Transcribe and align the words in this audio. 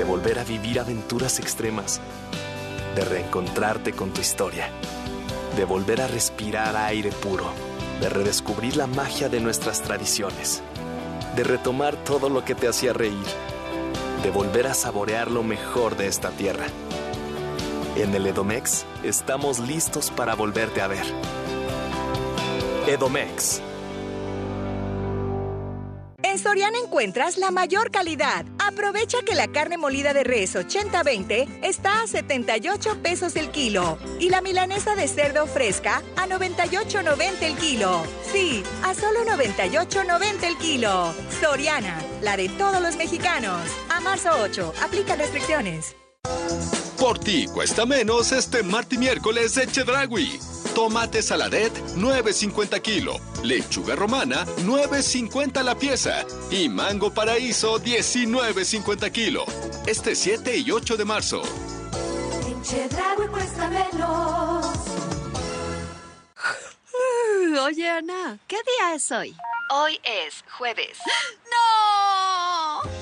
de 0.00 0.06
volver 0.06 0.38
a 0.38 0.44
vivir 0.44 0.80
aventuras 0.80 1.38
extremas, 1.40 2.00
de 2.96 3.04
reencontrarte 3.04 3.92
con 3.92 4.14
tu 4.14 4.22
historia, 4.22 4.70
de 5.56 5.66
volver 5.66 6.00
a 6.00 6.06
respirar 6.06 6.74
aire 6.74 7.12
puro, 7.12 7.44
de 8.00 8.08
redescubrir 8.08 8.78
la 8.78 8.86
magia 8.86 9.28
de 9.28 9.40
nuestras 9.40 9.82
tradiciones, 9.82 10.62
de 11.36 11.44
retomar 11.44 11.96
todo 11.96 12.30
lo 12.30 12.46
que 12.46 12.54
te 12.54 12.66
hacía 12.66 12.94
reír, 12.94 13.26
de 14.22 14.30
volver 14.30 14.68
a 14.68 14.72
saborear 14.72 15.30
lo 15.30 15.42
mejor 15.42 15.98
de 15.98 16.06
esta 16.06 16.30
tierra. 16.30 16.64
En 17.94 18.14
el 18.14 18.26
Edomex 18.26 18.86
estamos 19.04 19.58
listos 19.58 20.10
para 20.10 20.34
volverte 20.34 20.80
a 20.80 20.86
ver. 20.86 21.04
Edomex 22.86 23.60
en 26.30 26.38
Soriana 26.38 26.78
encuentras 26.78 27.38
la 27.38 27.50
mayor 27.50 27.90
calidad. 27.90 28.44
Aprovecha 28.70 29.18
que 29.26 29.34
la 29.34 29.48
carne 29.48 29.76
molida 29.78 30.14
de 30.14 30.22
res 30.22 30.54
80-20 30.54 31.58
está 31.64 32.02
a 32.02 32.06
78 32.06 33.02
pesos 33.02 33.34
el 33.34 33.50
kilo 33.50 33.98
y 34.20 34.28
la 34.28 34.42
milanesa 34.42 34.94
de 34.94 35.08
cerdo 35.08 35.48
fresca 35.48 36.02
a 36.16 36.28
98.90 36.28 37.42
el 37.42 37.56
kilo. 37.56 38.04
Sí, 38.30 38.62
a 38.84 38.94
solo 38.94 39.24
98.90 39.24 40.44
el 40.44 40.56
kilo. 40.58 41.12
Soriana, 41.40 42.00
la 42.22 42.36
de 42.36 42.48
todos 42.48 42.80
los 42.80 42.94
mexicanos. 42.94 43.60
A 43.88 43.98
marzo 43.98 44.30
8, 44.40 44.72
aplica 44.84 45.16
restricciones. 45.16 45.96
Por 46.96 47.18
ti 47.18 47.46
cuesta 47.52 47.86
menos 47.86 48.30
este 48.30 48.62
martes 48.62 49.00
miércoles 49.00 49.56
de 49.56 49.66
Chedragui. 49.66 50.38
Tomate 50.74 51.22
saladet, 51.22 51.72
9.50 51.96 52.80
kilo. 52.80 53.20
Lechuga 53.42 53.96
romana, 53.96 54.46
9.50 54.64 55.62
la 55.62 55.74
pieza. 55.74 56.24
Y 56.50 56.68
mango 56.68 57.12
paraíso, 57.12 57.78
19.50 57.78 59.10
kilo. 59.10 59.44
Este 59.86 60.14
7 60.14 60.56
y 60.56 60.70
8 60.70 60.96
de 60.96 61.04
marzo. 61.04 61.42
Oye, 67.64 67.88
Ana, 67.88 68.38
¿qué 68.46 68.56
día 68.56 68.94
es 68.94 69.10
hoy? 69.10 69.34
Hoy 69.70 70.00
es 70.04 70.44
jueves. 70.58 70.98
¡No! 71.50 71.89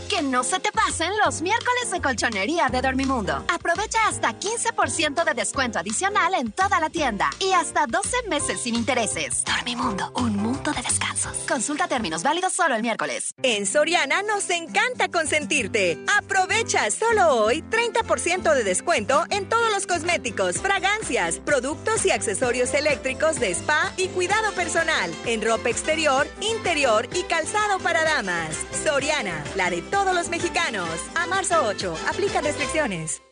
Que 0.09 0.23
no 0.23 0.42
se 0.42 0.59
te 0.59 0.73
pasen 0.73 1.12
los 1.25 1.42
miércoles 1.42 1.91
de 1.92 2.01
colchonería 2.01 2.69
de 2.69 2.81
Dormimundo. 2.81 3.45
Aprovecha 3.53 3.98
hasta 4.09 4.39
15% 4.39 5.25
de 5.25 5.34
descuento 5.34 5.78
adicional 5.78 6.34
en 6.34 6.51
toda 6.51 6.81
la 6.81 6.89
tienda 6.89 7.28
y 7.41 7.53
hasta 7.53 7.87
12 7.87 8.29
meses 8.29 8.61
sin 8.61 8.75
intereses. 8.75 9.45
Dormimundo, 9.45 10.11
un 10.14 10.36
mundo 10.36 10.47
de 10.72 10.83
descansos. 10.83 11.36
Consulta 11.48 11.88
términos 11.88 12.22
válidos 12.22 12.52
solo 12.52 12.74
el 12.74 12.83
miércoles. 12.83 13.34
En 13.42 13.66
Soriana 13.66 14.22
nos 14.22 14.48
encanta 14.50 15.08
consentirte. 15.08 15.98
Aprovecha 16.19 16.91
solo 16.91 17.28
hoy 17.28 17.62
30% 17.62 18.55
de 18.55 18.64
descuento 18.64 19.24
en 19.30 19.48
todos 19.48 19.70
los 19.72 19.86
cosméticos, 19.86 20.56
fragancias, 20.58 21.39
productos 21.41 22.05
y 22.06 22.11
accesorios 22.11 22.74
eléctricos 22.74 23.41
de 23.41 23.50
spa 23.50 23.92
y 23.96 24.08
cuidado 24.08 24.52
personal, 24.52 25.11
en 25.27 25.42
ropa 25.42 25.70
exterior, 25.70 26.27
interior 26.41 27.08
y 27.14 27.22
calzado 27.24 27.78
para 27.78 28.05
damas. 28.05 28.56
Soriana, 28.84 29.44
la 29.56 29.70
de 29.70 29.83
todos 29.83 30.14
los 30.14 30.28
mexicanos. 30.28 30.89
A 31.14 31.27
marzo 31.27 31.62
8, 31.66 31.96
aplica 32.08 32.41
restricciones. 32.41 33.22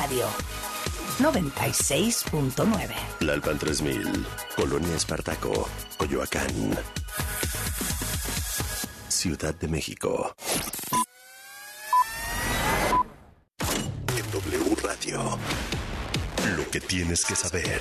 Radio 0.00 0.26
96.9. 1.18 2.94
La 3.20 3.32
Alpan 3.32 3.58
3000, 3.58 4.26
Colonia 4.54 4.94
Espartaco, 4.94 5.68
Coyoacán. 5.96 6.78
Ciudad 9.08 9.56
de 9.56 9.66
México. 9.66 10.32
En 14.16 14.30
W 14.30 14.76
Radio. 14.84 15.36
Lo 16.56 16.70
que 16.70 16.80
tienes 16.80 17.24
que 17.24 17.34
saber. 17.34 17.80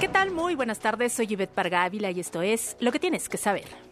¿Qué 0.00 0.08
tal? 0.08 0.30
Muy 0.30 0.54
buenas 0.54 0.78
tardes, 0.78 1.12
soy 1.12 1.26
Yvette 1.26 1.52
Pargávila 1.52 2.10
y 2.10 2.20
esto 2.20 2.40
es 2.40 2.78
Lo 2.80 2.92
que 2.92 2.98
tienes 2.98 3.28
que 3.28 3.36
saber. 3.36 3.87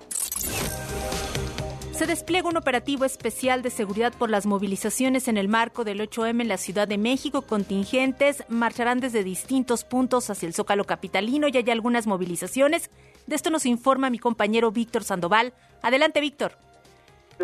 Se 1.97 2.07
despliega 2.07 2.51
un 2.51 2.59
operativo 2.59 3.07
especial 3.07 3.63
de 3.63 3.71
seguridad 3.71 4.13
por 4.13 4.29
las 4.29 4.45
movilizaciones 4.45 5.29
en 5.29 5.39
el 5.39 5.49
marco 5.49 5.83
del 5.83 6.01
8M 6.01 6.43
en 6.43 6.49
la 6.49 6.59
Ciudad 6.59 6.87
de 6.87 6.99
México. 6.99 7.41
Contingentes 7.41 8.45
marcharán 8.51 9.01
desde 9.01 9.25
distintos 9.25 9.83
puntos 9.83 10.29
hacia 10.29 10.47
el 10.47 10.53
Zócalo 10.53 10.85
Capitalino 10.85 11.49
y 11.49 11.57
hay 11.57 11.71
algunas 11.71 12.07
movilizaciones. 12.07 12.91
De 13.27 13.35
esto 13.35 13.49
nos 13.49 13.65
informa 13.65 14.11
mi 14.11 14.19
compañero 14.19 14.73
Víctor 14.73 15.05
Sandoval. 15.05 15.55
Adelante, 15.81 16.21
Víctor 16.21 16.66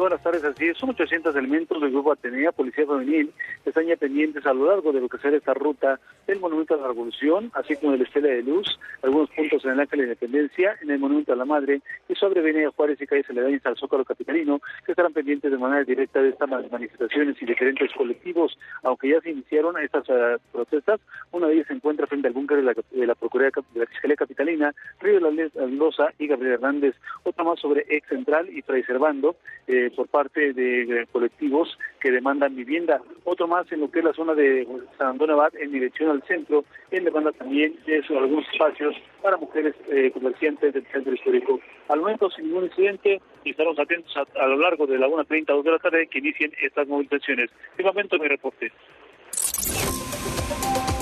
buenas 0.01 0.23
tardes, 0.23 0.43
así 0.45 0.69
es. 0.69 0.79
Son 0.79 0.91
800 0.91 1.35
elementos 1.37 1.81
del 1.81 1.91
Grupo 1.91 2.13
Atenea, 2.13 2.53
Policía 2.53 2.87
Femenil, 2.87 3.33
que 3.63 3.71
están 3.71 3.87
ya 3.87 3.97
pendientes 3.97 4.45
a 4.47 4.53
lo 4.53 4.67
largo 4.67 4.93
de 4.93 5.01
lo 5.01 5.09
que 5.09 5.19
será 5.19 5.37
esta 5.37 5.55
ruta 5.55 6.01
del 6.27 6.41
Monumento 6.41 6.75
a 6.75 6.79
la 6.79 6.89
Revolución, 6.89 7.51
así 7.55 7.77
como 7.77 7.93
del 7.93 8.03
Estela 8.03 8.29
de 8.29 8.43
Luz, 8.43 8.79
algunos 9.03 9.31
puntos 9.31 9.65
en 9.65 9.73
el 9.73 9.81
Ángel 9.81 9.99
de 9.99 10.05
Independencia, 10.05 10.77
en 10.81 10.91
el 10.91 10.99
Monumento 10.99 11.33
a 11.33 11.37
la 11.37 11.45
Madre, 11.45 11.83
y 12.09 12.15
sobre 12.15 12.41
Avenida 12.41 12.71
Juárez 12.75 13.01
y 13.01 13.07
Calle 13.07 13.25
Aledañas 13.29 13.67
al 13.67 13.77
Zócalo 13.77 14.05
Capitalino, 14.05 14.61
que 14.85 14.93
estarán 14.93 15.13
pendientes 15.13 15.51
de 15.51 15.59
manera 15.59 15.85
directa 15.85 16.23
de 16.23 16.31
estas 16.31 16.49
manifestaciones 16.49 17.41
y 17.41 17.47
diferentes 17.47 17.93
colectivos, 17.93 18.59
aunque 18.83 19.11
ya 19.11 19.21
se 19.21 19.31
iniciaron 19.31 19.79
estas 19.79 20.09
uh, 20.09 20.39
protestas. 20.53 21.01
Una 21.33 21.49
de 21.49 21.55
ellas 21.55 21.67
se 21.67 21.75
encuentra 21.75 22.07
frente 22.07 22.29
al 22.29 22.35
búnker 22.35 22.59
de 22.59 22.63
la, 22.63 22.75
de 22.75 23.07
la 23.07 23.15
Procuraduría 23.15 23.63
de 23.75 23.81
la 23.81 23.87
Fiscalía 23.87 24.17
Capitalina, 24.17 24.75
Río 25.01 25.15
de 25.15 25.21
la 25.21 25.31
Mendoza 25.31 26.13
y 26.19 26.27
Gabriel 26.27 26.55
Hernández. 26.55 26.95
Otra 27.25 27.45
más 27.45 27.61
sobre 27.61 27.85
Ex 27.89 28.09
Central 28.09 28.49
y 28.49 28.63
Fray 28.63 28.83
Servando. 28.85 29.37
Eh, 29.67 29.82
por 29.91 30.09
parte 30.09 30.53
de, 30.53 31.07
colectivos 31.13 31.79
que 32.01 32.11
demandan 32.11 32.57
vivienda. 32.57 33.01
Otro 33.25 33.47
más 33.47 33.71
en 33.73 33.81
lo 33.81 33.91
que 33.91 34.01
es 34.01 34.05
la 34.05 34.13
zona 34.13 34.35
de 34.35 34.67
San 34.99 35.09
Antonio 35.09 35.35
Abad 35.35 35.55
en 35.57 35.73
dirección 35.73 36.11
al 36.11 36.23
centro, 36.23 36.65
en 36.91 37.05
demanda 37.05 37.33
también 37.33 37.75
de 37.87 38.05
algunos 38.09 38.47
espacios 38.53 38.95
para 39.23 39.37
mujeres 39.37 39.75
eh, 39.91 40.11
comerciantes 40.13 40.75
del 40.75 40.87
centro 40.87 41.15
histórico. 41.15 41.61
Al 41.89 42.01
momento, 42.01 42.31
sin 42.31 42.47
ningún 42.47 42.65
incidente, 42.65 43.21
y 43.45 43.51
estaremos 43.51 43.79
atentos 43.79 44.15
a, 44.17 44.47
lo 44.47 44.57
largo 44.57 44.87
de 44.87 44.99
la 44.99 45.09
1.30 45.09 45.51
o 45.51 45.57
2 45.57 45.65
de 45.65 45.71
la 45.71 45.79
tarde 45.79 46.07
que 46.07 46.19
inicien 46.19 46.53
estas 46.61 46.87
movilizaciones. 46.89 47.51
De 47.77 47.85
momento, 47.85 48.19
mi 48.19 48.29
reporte. 48.29 48.73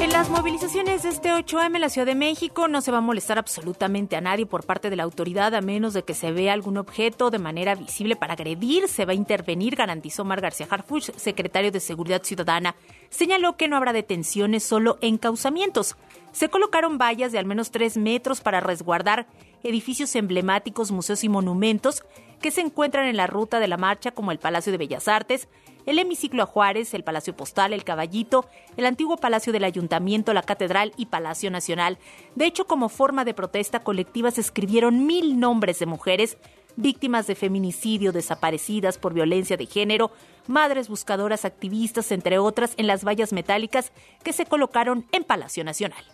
En 0.00 0.12
las 0.12 0.31
movilizaciones 0.31 1.03
de 1.03 1.11
este 1.11 1.31
8M 1.31 1.75
en 1.75 1.81
la 1.83 1.91
Ciudad 1.91 2.06
de 2.06 2.15
México 2.15 2.69
no 2.69 2.81
se 2.81 2.91
va 2.91 2.99
a 2.99 3.03
molestar 3.03 3.37
absolutamente 3.37 4.16
a 4.16 4.22
nadie 4.22 4.47
por 4.47 4.65
parte 4.65 4.88
de 4.88 4.97
la 4.97 5.03
autoridad 5.03 5.55
a 5.55 5.61
menos 5.61 5.93
de 5.93 6.05
que 6.05 6.15
se 6.15 6.33
vea 6.33 6.55
algún 6.55 6.78
objeto 6.78 7.31
de 7.31 7.38
manera 7.38 7.75
visible 7.75 8.16
para 8.16 8.33
agredir. 8.33 8.89
Se 8.89 9.05
va 9.05 9.12
a 9.12 9.15
intervenir, 9.15 9.77
garantizó 9.77 10.25
Mar 10.25 10.41
García 10.41 10.66
Harfuch, 10.71 11.10
secretario 11.16 11.71
de 11.71 11.81
Seguridad 11.81 12.22
Ciudadana. 12.22 12.77
Señaló 13.10 13.59
que 13.59 13.69
no 13.69 13.77
habrá 13.77 13.93
detenciones, 13.93 14.62
solo 14.62 14.97
encauzamientos. 15.03 15.97
Se 16.33 16.49
colocaron 16.49 16.97
vallas 16.97 17.31
de 17.31 17.39
al 17.39 17.44
menos 17.44 17.71
tres 17.71 17.99
metros 17.99 18.41
para 18.41 18.60
resguardar 18.60 19.27
edificios 19.62 20.16
emblemáticos, 20.16 20.93
museos 20.93 21.25
y 21.25 21.28
monumentos 21.28 22.05
que 22.41 22.51
se 22.51 22.61
encuentran 22.61 23.06
en 23.06 23.17
la 23.17 23.27
ruta 23.27 23.61
de 23.61 23.69
la 23.69 23.77
marcha 23.77 24.11
como 24.11 24.33
el 24.33 24.39
Palacio 24.39 24.73
de 24.73 24.78
Bellas 24.78 25.09
Artes, 25.09 25.49
el 25.87 25.99
hemiciclo 25.99 26.43
a 26.43 26.47
Juárez, 26.47 26.93
el 26.95 27.05
Palacio 27.05 27.37
Postal, 27.37 27.73
el 27.73 27.84
Caballito, 27.84 28.47
el 28.77 28.87
antiguo 28.87 29.17
Palacio 29.17 29.53
del 29.53 29.65
Ayuntamiento, 29.65 30.33
la 30.33 30.43
Catedral 30.43 30.93
y 30.97 31.06
Palacio 31.06 31.51
Nacional. 31.51 31.99
De 32.34 32.47
hecho, 32.47 32.67
como 32.67 32.89
forma 32.89 33.25
de 33.25 33.34
protesta 33.34 33.81
colectiva 33.81 34.31
se 34.31 34.41
escribieron 34.41 35.06
mil 35.06 35.39
nombres 35.39 35.78
de 35.78 35.87
mujeres 35.87 36.39
víctimas 36.77 37.27
de 37.27 37.34
feminicidio, 37.34 38.12
desaparecidas 38.12 38.98
por 38.98 39.13
violencia 39.13 39.57
de 39.57 39.66
género, 39.66 40.10
madres 40.47 40.89
buscadoras, 40.89 41.45
activistas, 41.45 42.13
entre 42.13 42.39
otras, 42.39 42.75
en 42.77 42.86
las 42.86 43.04
vallas 43.04 43.33
metálicas 43.33 43.93
que 44.22 44.33
se 44.33 44.47
colocaron 44.47 45.07
en 45.13 45.25
Palacio 45.25 45.65
Nacional. 45.65 46.04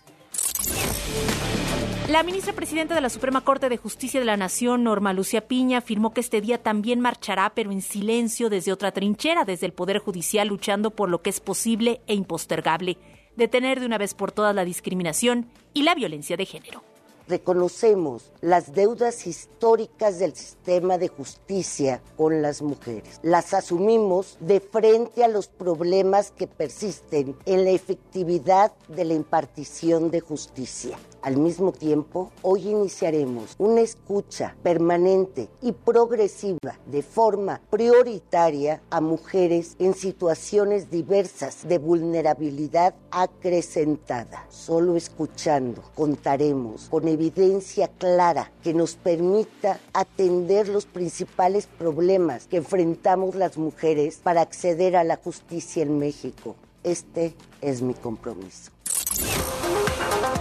La 2.09 2.23
ministra 2.23 2.53
presidenta 2.53 2.95
de 2.95 3.01
la 3.01 3.09
Suprema 3.09 3.41
Corte 3.41 3.69
de 3.69 3.79
Justicia 3.79 4.21
de 4.21 4.27
la 4.27 4.37
Nación, 4.37 4.85
Norma 4.85 5.13
Lucía 5.13 5.49
Piña, 5.49 5.79
afirmó 5.79 6.15
que 6.15 6.21
este 6.21 6.41
día 6.41 6.63
también 6.63 7.01
marchará, 7.01 7.53
pero 7.53 7.73
en 7.73 7.83
silencio 7.83 8.49
desde 8.49 8.73
otra 8.73 8.93
trinchera, 8.93 9.45
desde 9.45 9.67
el 9.67 9.73
Poder 9.73 9.99
Judicial, 9.99 10.47
luchando 10.47 10.93
por 10.93 11.09
lo 11.09 11.21
que 11.21 11.31
es 11.31 11.41
posible 11.41 12.01
e 12.07 12.15
impostergable, 12.15 12.97
detener 13.35 13.81
de 13.81 13.87
una 13.87 13.99
vez 13.99 14.15
por 14.15 14.31
todas 14.31 14.55
la 14.55 14.65
discriminación 14.65 15.51
y 15.75 15.83
la 15.83 15.97
violencia 15.97 16.37
de 16.37 16.47
género. 16.47 16.85
Reconocemos 17.29 18.33
las 18.41 18.73
deudas 18.73 19.27
históricas 19.27 20.19
del 20.19 20.35
sistema 20.35 20.99
de 20.99 21.09
justicia 21.09 22.01
con 22.17 22.43
las 22.43 22.63
mujeres. 22.63 23.21
Las 23.23 23.55
asumimos 23.55 24.37
de 24.41 24.61
frente 24.61 25.25
a 25.25 25.29
los 25.29 25.49
problemas 25.49 26.31
que 26.31 26.47
persisten 26.47 27.37
en 27.47 27.65
la 27.65 27.71
efectividad 27.71 28.73
de 28.89 29.05
la 29.05 29.15
impartición 29.15 30.11
de 30.11 30.21
justicia. 30.21 30.99
Al 31.23 31.39
mismo 31.39 31.73
tiempo, 31.73 32.31
hoy 32.43 32.69
iniciaremos 32.69 33.57
una 33.59 33.81
escucha 33.81 34.55
permanente 34.63 35.49
y 35.61 35.73
progresiva 35.73 36.79
de 36.87 37.03
forma 37.03 37.61
prioritaria 37.69 38.81
a 38.91 39.01
mujeres 39.01 39.75
en 39.81 39.95
situaciones 39.95 40.89
diversas 40.89 41.67
de 41.67 41.79
vulnerabilidad 41.79 42.95
acrecentada. 43.11 44.47
Solo 44.51 44.95
escuchando 44.95 45.83
contaremos 45.97 46.89
con 46.91 47.09
evidencia 47.17 47.89
clara 47.89 48.53
que 48.63 48.75
nos 48.75 48.95
permita 48.95 49.81
atender 49.93 50.69
los 50.69 50.87
principales 50.87 51.67
problemas 51.67 52.47
que 52.47 52.59
enfrentamos 52.59 53.35
las 53.35 53.57
mujeres 53.57 54.21
para 54.23 54.43
acceder 54.43 54.97
a 54.97 55.05
la 55.05 55.17
justicia 55.17 55.83
en 55.83 55.99
México. 55.99 56.57
Este 56.85 57.35
es 57.61 57.83
mi 57.83 57.95
compromiso. 57.95 58.71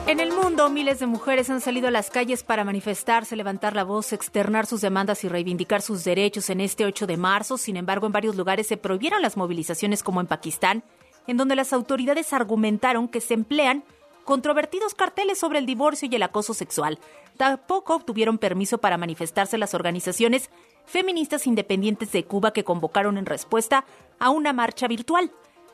En 0.07 0.19
el 0.19 0.31
mundo, 0.31 0.69
miles 0.69 1.00
de 1.00 1.07
mujeres 1.07 1.50
han 1.50 1.62
salido 1.62 1.88
a 1.88 1.92
las 1.92 2.12
calles 2.12 2.44
para 2.44 2.63
manifestarse, 2.63 3.36
levantar 3.36 3.75
la 3.75 3.83
voz, 3.83 4.13
externar 4.13 4.68
sus 4.68 4.81
demandas 4.81 5.24
y 5.24 5.30
reivindicar 5.30 5.81
sus 5.81 6.04
derechos 6.04 6.51
en 6.51 6.62
este 6.62 6.86
8 6.86 7.07
de 7.07 7.18
marzo. 7.18 7.57
Sin 7.57 7.75
embargo, 7.75 8.06
en 8.06 8.12
varios 8.12 8.36
lugares 8.36 8.68
se 8.68 8.78
prohibieron 8.78 9.24
las 9.24 9.38
movilizaciones, 9.38 10.04
como 10.04 10.21
en 10.21 10.28
Pakistán, 10.28 10.83
en 11.25 11.38
donde 11.38 11.56
las 11.56 11.74
autoridades 11.74 12.33
argumentaron 12.33 13.07
que 13.07 13.21
se 13.21 13.33
emplean 13.33 13.83
controvertidos 14.25 14.94
carteles 14.94 15.39
sobre 15.39 15.60
el 15.60 15.66
divorcio 15.66 16.10
y 16.12 16.16
el 16.16 16.24
acoso 16.24 16.54
sexual. 16.54 17.00
Tampoco 17.38 17.95
obtuvieron 17.95 18.38
permiso 18.38 18.80
para 18.80 18.98
manifestarse 18.98 19.57
las 19.57 19.74
organizaciones 19.74 20.50
feministas 20.86 21.48
independientes 21.48 22.12
de 22.12 22.25
Cuba 22.25 22.51
que 22.51 22.63
convocaron 22.63 23.18
en 23.18 23.25
respuesta 23.25 23.86
a 24.19 24.31
una 24.31 24.51
marcha 24.51 24.88
virtual. 24.88 25.31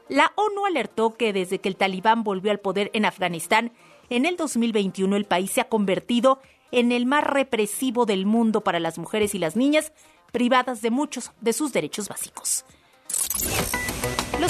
La 0.09 0.33
ONU 0.36 0.65
alertó 0.65 1.15
que 1.15 1.33
desde 1.33 1.59
que 1.59 1.69
el 1.69 1.77
talibán 1.77 2.24
volvió 2.24 2.51
al 2.51 2.59
poder 2.59 2.92
en 2.94 3.06
Afganistán, 3.06 3.71
en 4.09 4.25
el 4.25 4.36
2021 4.36 5.15
el 5.15 5.25
país 5.25 5.51
se 5.51 5.62
ha 5.62 5.69
convertido 5.69 6.42
en 6.71 6.92
el 6.92 7.06
más 7.06 7.24
represivo 7.24 8.06
del 8.06 8.25
mundo 8.25 8.62
para 8.62 8.80
las 8.80 8.97
mujeres 8.97 9.36
y 9.36 9.39
las 9.39 9.56
niñas, 9.56 9.94
privadas 10.31 10.81
de 10.81 10.92
muchos 10.92 11.31
de 11.42 11.54
sus 11.54 11.71
derechos 11.71 12.09
básicos. 12.09 12.65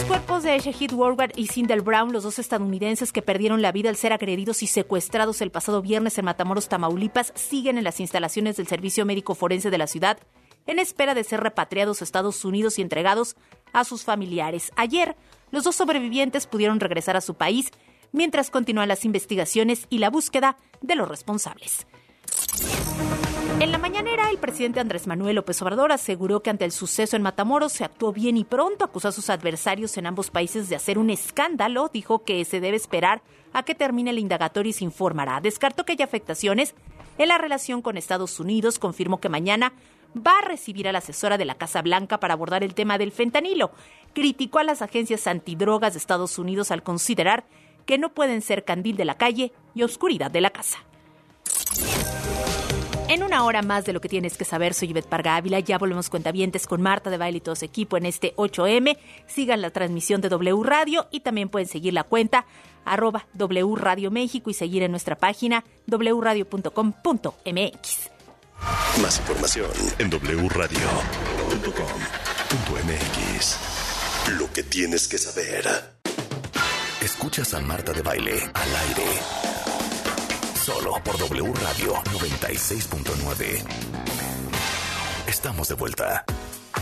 Los 0.01 0.07
cuerpos 0.07 0.41
de 0.41 0.57
Shahid 0.57 0.93
Woodward 0.93 1.33
y 1.35 1.45
Cinder 1.45 1.81
Brown, 1.81 2.11
los 2.11 2.23
dos 2.23 2.39
estadounidenses 2.39 3.13
que 3.13 3.21
perdieron 3.21 3.61
la 3.61 3.71
vida 3.71 3.87
al 3.89 3.95
ser 3.95 4.13
agredidos 4.13 4.63
y 4.63 4.67
secuestrados 4.67 5.41
el 5.41 5.51
pasado 5.51 5.83
viernes 5.83 6.17
en 6.17 6.25
Matamoros, 6.25 6.69
Tamaulipas, 6.69 7.31
siguen 7.35 7.77
en 7.77 7.83
las 7.83 7.99
instalaciones 7.99 8.57
del 8.57 8.65
Servicio 8.65 9.05
Médico 9.05 9.35
Forense 9.35 9.69
de 9.69 9.77
la 9.77 9.85
ciudad 9.85 10.17
en 10.65 10.79
espera 10.79 11.13
de 11.13 11.23
ser 11.23 11.41
repatriados 11.41 12.01
a 12.01 12.03
Estados 12.03 12.43
Unidos 12.43 12.79
y 12.79 12.81
entregados 12.81 13.35
a 13.73 13.83
sus 13.83 14.03
familiares. 14.03 14.71
Ayer, 14.75 15.15
los 15.51 15.65
dos 15.65 15.75
sobrevivientes 15.75 16.47
pudieron 16.47 16.79
regresar 16.79 17.15
a 17.15 17.21
su 17.21 17.35
país 17.35 17.69
mientras 18.11 18.49
continúan 18.49 18.87
las 18.87 19.05
investigaciones 19.05 19.85
y 19.91 19.99
la 19.99 20.09
búsqueda 20.09 20.57
de 20.81 20.95
los 20.95 21.07
responsables. 21.07 21.85
En 23.61 23.71
la 23.71 23.77
mañanera, 23.77 24.31
el 24.31 24.39
presidente 24.39 24.79
Andrés 24.79 25.05
Manuel 25.05 25.35
López 25.35 25.61
Obrador 25.61 25.91
aseguró 25.91 26.41
que 26.41 26.49
ante 26.49 26.65
el 26.65 26.71
suceso 26.71 27.15
en 27.15 27.21
Matamoros 27.21 27.71
se 27.71 27.83
actuó 27.83 28.11
bien 28.11 28.35
y 28.35 28.43
pronto 28.43 28.83
acusó 28.83 29.09
a 29.09 29.11
sus 29.11 29.29
adversarios 29.29 29.95
en 29.99 30.07
ambos 30.07 30.31
países 30.31 30.67
de 30.67 30.75
hacer 30.75 30.97
un 30.97 31.11
escándalo. 31.11 31.87
Dijo 31.93 32.23
que 32.23 32.43
se 32.43 32.59
debe 32.59 32.75
esperar 32.75 33.21
a 33.53 33.61
que 33.61 33.75
termine 33.75 34.09
el 34.09 34.17
indagatorio 34.17 34.71
y 34.71 34.73
se 34.73 34.83
informará. 34.83 35.41
Descartó 35.41 35.85
que 35.85 35.91
haya 35.91 36.05
afectaciones 36.05 36.73
en 37.19 37.27
la 37.27 37.37
relación 37.37 37.83
con 37.83 37.97
Estados 37.97 38.39
Unidos. 38.39 38.79
Confirmó 38.79 39.19
que 39.19 39.29
mañana 39.29 39.73
va 40.17 40.39
a 40.39 40.47
recibir 40.47 40.87
a 40.87 40.91
la 40.91 40.97
asesora 40.97 41.37
de 41.37 41.45
la 41.45 41.53
Casa 41.53 41.83
Blanca 41.83 42.19
para 42.19 42.33
abordar 42.33 42.63
el 42.63 42.73
tema 42.73 42.97
del 42.97 43.11
fentanilo. 43.11 43.69
Criticó 44.15 44.57
a 44.57 44.63
las 44.63 44.81
agencias 44.81 45.27
antidrogas 45.27 45.93
de 45.93 45.99
Estados 45.99 46.39
Unidos 46.39 46.71
al 46.71 46.81
considerar 46.81 47.43
que 47.85 47.99
no 47.99 48.11
pueden 48.11 48.41
ser 48.41 48.65
candil 48.65 48.97
de 48.97 49.05
la 49.05 49.19
calle 49.19 49.53
y 49.75 49.83
oscuridad 49.83 50.31
de 50.31 50.41
la 50.41 50.49
casa. 50.49 50.79
En 53.11 53.23
una 53.23 53.43
hora 53.43 53.61
más 53.61 53.83
de 53.83 53.91
lo 53.91 53.99
que 53.99 54.07
tienes 54.07 54.37
que 54.37 54.45
saber, 54.45 54.73
soy 54.73 54.87
Yvette 54.87 55.05
Parga 55.05 55.35
Ávila. 55.35 55.59
Ya 55.59 55.77
volvemos 55.77 56.09
cuentavientes 56.09 56.65
con 56.65 56.81
Marta 56.81 57.09
de 57.09 57.17
Baile 57.17 57.39
y 57.39 57.41
todo 57.41 57.57
su 57.57 57.65
equipo 57.65 57.97
en 57.97 58.05
este 58.05 58.33
8M. 58.37 58.97
Sigan 59.27 59.61
la 59.61 59.69
transmisión 59.69 60.21
de 60.21 60.29
W 60.29 60.63
Radio 60.63 61.09
y 61.11 61.19
también 61.19 61.49
pueden 61.49 61.67
seguir 61.67 61.93
la 61.93 62.05
cuenta 62.05 62.45
arroba 62.85 63.27
W 63.33 63.75
Radio 63.75 64.11
México 64.11 64.49
y 64.49 64.53
seguir 64.53 64.83
en 64.83 64.91
nuestra 64.91 65.17
página 65.17 65.65
wradio.com.mx. 65.87 66.71
Más 69.01 69.19
información 69.19 69.69
en 69.99 70.09
wradio.com.mx. 70.09 70.79
Lo 74.39 74.53
que 74.53 74.63
tienes 74.63 75.09
que 75.09 75.17
saber. 75.17 75.65
Escuchas 77.01 77.53
a 77.55 77.59
Marta 77.59 77.91
de 77.91 78.03
Baile 78.03 78.39
al 78.53 78.75
aire. 78.87 79.70
Solo 80.63 81.01
por 81.03 81.17
W 81.17 81.53
Radio 81.55 81.95
96.9. 82.03 83.63
Estamos 85.27 85.69
de 85.69 85.73
vuelta. 85.73 86.23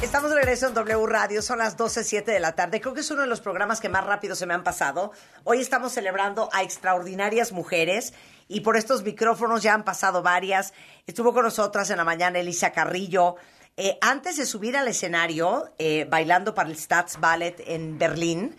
Estamos 0.01 0.31
de 0.31 0.35
regreso 0.35 0.67
en 0.67 0.73
W 0.73 1.05
Radio, 1.07 1.41
son 1.41 1.59
las 1.59 1.77
12.07 1.77 2.25
de 2.25 2.41
la 2.41 2.55
tarde. 2.55 2.81
Creo 2.81 2.93
que 2.93 2.99
es 2.99 3.09
uno 3.09 3.21
de 3.21 3.27
los 3.27 3.39
programas 3.39 3.79
que 3.79 3.87
más 3.87 4.05
rápido 4.05 4.35
se 4.35 4.45
me 4.45 4.53
han 4.53 4.65
pasado. 4.65 5.13
Hoy 5.45 5.61
estamos 5.61 5.93
celebrando 5.93 6.49
a 6.51 6.61
extraordinarias 6.61 7.53
mujeres 7.53 8.13
y 8.49 8.59
por 8.59 8.75
estos 8.75 9.01
micrófonos 9.03 9.63
ya 9.63 9.75
han 9.75 9.85
pasado 9.85 10.21
varias. 10.21 10.73
Estuvo 11.07 11.33
con 11.33 11.45
nosotras 11.45 11.89
en 11.89 11.97
la 11.97 12.03
mañana 12.03 12.39
Elisa 12.39 12.73
Carrillo. 12.73 13.37
Eh, 13.77 13.97
antes 14.01 14.35
de 14.35 14.45
subir 14.45 14.75
al 14.75 14.89
escenario, 14.89 15.73
eh, 15.77 16.05
bailando 16.09 16.53
para 16.53 16.67
el 16.67 16.77
Stats 16.77 17.17
Ballet 17.21 17.63
en 17.65 17.97
Berlín, 17.97 18.57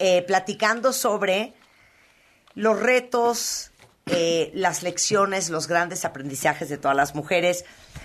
eh, 0.00 0.22
platicando 0.22 0.92
sobre 0.92 1.54
los 2.56 2.80
retos, 2.80 3.70
eh, 4.10 4.52
las 4.54 4.82
lecciones, 4.84 5.50
los 5.50 5.66
grandes 5.66 6.04
aprendizajes 6.04 6.68
de 6.68 6.78
todas 6.78 6.96
las 6.96 7.14
mujeres. 7.14 7.64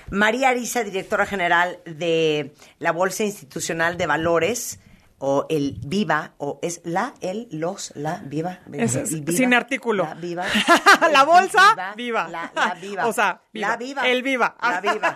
María 0.10 0.50
Arisa, 0.50 0.84
directora 0.84 1.26
general 1.26 1.80
de 1.86 2.54
la 2.80 2.92
Bolsa 2.92 3.24
Institucional 3.24 3.98
de 3.98 4.08
Valores, 4.08 4.80
o 5.24 5.46
el 5.50 5.78
Viva, 5.86 6.34
o 6.40 6.58
es 6.64 6.82
la, 6.84 7.14
el, 7.22 7.48
los, 7.52 7.92
la, 7.96 8.24
Viva. 8.26 8.62
Es- 8.74 8.96
el 8.96 9.22
Viva, 9.22 9.38
sin 9.38 9.54
artículo. 9.54 10.04
La 10.04 10.16
Viva. 10.16 10.46
La 11.12 11.24
bolsa, 11.24 11.94
Viva. 11.96 12.28
La, 12.28 12.52
la 12.56 12.74
Viva. 12.74 13.06
O 13.06 13.14
sea, 13.14 13.44
Viva. 13.54 13.68
La 13.70 13.78
Viva. 13.78 14.10
El 14.10 14.24
Viva. 14.24 14.58
La 14.60 14.82
Viva. 14.82 15.16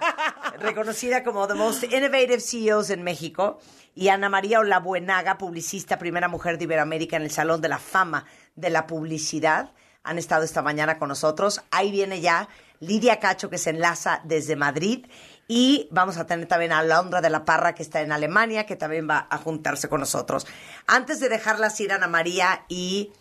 Reconocida 0.60 1.24
como 1.24 1.48
The 1.48 1.56
Most 1.56 1.86
Innovative 1.86 2.40
CEOs 2.40 2.92
en 2.92 3.02
México. 3.02 3.58
Y 3.96 4.10
Ana 4.10 4.30
María 4.30 4.60
Olabuenaga, 4.60 5.40
publicista, 5.40 5.98
primera 5.98 6.28
mujer 6.28 6.60
de 6.60 6.66
Iberoamérica 6.66 7.16
en 7.16 7.24
el 7.24 7.32
Salón 7.32 7.62
de 7.62 7.70
la 7.70 7.80
Fama 7.80 8.26
de 8.56 8.70
la 8.70 8.86
Publicidad. 8.86 9.72
Han 10.06 10.18
estado 10.18 10.44
esta 10.44 10.62
mañana 10.62 10.98
con 10.98 11.10
nosotros. 11.10 11.62
Ahí 11.72 11.92
viene 11.92 12.22
ya 12.22 12.48
Lidia 12.80 13.20
Cacho, 13.20 13.50
que 13.50 13.58
se 13.58 13.72
enlaza 13.72 14.22
desde 14.24 14.56
Madrid. 14.56 15.06
Y 15.48 15.88
vamos 15.92 16.18
a 16.18 16.26
tener 16.26 16.48
también 16.48 16.72
a 16.72 16.84
Londra 16.84 17.22
de 17.22 17.30
la 17.30 17.46
Parra, 17.46 17.76
que 17.76 17.84
está 17.84 18.02
en 18.02 18.12
Alemania, 18.12 18.66
que 18.66 18.76
también 18.76 19.08
va 19.10 19.28
a 19.30 19.38
juntarse 19.38 19.90
con 19.90 20.00
nosotros. 20.00 20.48
Antes 20.88 21.20
de 21.20 21.30
dejarlas 21.30 21.80
ir, 21.80 21.92
Ana 21.92 22.08
María 22.08 22.66
y 22.68 23.12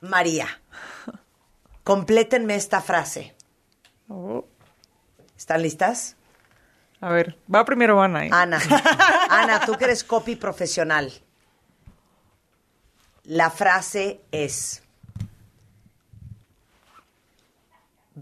María, 0.00 0.60
complétenme 1.82 2.54
esta 2.54 2.80
frase. 2.80 3.34
Oh, 4.08 4.44
¿Están 5.36 5.62
listas? 5.62 6.16
a 7.00 7.10
ver, 7.10 7.36
va 7.52 7.66
primero 7.66 8.00
Ana. 8.00 8.24
¿eh? 8.24 8.30
Ana, 8.32 8.58
Ana, 9.28 9.60
tú 9.66 9.76
que 9.76 9.84
eres 9.84 10.04
copy 10.04 10.36
profesional. 10.36 11.12
La 13.24 13.50
frase 13.50 14.20
es, 14.30 14.82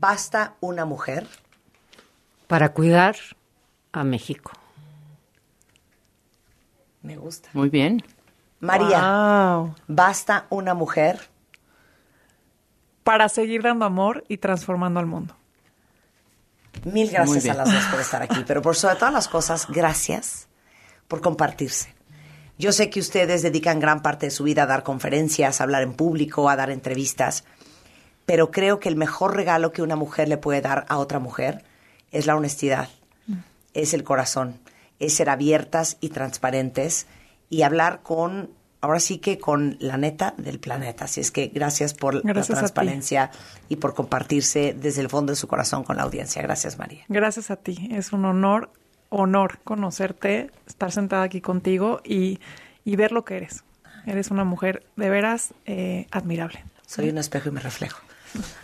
¿basta 0.02 0.56
una 0.60 0.84
mujer? 0.84 1.28
Para 2.48 2.72
cuidar 2.72 3.14
a 3.92 4.02
México. 4.02 4.50
Me 7.02 7.16
gusta. 7.16 7.48
Muy 7.52 7.68
bien. 7.68 8.02
María, 8.58 9.72
¿basta 9.86 10.46
una 10.50 10.74
mujer? 10.74 11.20
Para 13.04 13.28
seguir 13.28 13.62
dando 13.62 13.84
amor 13.84 14.24
y 14.26 14.38
transformando 14.38 14.98
al 14.98 15.06
mundo. 15.06 15.36
Mil 16.84 17.08
gracias 17.08 17.46
a 17.46 17.54
las 17.54 17.72
dos 17.72 17.84
por 17.84 18.00
estar 18.00 18.22
aquí, 18.22 18.42
pero 18.46 18.60
por 18.60 18.74
sobre 18.74 18.96
todas 18.96 19.14
las 19.14 19.28
cosas, 19.28 19.68
gracias 19.68 20.48
por 21.06 21.20
compartirse. 21.20 21.94
Yo 22.58 22.72
sé 22.72 22.90
que 22.90 22.98
ustedes 22.98 23.42
dedican 23.42 23.78
gran 23.78 24.02
parte 24.02 24.26
de 24.26 24.30
su 24.30 24.42
vida 24.42 24.64
a 24.64 24.66
dar 24.66 24.82
conferencias, 24.82 25.60
a 25.60 25.64
hablar 25.64 25.84
en 25.84 25.94
público, 25.94 26.48
a 26.48 26.56
dar 26.56 26.70
entrevistas, 26.70 27.44
pero 28.32 28.50
creo 28.50 28.80
que 28.80 28.88
el 28.88 28.96
mejor 28.96 29.36
regalo 29.36 29.72
que 29.72 29.82
una 29.82 29.94
mujer 29.94 30.26
le 30.26 30.38
puede 30.38 30.62
dar 30.62 30.86
a 30.88 30.96
otra 30.96 31.18
mujer 31.18 31.62
es 32.12 32.24
la 32.24 32.34
honestidad, 32.34 32.88
es 33.74 33.92
el 33.92 34.04
corazón, 34.04 34.58
es 34.98 35.12
ser 35.12 35.28
abiertas 35.28 35.98
y 36.00 36.08
transparentes 36.08 37.06
y 37.50 37.60
hablar 37.60 38.00
con 38.02 38.48
ahora 38.80 39.00
sí 39.00 39.18
que 39.18 39.36
con 39.38 39.76
la 39.80 39.98
neta 39.98 40.32
del 40.38 40.60
planeta. 40.60 41.04
Así 41.04 41.20
es 41.20 41.30
que 41.30 41.48
gracias 41.48 41.92
por 41.92 42.22
Gracias 42.22 42.48
la 42.48 42.56
transparencia 42.60 43.30
y 43.68 43.76
por 43.76 43.92
compartirse 43.92 44.74
desde 44.80 45.02
el 45.02 45.10
fondo 45.10 45.32
de 45.32 45.36
su 45.36 45.46
corazón 45.46 45.84
con 45.84 45.98
la 45.98 46.04
audiencia. 46.04 46.40
Gracias, 46.40 46.78
María. 46.78 47.04
Gracias 47.08 47.50
a 47.50 47.56
ti. 47.56 47.90
Es 47.92 48.14
un 48.14 48.24
honor, 48.24 48.70
honor 49.10 49.58
conocerte, 49.62 50.50
estar 50.66 50.90
sentada 50.90 51.24
aquí 51.24 51.42
contigo 51.42 52.00
y, 52.02 52.40
y 52.82 52.96
ver 52.96 53.12
lo 53.12 53.26
que 53.26 53.36
eres. 53.36 53.62
Eres 54.06 54.30
una 54.30 54.44
mujer 54.44 54.86
de 54.96 55.10
veras 55.10 55.52
eh, 55.66 56.06
admirable. 56.10 56.64
Soy 56.86 57.10
un 57.10 57.18
espejo 57.18 57.50
y 57.50 57.52
me 57.52 57.60
reflejo. 57.60 58.00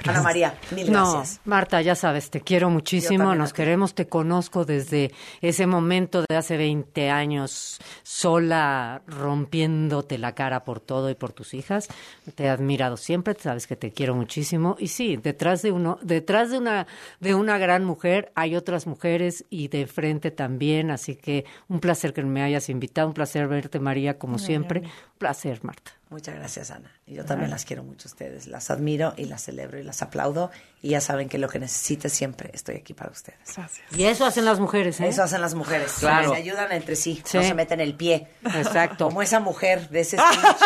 Ana 0.06 0.22
María, 0.22 0.54
mil 0.74 0.90
No, 0.90 1.12
gracias. 1.12 1.40
Marta, 1.44 1.82
ya 1.82 1.94
sabes, 1.94 2.30
te 2.30 2.40
quiero 2.40 2.70
muchísimo, 2.70 3.34
nos 3.34 3.52
queremos, 3.52 3.94
te 3.94 4.06
conozco 4.06 4.64
desde 4.64 5.12
ese 5.40 5.66
momento 5.66 6.24
de 6.28 6.36
hace 6.36 6.56
20 6.56 7.10
años, 7.10 7.78
sola, 8.02 9.02
rompiéndote 9.06 10.18
la 10.18 10.34
cara 10.34 10.64
por 10.64 10.80
todo 10.80 11.10
y 11.10 11.14
por 11.14 11.32
tus 11.32 11.54
hijas. 11.54 11.88
Te 12.34 12.44
he 12.44 12.48
admirado 12.48 12.96
siempre, 12.96 13.34
sabes 13.38 13.66
que 13.66 13.76
te 13.76 13.92
quiero 13.92 14.14
muchísimo. 14.14 14.76
Y 14.78 14.88
sí, 14.88 15.16
detrás 15.16 15.62
de 15.62 15.72
uno, 15.72 15.98
detrás 16.02 16.50
de 16.50 16.58
una, 16.58 16.86
de 17.20 17.34
una 17.34 17.58
gran 17.58 17.84
mujer 17.84 18.32
hay 18.34 18.56
otras 18.56 18.86
mujeres 18.86 19.44
y 19.50 19.68
de 19.68 19.86
frente 19.86 20.30
también, 20.30 20.90
así 20.90 21.16
que 21.16 21.44
un 21.68 21.80
placer 21.80 22.12
que 22.12 22.22
me 22.22 22.42
hayas 22.42 22.68
invitado, 22.68 23.08
un 23.08 23.14
placer 23.14 23.48
verte, 23.48 23.80
María, 23.80 24.18
como 24.18 24.38
siempre. 24.38 24.82
Placer, 25.18 25.60
Marta. 25.62 25.92
Muchas 26.10 26.36
gracias, 26.36 26.70
Ana. 26.70 26.90
Y 27.06 27.12
yo 27.16 27.24
también 27.26 27.50
las 27.50 27.66
quiero 27.66 27.82
mucho 27.82 28.08
a 28.08 28.10
ustedes. 28.12 28.46
Las 28.46 28.70
admiro 28.70 29.12
y 29.18 29.26
las 29.26 29.42
celebro 29.44 29.78
y 29.78 29.82
las 29.82 30.00
aplaudo. 30.00 30.50
Y 30.80 30.90
ya 30.90 31.02
saben 31.02 31.28
que 31.28 31.36
lo 31.36 31.50
que 31.50 31.58
necesite 31.58 32.08
siempre 32.08 32.50
estoy 32.54 32.76
aquí 32.76 32.94
para 32.94 33.10
ustedes. 33.10 33.38
Gracias. 33.54 33.86
Y 33.92 34.04
eso 34.04 34.24
hacen 34.24 34.46
las 34.46 34.58
mujeres, 34.58 34.98
¿eh? 35.00 35.08
Eso 35.08 35.22
hacen 35.22 35.42
las 35.42 35.54
mujeres. 35.54 35.96
Claro. 36.00 36.30
Se 36.30 36.36
ayudan 36.36 36.72
entre 36.72 36.96
sí, 36.96 37.20
Sí. 37.26 37.36
no 37.36 37.42
se 37.42 37.52
meten 37.52 37.80
el 37.82 37.94
pie. 37.94 38.26
Exacto. 38.54 39.04
Como 39.08 39.20
esa 39.20 39.38
mujer 39.40 39.90
de 39.90 40.00
ese 40.00 40.16
speech 40.32 40.56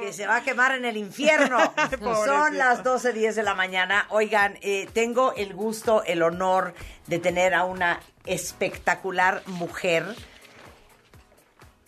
que 0.00 0.12
se 0.14 0.26
va 0.26 0.36
a 0.36 0.42
quemar 0.44 0.72
en 0.76 0.86
el 0.86 0.96
infierno. 0.96 1.58
Son 2.24 2.56
las 2.56 2.82
12.10 2.82 3.34
de 3.34 3.42
la 3.42 3.54
mañana. 3.54 4.06
Oigan, 4.08 4.56
eh, 4.62 4.88
tengo 4.94 5.34
el 5.36 5.52
gusto, 5.52 6.04
el 6.04 6.22
honor 6.22 6.72
de 7.06 7.18
tener 7.18 7.52
a 7.52 7.64
una 7.64 8.00
espectacular 8.24 9.42
mujer 9.46 10.04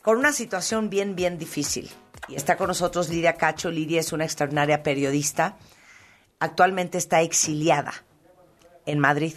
con 0.02 0.18
una 0.18 0.32
situación 0.32 0.90
bien, 0.90 1.14
bien 1.16 1.38
difícil. 1.38 1.90
Y 2.28 2.34
está 2.36 2.56
con 2.56 2.68
nosotros 2.68 3.08
Lidia 3.08 3.34
Cacho. 3.34 3.70
Lidia 3.70 4.00
es 4.00 4.12
una 4.12 4.24
extraordinaria 4.24 4.82
periodista. 4.82 5.56
Actualmente 6.38 6.98
está 6.98 7.20
exiliada 7.22 7.92
en 8.86 8.98
Madrid. 8.98 9.34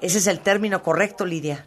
Ese 0.00 0.18
es 0.18 0.26
el 0.28 0.40
término 0.40 0.82
correcto, 0.82 1.24
Lidia. 1.26 1.66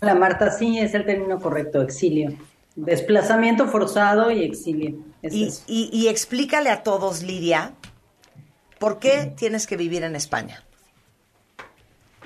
La 0.00 0.14
Marta, 0.14 0.50
sí, 0.50 0.78
es 0.78 0.94
el 0.94 1.04
término 1.04 1.40
correcto, 1.40 1.82
exilio. 1.82 2.32
Desplazamiento 2.74 3.68
forzado 3.68 4.30
y 4.30 4.42
exilio. 4.44 4.96
Es 5.22 5.34
Y, 5.34 5.44
eso. 5.48 5.62
y- 5.66 5.90
y 5.92 6.08
explícale 6.08 6.70
a 6.70 6.82
todos, 6.82 7.22
Lidia, 7.22 7.74
¿por 8.78 8.98
qué 8.98 9.32
tienes 9.36 9.66
que 9.66 9.76
vivir 9.76 10.02
en 10.02 10.16
España? 10.16 10.64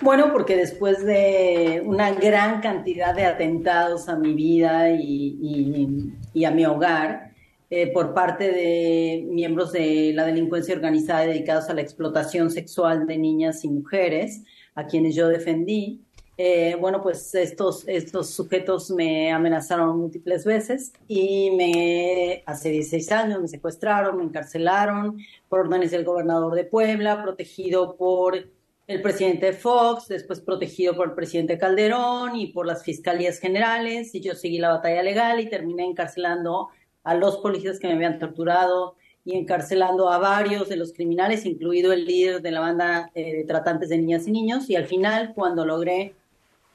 Bueno, 0.00 0.32
porque 0.32 0.56
después 0.56 1.04
de 1.04 1.82
una 1.84 2.12
gran 2.12 2.60
cantidad 2.60 3.14
de 3.14 3.24
atentados 3.24 4.08
a 4.08 4.16
mi 4.16 4.34
vida 4.34 4.90
y, 4.90 6.44
a 6.44 6.50
mi 6.50 6.66
hogar, 6.66 7.32
eh, 7.70 7.92
por 7.92 8.12
parte 8.12 8.52
de 8.52 9.24
miembros 9.30 9.72
de 9.72 10.12
la 10.14 10.26
delincuencia 10.26 10.74
organizada 10.74 11.26
dedicados 11.26 11.68
a 11.70 11.74
la 11.74 11.80
explotación 11.80 12.50
sexual 12.50 13.06
de 13.06 13.18
niñas 13.18 13.64
y 13.64 13.68
mujeres, 13.68 14.42
a 14.74 14.86
quienes 14.86 15.14
yo 15.14 15.28
defendí, 15.28 16.04
eh, 16.36 16.76
bueno, 16.80 17.00
pues 17.00 17.32
estos, 17.36 17.86
estos 17.86 18.30
sujetos 18.30 18.90
me 18.90 19.30
amenazaron 19.30 19.96
múltiples 19.96 20.44
veces 20.44 20.92
y 21.06 21.52
me, 21.52 22.42
hace 22.44 22.70
16 22.70 23.12
años 23.12 23.40
me 23.40 23.46
secuestraron, 23.46 24.16
me 24.16 24.24
encarcelaron 24.24 25.18
por 25.48 25.60
órdenes 25.60 25.92
del 25.92 26.04
gobernador 26.04 26.54
de 26.56 26.64
Puebla, 26.64 27.22
protegido 27.22 27.96
por 27.96 28.48
el 28.86 29.00
presidente 29.00 29.52
Fox, 29.52 30.08
después 30.08 30.40
protegido 30.40 30.94
por 30.94 31.08
el 31.08 31.14
presidente 31.14 31.58
Calderón 31.58 32.36
y 32.36 32.48
por 32.48 32.66
las 32.66 32.84
fiscalías 32.84 33.38
generales, 33.38 34.14
y 34.14 34.20
yo 34.20 34.34
seguí 34.34 34.58
la 34.58 34.74
batalla 34.74 35.02
legal 35.02 35.40
y 35.40 35.48
terminé 35.48 35.84
encarcelando 35.84 36.68
a 37.02 37.14
los 37.14 37.38
policías 37.38 37.78
que 37.78 37.86
me 37.86 37.94
habían 37.94 38.18
torturado 38.18 38.96
y 39.24 39.36
encarcelando 39.38 40.10
a 40.10 40.18
varios 40.18 40.68
de 40.68 40.76
los 40.76 40.92
criminales, 40.92 41.46
incluido 41.46 41.92
el 41.92 42.04
líder 42.04 42.42
de 42.42 42.50
la 42.50 42.60
banda 42.60 43.10
eh, 43.14 43.36
de 43.36 43.44
tratantes 43.44 43.88
de 43.88 43.96
niñas 43.96 44.26
y 44.26 44.32
niños, 44.32 44.68
y 44.68 44.76
al 44.76 44.86
final, 44.86 45.32
cuando 45.34 45.64
logré 45.64 46.14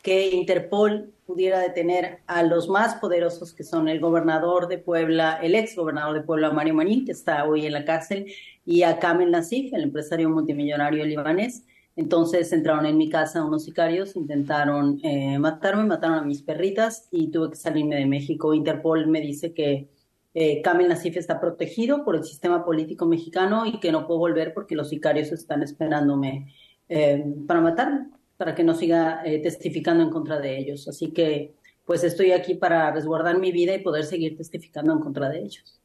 que 0.01 0.29
Interpol 0.29 1.11
pudiera 1.27 1.59
detener 1.59 2.21
a 2.25 2.41
los 2.41 2.69
más 2.69 2.95
poderosos 2.95 3.53
que 3.53 3.63
son 3.63 3.87
el 3.87 3.99
gobernador 3.99 4.67
de 4.67 4.79
Puebla, 4.79 5.39
el 5.43 5.53
ex 5.53 5.75
gobernador 5.75 6.15
de 6.15 6.21
Puebla, 6.21 6.49
Mario 6.49 6.73
Marín, 6.73 7.05
que 7.05 7.11
está 7.11 7.43
hoy 7.45 7.67
en 7.67 7.73
la 7.73 7.85
cárcel, 7.85 8.33
y 8.65 8.81
a 8.81 8.97
Kamel 8.97 9.29
Nassif, 9.29 9.71
el 9.73 9.83
empresario 9.83 10.29
multimillonario 10.29 11.05
libanés. 11.05 11.65
Entonces 11.99 12.53
entraron 12.53 12.85
en 12.85 12.95
mi 12.95 13.09
casa 13.09 13.43
unos 13.43 13.65
sicarios, 13.65 14.15
intentaron 14.15 15.01
eh, 15.03 15.37
matarme, 15.37 15.83
mataron 15.83 16.19
a 16.19 16.21
mis 16.21 16.41
perritas 16.41 17.09
y 17.11 17.29
tuve 17.29 17.49
que 17.49 17.57
salirme 17.57 17.97
de 17.97 18.05
México. 18.05 18.53
Interpol 18.53 19.07
me 19.07 19.19
dice 19.19 19.53
que 19.53 19.89
eh, 20.33 20.61
Nassif 20.63 21.17
está 21.17 21.41
protegido 21.41 22.05
por 22.05 22.15
el 22.15 22.23
sistema 22.23 22.63
político 22.63 23.05
mexicano 23.05 23.65
y 23.65 23.81
que 23.81 23.91
no 23.91 24.07
puedo 24.07 24.17
volver 24.17 24.53
porque 24.53 24.75
los 24.75 24.87
sicarios 24.87 25.33
están 25.33 25.61
esperándome 25.61 26.55
eh, 26.87 27.21
para 27.45 27.59
matarme, 27.59 28.07
para 28.37 28.55
que 28.55 28.63
no 28.63 28.75
siga 28.75 29.21
eh, 29.25 29.39
testificando 29.39 30.01
en 30.01 30.09
contra 30.09 30.39
de 30.39 30.57
ellos. 30.57 30.87
Así 30.87 31.11
que 31.11 31.53
pues 31.83 32.05
estoy 32.05 32.31
aquí 32.31 32.53
para 32.53 32.93
resguardar 32.93 33.39
mi 33.39 33.51
vida 33.51 33.75
y 33.75 33.83
poder 33.83 34.05
seguir 34.05 34.37
testificando 34.37 34.93
en 34.93 34.99
contra 34.99 35.27
de 35.27 35.39
ellos. 35.39 35.81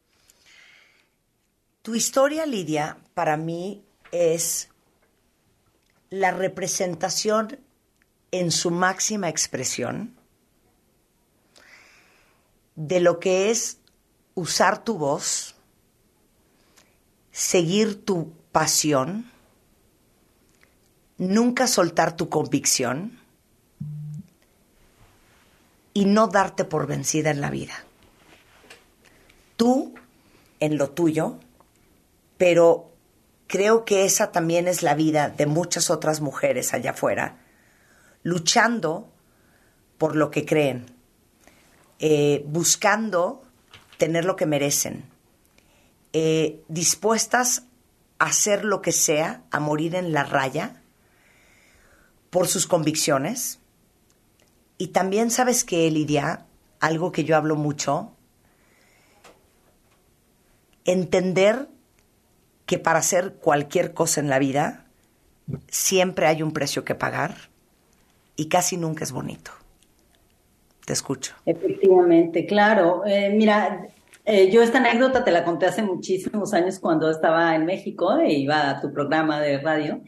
Tu 1.82 1.96
historia, 1.96 2.46
Lidia, 2.46 2.98
para 3.14 3.36
mí 3.36 3.82
es 4.12 4.68
la 6.14 6.30
representación 6.30 7.58
en 8.30 8.52
su 8.52 8.70
máxima 8.70 9.28
expresión 9.28 10.14
de 12.76 13.00
lo 13.00 13.18
que 13.18 13.50
es 13.50 13.78
usar 14.34 14.84
tu 14.84 14.96
voz, 14.96 15.56
seguir 17.32 18.04
tu 18.04 18.32
pasión, 18.52 19.28
nunca 21.18 21.66
soltar 21.66 22.16
tu 22.16 22.28
convicción 22.28 23.18
y 25.94 26.04
no 26.04 26.28
darte 26.28 26.64
por 26.64 26.86
vencida 26.86 27.32
en 27.32 27.40
la 27.40 27.50
vida. 27.50 27.74
Tú 29.56 29.94
en 30.60 30.78
lo 30.78 30.90
tuyo, 30.90 31.40
pero 32.38 32.93
creo 33.46 33.84
que 33.84 34.04
esa 34.04 34.32
también 34.32 34.68
es 34.68 34.82
la 34.82 34.94
vida 34.94 35.28
de 35.28 35.46
muchas 35.46 35.90
otras 35.90 36.20
mujeres 36.20 36.74
allá 36.74 36.92
afuera, 36.92 37.38
luchando 38.22 39.12
por 39.98 40.16
lo 40.16 40.30
que 40.30 40.44
creen, 40.44 40.86
eh, 41.98 42.44
buscando 42.46 43.42
tener 43.98 44.24
lo 44.24 44.36
que 44.36 44.46
merecen, 44.46 45.04
eh, 46.12 46.62
dispuestas 46.68 47.64
a 48.18 48.26
hacer 48.26 48.64
lo 48.64 48.82
que 48.82 48.92
sea, 48.92 49.42
a 49.50 49.60
morir 49.60 49.94
en 49.94 50.12
la 50.12 50.24
raya 50.24 50.82
por 52.30 52.48
sus 52.48 52.66
convicciones. 52.66 53.60
Y 54.78 54.88
también 54.88 55.30
sabes 55.30 55.64
que, 55.64 55.90
Lidia, 55.90 56.46
algo 56.80 57.12
que 57.12 57.24
yo 57.24 57.36
hablo 57.36 57.56
mucho, 57.56 58.12
entender 60.84 61.68
que 62.66 62.78
para 62.78 62.98
hacer 62.98 63.34
cualquier 63.34 63.92
cosa 63.92 64.20
en 64.20 64.28
la 64.28 64.38
vida 64.38 64.86
siempre 65.68 66.26
hay 66.26 66.42
un 66.42 66.52
precio 66.52 66.84
que 66.84 66.94
pagar 66.94 67.34
y 68.36 68.48
casi 68.48 68.76
nunca 68.76 69.04
es 69.04 69.12
bonito. 69.12 69.50
Te 70.86 70.92
escucho. 70.92 71.34
Efectivamente, 71.46 72.46
claro. 72.46 73.04
Eh, 73.06 73.30
mira, 73.34 73.86
eh, 74.24 74.50
yo 74.50 74.62
esta 74.62 74.78
anécdota 74.78 75.24
te 75.24 75.30
la 75.30 75.44
conté 75.44 75.66
hace 75.66 75.82
muchísimos 75.82 76.52
años 76.54 76.78
cuando 76.78 77.10
estaba 77.10 77.54
en 77.54 77.64
México 77.64 78.18
e 78.18 78.32
iba 78.32 78.70
a 78.70 78.80
tu 78.80 78.92
programa 78.92 79.40
de 79.40 79.58
radio. 79.58 80.00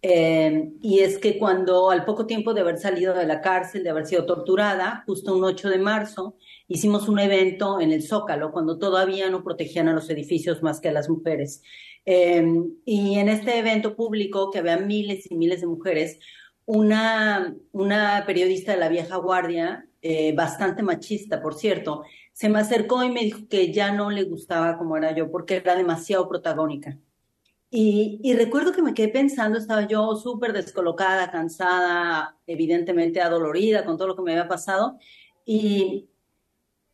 Eh, 0.00 0.70
y 0.80 1.00
es 1.00 1.18
que 1.18 1.38
cuando 1.38 1.90
al 1.90 2.04
poco 2.04 2.26
tiempo 2.26 2.54
de 2.54 2.60
haber 2.60 2.78
salido 2.78 3.14
de 3.14 3.26
la 3.26 3.40
cárcel, 3.40 3.82
de 3.82 3.90
haber 3.90 4.06
sido 4.06 4.26
torturada, 4.26 5.02
justo 5.06 5.36
un 5.36 5.42
8 5.44 5.70
de 5.70 5.78
marzo, 5.78 6.36
hicimos 6.68 7.08
un 7.08 7.18
evento 7.18 7.80
en 7.80 7.90
el 7.92 8.02
Zócalo, 8.02 8.52
cuando 8.52 8.78
todavía 8.78 9.28
no 9.28 9.42
protegían 9.42 9.88
a 9.88 9.92
los 9.92 10.08
edificios 10.08 10.62
más 10.62 10.80
que 10.80 10.88
a 10.88 10.92
las 10.92 11.08
mujeres. 11.08 11.62
Eh, 12.10 12.42
y 12.86 13.18
en 13.18 13.28
este 13.28 13.58
evento 13.58 13.94
público, 13.94 14.50
que 14.50 14.60
había 14.60 14.78
miles 14.78 15.30
y 15.30 15.34
miles 15.36 15.60
de 15.60 15.66
mujeres, 15.66 16.18
una, 16.64 17.54
una 17.72 18.24
periodista 18.26 18.72
de 18.72 18.78
la 18.78 18.88
vieja 18.88 19.16
guardia, 19.16 19.86
eh, 20.00 20.32
bastante 20.34 20.82
machista, 20.82 21.42
por 21.42 21.54
cierto, 21.54 22.02
se 22.32 22.48
me 22.48 22.60
acercó 22.60 23.04
y 23.04 23.10
me 23.10 23.24
dijo 23.24 23.40
que 23.48 23.72
ya 23.72 23.92
no 23.92 24.10
le 24.10 24.24
gustaba 24.24 24.78
como 24.78 24.96
era 24.96 25.14
yo, 25.14 25.30
porque 25.30 25.56
era 25.56 25.74
demasiado 25.76 26.28
protagónica. 26.28 26.98
Y, 27.70 28.20
y 28.22 28.32
recuerdo 28.34 28.72
que 28.72 28.82
me 28.82 28.94
quedé 28.94 29.08
pensando, 29.08 29.58
estaba 29.58 29.86
yo 29.86 30.16
súper 30.16 30.52
descolocada, 30.54 31.30
cansada, 31.30 32.38
evidentemente 32.46 33.20
adolorida 33.20 33.84
con 33.84 33.96
todo 33.98 34.08
lo 34.08 34.16
que 34.16 34.22
me 34.22 34.32
había 34.32 34.48
pasado, 34.48 34.98
y, 35.44 36.08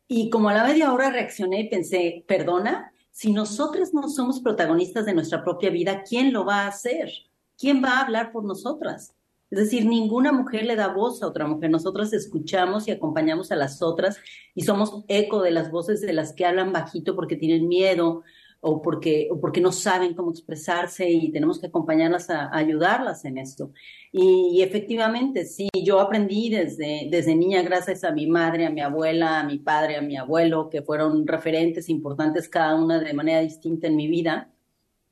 Y 0.07 0.29
como 0.29 0.49
a 0.49 0.53
la 0.53 0.63
media 0.63 0.93
hora 0.93 1.09
reaccioné 1.09 1.61
y 1.61 1.69
pensé, 1.69 2.23
perdona, 2.27 2.91
si 3.15 3.31
nosotras 3.31 3.93
no 3.93 4.09
somos 4.09 4.41
protagonistas 4.41 5.05
de 5.05 5.13
nuestra 5.13 5.41
propia 5.41 5.69
vida, 5.69 6.03
¿quién 6.03 6.33
lo 6.33 6.43
va 6.43 6.63
a 6.63 6.67
hacer? 6.67 7.09
¿Quién 7.57 7.81
va 7.81 7.91
a 7.91 8.01
hablar 8.01 8.33
por 8.33 8.43
nosotras? 8.43 9.15
Es 9.49 9.57
decir, 9.57 9.85
ninguna 9.85 10.33
mujer 10.33 10.65
le 10.65 10.75
da 10.75 10.89
voz 10.89 11.23
a 11.23 11.27
otra 11.27 11.47
mujer. 11.47 11.69
Nosotras 11.69 12.11
escuchamos 12.11 12.89
y 12.89 12.91
acompañamos 12.91 13.53
a 13.53 13.55
las 13.55 13.81
otras 13.81 14.17
y 14.53 14.63
somos 14.63 15.05
eco 15.07 15.41
de 15.41 15.51
las 15.51 15.71
voces 15.71 16.01
de 16.01 16.11
las 16.11 16.33
que 16.33 16.45
hablan 16.45 16.73
bajito 16.73 17.15
porque 17.15 17.37
tienen 17.37 17.69
miedo 17.69 18.23
o 18.67 18.81
porque, 18.81 19.27
o 19.31 19.39
porque 19.39 19.61
no 19.61 19.71
saben 19.71 20.15
cómo 20.15 20.31
expresarse 20.31 21.07
y 21.07 21.31
tenemos 21.31 21.59
que 21.59 21.67
acompañarlas 21.67 22.31
a, 22.31 22.49
ayudarlas 22.51 23.23
en 23.23 23.37
esto. 23.37 23.71
Y, 24.11 24.63
efectivamente, 24.63 25.45
sí, 25.45 25.69
yo 25.83 25.99
aprendí 25.99 26.49
desde, 26.49 27.07
desde 27.11 27.35
niña, 27.35 27.61
gracias 27.61 28.03
a 28.03 28.11
mi 28.11 28.25
madre, 28.25 28.65
a 28.65 28.71
mi 28.71 28.81
abuela, 28.81 29.39
a 29.39 29.43
mi 29.43 29.59
padre, 29.59 29.97
a 29.97 30.01
mi 30.01 30.17
abuelo, 30.17 30.71
que 30.71 30.81
fueron 30.81 31.27
referentes 31.27 31.89
importantes 31.89 32.49
cada 32.49 32.73
una 32.75 32.99
de 32.99 33.13
manera 33.13 33.41
distinta 33.41 33.85
en 33.85 33.95
mi 33.95 34.07
vida, 34.07 34.51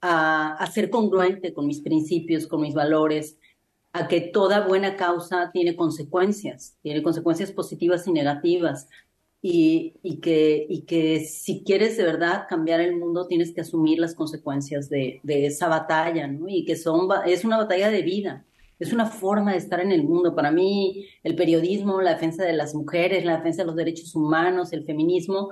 a, 0.01 0.55
a 0.55 0.65
ser 0.71 0.89
congruente 0.89 1.53
con 1.53 1.67
mis 1.67 1.81
principios, 1.81 2.47
con 2.47 2.59
mis 2.61 2.73
valores, 2.73 3.37
a 3.91 4.07
que 4.07 4.19
toda 4.19 4.65
buena 4.67 4.95
causa 4.95 5.51
tiene 5.53 5.75
consecuencias, 5.75 6.75
tiene 6.81 7.03
consecuencias 7.03 7.51
positivas 7.51 8.07
y 8.07 8.11
negativas, 8.11 8.89
y, 9.45 10.21
que, 10.21 11.25
si 11.29 11.63
quieres 11.65 11.97
de 11.97 12.03
verdad 12.03 12.45
cambiar 12.47 12.79
el 12.79 12.95
mundo 12.95 13.27
tienes 13.27 13.51
que 13.53 13.59
asumir 13.59 13.99
las 13.99 14.15
consecuencias 14.15 14.89
de, 14.89 15.19
esa 15.25 15.67
batalla, 15.67 16.27
¿no? 16.27 16.47
Y 16.47 16.63
que 16.63 16.77
son, 16.77 17.09
es 17.25 17.43
una 17.43 17.57
batalla 17.57 17.91
de 17.91 18.03
vida, 18.03 18.45
es 18.79 18.93
una 18.93 19.05
forma 19.05 19.51
de 19.51 19.57
estar 19.57 19.81
en 19.81 19.91
el 19.91 20.03
mundo. 20.03 20.33
Para 20.33 20.49
mí, 20.49 21.07
el 21.23 21.35
periodismo, 21.35 22.01
la 22.01 22.13
defensa 22.13 22.45
de 22.45 22.53
las 22.53 22.73
mujeres, 22.73 23.25
la 23.25 23.35
defensa 23.35 23.63
de 23.63 23.67
los 23.67 23.75
derechos 23.75 24.15
humanos, 24.15 24.71
el 24.71 24.85
feminismo, 24.85 25.49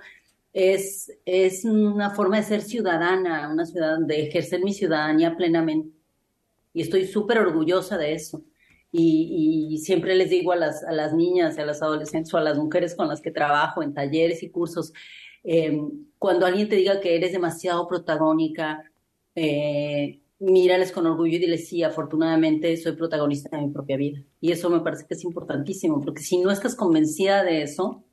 es, 0.53 1.12
es 1.25 1.65
una 1.65 2.12
forma 2.12 2.38
de 2.38 2.43
ser 2.43 2.62
ciudadana, 2.62 3.50
una 3.51 3.65
ciudad, 3.65 3.98
de 4.00 4.27
ejercer 4.27 4.63
mi 4.63 4.74
ciudadanía 4.74 5.36
plenamente. 5.36 5.91
Y 6.74 6.81
estoy 6.81 7.07
súper 7.07 7.39
orgullosa 7.39 7.98
de 7.98 8.13
eso. 8.13 8.41
Y, 8.91 9.77
siempre 9.83 10.15
les 10.15 10.29
digo 10.29 10.51
a 10.51 10.55
las, 10.55 10.83
a 10.83 10.91
las 10.91 11.13
niñas, 11.13 11.57
a 11.57 11.65
las 11.65 11.81
adolescentes 11.81 12.33
o 12.33 12.38
a 12.38 12.41
las 12.41 12.57
mujeres 12.57 12.95
con 12.95 13.07
las 13.07 13.21
que 13.21 13.31
trabajo 13.31 13.81
en 13.81 13.93
talleres 13.93 14.43
y 14.43 14.50
cursos, 14.50 14.93
em, 15.43 16.05
cuando 16.17 16.45
alguien 16.45 16.69
te 16.69 16.75
diga 16.75 17.00
que 17.00 17.15
eres 17.15 17.31
demasiado 17.31 17.88
protagónica, 17.88 18.83
eh, 19.36 20.19
mírales 20.39 20.91
con 20.91 21.05
orgullo 21.05 21.38
y 21.38 21.39
diles, 21.39 21.67
sí, 21.67 21.83
afortunadamente 21.83 22.75
soy 22.77 22.93
protagonista 22.93 23.55
de 23.55 23.65
mi 23.67 23.71
propia 23.71 23.98
vida. 23.98 24.24
Y 24.39 24.51
eso 24.51 24.69
me 24.69 24.81
parece 24.81 25.05
que 25.07 25.13
es 25.13 25.24
importantísimo, 25.24 26.01
porque 26.01 26.21
si 26.21 26.39
no 26.39 26.51
estás 26.51 26.75
convencida 26.75 27.43
de 27.43 27.62
eso, 27.63 28.03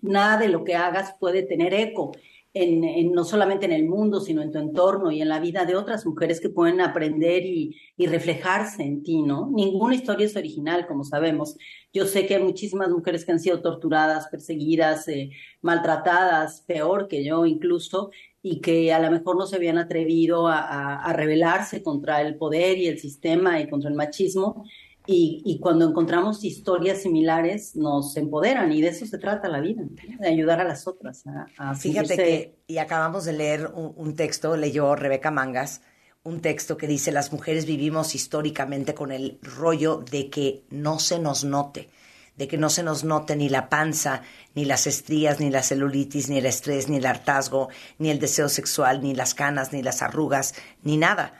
nada 0.00 0.38
de 0.38 0.48
lo 0.48 0.64
que 0.64 0.76
hagas 0.76 1.14
puede 1.18 1.42
tener 1.42 1.74
eco 1.74 2.12
no 2.54 3.24
solamente 3.24 3.66
en 3.66 3.72
el 3.72 3.88
mundo, 3.88 4.20
sino 4.20 4.40
en 4.40 4.52
tu 4.52 4.58
entorno 4.58 5.10
y 5.10 5.20
en 5.20 5.28
la 5.28 5.40
vida 5.40 5.64
de 5.64 5.74
otras 5.74 6.06
mujeres 6.06 6.40
que 6.40 6.50
pueden 6.50 6.80
aprender 6.80 7.44
y, 7.44 7.76
reflejarse 7.98 8.82
en 8.82 9.02
ti, 9.02 9.22
¿no? 9.22 9.50
Ninguna 9.52 9.94
historia 9.94 10.26
es 10.26 10.36
original, 10.36 10.86
como 10.86 11.04
sabemos. 11.04 11.56
Yo 11.92 12.06
sé 12.06 12.26
que 12.26 12.36
hay 12.36 12.42
muchísimas 12.42 12.90
mujeres 12.90 13.24
que 13.24 13.32
han 13.32 13.40
sido 13.40 13.60
torturadas, 13.60 14.28
perseguidas, 14.28 15.08
eh, 15.08 15.30
maltratadas, 15.62 16.62
peor 16.62 17.08
que 17.08 17.24
yo 17.24 17.46
incluso, 17.46 18.10
y 18.42 18.60
que 18.60 18.92
a 18.92 19.00
lo 19.00 19.10
mejor 19.10 19.36
no 19.36 19.46
se 19.46 19.56
habían 19.56 19.78
atrevido 19.78 20.46
a, 20.48 21.02
a 21.02 21.12
rebelarse 21.12 21.82
contra 21.82 22.20
el 22.20 22.36
poder 22.36 22.78
y 22.78 22.86
el 22.88 22.98
sistema 22.98 23.60
y 23.60 23.68
contra 23.68 23.90
el 23.90 23.96
machismo 23.96 24.64
y, 25.06 25.58
cuando 25.60 25.86
encontramos 25.86 26.44
historias 26.44 27.02
similares 27.02 27.76
nos 27.76 28.16
empoderan 28.16 28.72
y 28.72 28.80
de 28.80 28.88
eso 28.88 29.04
se 29.04 29.18
trata 29.18 29.48
la 29.48 29.60
vida, 29.60 29.82
de 30.18 30.28
ayudar 30.28 30.60
a 30.60 30.64
las 30.64 30.86
otras. 30.86 31.24
A, 31.58 31.74
Fíjate 31.74 32.16
que, 32.16 32.54
y 32.66 32.78
acabamos 32.78 33.26
de 33.26 33.34
leer 33.34 33.70
un, 33.74 34.16
texto, 34.16 34.56
leyó 34.56 34.96
Rebeca 34.96 35.30
Mangas, 35.30 35.82
un 36.22 36.40
texto 36.40 36.78
que 36.78 36.86
dice, 36.86 37.12
las 37.12 37.32
mujeres 37.32 37.66
vivimos 37.66 38.14
históricamente 38.14 38.94
con 38.94 39.12
el 39.12 39.38
rollo 39.42 40.02
de 40.10 40.30
que 40.30 40.64
no 40.70 40.98
se 40.98 41.18
nos 41.18 41.44
note, 41.44 41.90
de 42.36 42.48
que 42.48 42.56
no 42.56 42.70
se 42.70 42.82
nos 42.82 43.04
note 43.04 43.36
ni 43.36 43.50
la 43.50 43.68
panza, 43.68 44.22
ni 44.54 44.64
las 44.64 44.86
estrías, 44.86 45.38
ni 45.38 45.50
la 45.50 45.62
celulitis, 45.62 46.30
ni 46.30 46.38
el 46.38 46.46
estrés, 46.46 46.88
ni 46.88 46.96
el 46.96 47.04
hartazgo, 47.04 47.68
ni 47.98 48.08
el 48.08 48.20
deseo 48.20 48.48
sexual, 48.48 49.02
ni 49.02 49.14
las 49.14 49.34
canas, 49.34 49.70
ni 49.74 49.82
las 49.82 50.00
arrugas, 50.00 50.54
ni 50.82 50.96
nada. 50.96 51.34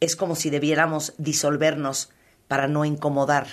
Es 0.00 0.16
como 0.16 0.34
si 0.34 0.48
debiéramos 0.48 1.12
disolvernos 1.18 2.10
para 2.48 2.68
no 2.68 2.84
incomodar, 2.84 3.46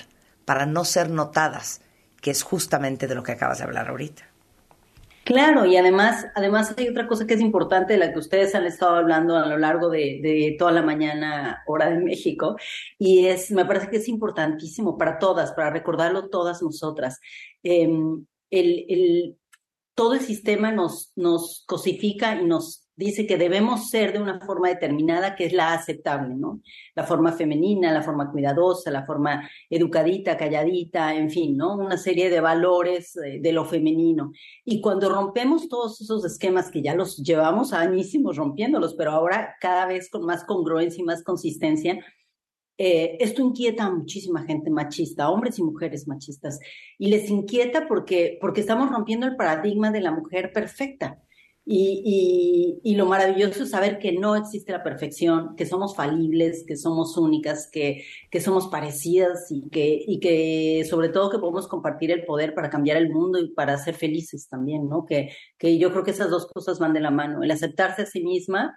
para 0.46 0.66
no 0.66 0.86
ser 0.86 1.10
notadas, 1.10 1.82
que 2.22 2.32
es 2.32 2.44
justamente 2.44 3.08
de 3.08 3.16
lo 3.16 3.24
que 3.24 3.34
acabas 3.34 3.60
de 3.60 3.66
hablar 3.66 3.90
ahorita. 3.90 4.34
Claro, 5.24 5.66
y 5.66 5.78
además, 5.78 6.26
además 6.36 6.74
hay 6.78 6.90
otra 6.90 7.08
cosa 7.08 7.26
que 7.26 7.34
es 7.36 7.40
importante 7.40 7.94
de 7.94 8.00
la 8.00 8.12
que 8.12 8.20
ustedes 8.20 8.54
han 8.56 8.66
estado 8.66 8.96
hablando 8.96 9.38
a 9.38 9.46
lo 9.48 9.58
largo 9.58 9.90
de, 9.90 10.56
toda 10.60 10.74
la 10.74 10.82
mañana, 10.82 11.64
hora 11.66 11.90
de 11.90 12.00
México, 12.00 12.58
y 12.98 13.28
es, 13.28 13.50
me 13.52 13.64
parece 13.64 13.90
que 13.90 13.98
es 13.98 14.10
importantísimo 14.10 14.98
para 14.98 15.20
todas, 15.20 15.54
para 15.54 15.70
recordarlo 15.70 16.30
todas 16.30 16.62
nosotras. 16.62 17.22
Em, 17.64 18.26
el, 18.50 18.86
el, 18.90 19.38
todo 19.96 20.14
el 20.16 20.20
sistema 20.20 20.74
nos, 20.74 21.14
nos 21.16 21.64
cosifica 21.68 22.36
y 22.36 22.46
nos 22.46 22.83
dice 22.96 23.26
que 23.26 23.38
debemos 23.38 23.90
ser 23.90 24.14
de 24.14 24.20
una 24.20 24.40
forma 24.40 24.70
determinada 24.70 25.36
que 25.36 25.46
es 25.46 25.54
la 25.54 25.74
aceptable, 25.74 26.36
¿no? 26.36 26.62
La 26.96 27.04
forma 27.04 27.32
femenina, 27.32 27.92
la 27.92 28.04
forma 28.04 28.32
cuidadosa, 28.32 28.92
la 28.92 29.06
forma 29.06 29.50
educadita, 29.70 30.38
calladita, 30.38 31.16
en 31.16 31.30
fin, 31.30 31.58
¿no? 31.58 31.76
Una 31.76 31.98
serie 31.98 32.30
de 32.30 32.40
valores 32.40 33.16
eh, 33.18 33.40
de, 33.42 33.52
lo 33.52 33.66
femenino. 33.66 34.32
Y 34.64 34.82
cuando 34.82 35.10
rompemos 35.10 35.68
todos 35.68 36.00
esos 36.02 36.24
esquemas 36.26 36.70
que 36.70 36.82
ya 36.82 36.96
los 36.96 37.18
llevamos 37.18 37.74
añísimos 37.74 38.38
rompiéndolos, 38.38 38.94
pero 38.96 39.12
ahora 39.12 39.56
cada 39.60 39.86
vez 39.88 40.10
con 40.10 40.26
más 40.26 40.44
congruencia 40.44 41.02
y 41.02 41.06
más 41.06 41.24
consistencia, 41.24 42.00
eh, 42.78 43.18
esto 43.20 43.42
inquieta 43.42 43.86
a 43.86 43.92
muchísima 43.92 44.44
gente 44.44 44.70
machista, 44.72 45.30
hombres 45.30 45.60
y 45.60 45.64
mujeres 45.64 46.08
machistas, 46.08 46.60
y 46.98 47.10
les 47.10 47.30
inquieta 47.30 47.88
porque, 47.88 48.38
porque 48.42 48.62
estamos 48.62 48.90
rompiendo 48.90 49.28
el 49.28 49.36
paradigma 49.36 49.92
de 49.92 50.02
la 50.02 50.12
mujer 50.12 50.52
perfecta. 50.52 51.23
Y, 51.66 52.94
lo 52.96 53.06
maravilloso 53.06 53.64
es 53.64 53.70
saber 53.70 53.98
que 53.98 54.12
no 54.12 54.36
existe 54.36 54.72
la 54.72 54.84
perfección, 54.84 55.56
que 55.56 55.66
somos 55.66 55.96
falibles, 55.96 56.66
que 56.68 56.76
somos 56.76 57.18
únicas, 57.18 57.70
que, 57.72 58.04
que 58.30 58.42
somos 58.42 58.68
parecidas 58.68 59.50
y 59.50 59.70
que, 59.70 60.04
y 60.06 60.20
que 60.20 60.86
sobre 60.90 61.10
todo 61.10 61.30
que 61.32 61.40
podemos 61.40 61.68
compartir 61.68 62.12
el 62.12 62.26
poder 62.26 62.54
para 62.54 62.70
cambiar 62.70 62.98
el 62.98 63.10
mundo 63.10 63.40
y 63.40 63.50
para 63.54 63.78
ser 63.78 63.96
felices 63.96 64.48
también, 64.50 64.88
¿no? 64.90 65.06
Que, 65.06 65.32
que 65.58 65.78
yo 65.78 65.92
creo 65.92 66.04
que 66.04 66.12
esas 66.12 66.30
dos 66.30 66.48
cosas 66.48 66.80
van 66.80 66.94
de 66.94 67.00
la 67.00 67.12
mano, 67.12 67.42
el 67.44 67.52
aceptarse 67.52 68.04
a 68.04 68.06
sí 68.06 68.24
misma 68.24 68.76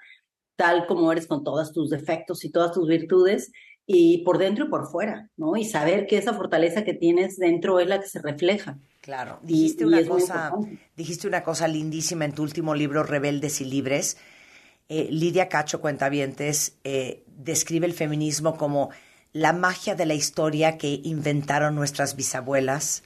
tal 0.57 0.87
como 0.87 1.13
eres 1.13 1.27
con 1.27 1.45
todos 1.45 1.73
tus 1.73 1.91
defectos 1.91 2.45
y 2.45 2.51
todas 2.51 2.73
tus 2.73 2.89
virtudes 2.89 3.53
y 3.87 4.25
por 4.25 4.39
dentro 4.39 4.67
y 4.67 4.69
por 4.69 4.87
fuera, 4.89 5.31
¿no? 5.37 5.57
Y 5.57 5.65
saber 5.65 6.07
que 6.07 6.19
esa 6.19 6.35
fortaleza 6.35 6.85
que 6.85 6.95
tienes 6.95 7.37
dentro 7.37 7.79
es 7.79 7.87
la 7.87 8.01
que 8.01 8.09
se 8.09 8.21
refleja. 8.21 8.81
Claro, 9.07 9.39
dijiste 9.41 9.87
una 9.87 10.05
cosa, 10.05 10.51
dijiste 10.97 11.29
una 11.29 11.45
cosa 11.45 11.69
lindísima 11.69 12.25
en 12.25 12.33
tu 12.33 12.43
último 12.43 12.75
libro, 12.75 13.05
Rebeldes 13.05 13.61
y 13.61 13.65
Libres. 13.65 14.17
Eh, 14.89 15.07
Lidia 15.13 15.49
Cacho 15.49 15.81
Cuentavientes 15.81 16.79
eh, 16.83 17.23
describe 17.29 17.87
el 17.87 17.93
feminismo 17.93 18.57
como 18.57 18.91
la 19.33 19.53
magia 19.53 19.95
de 19.95 20.07
la 20.07 20.15
historia 20.15 20.77
que 20.77 21.01
inventaron 21.05 21.77
nuestras 21.77 22.17
bisabuelas, 22.17 23.05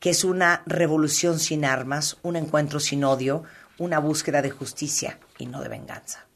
que 0.00 0.10
es 0.10 0.24
una 0.24 0.64
revolución 0.66 1.38
sin 1.38 1.64
armas, 1.64 2.18
un 2.22 2.34
encuentro 2.34 2.80
sin 2.80 3.04
odio, 3.04 3.44
una 3.78 4.00
búsqueda 4.00 4.42
de 4.42 4.50
justicia 4.50 5.20
y 5.38 5.46
no 5.46 5.62
de 5.62 5.68
venganza 5.68 6.26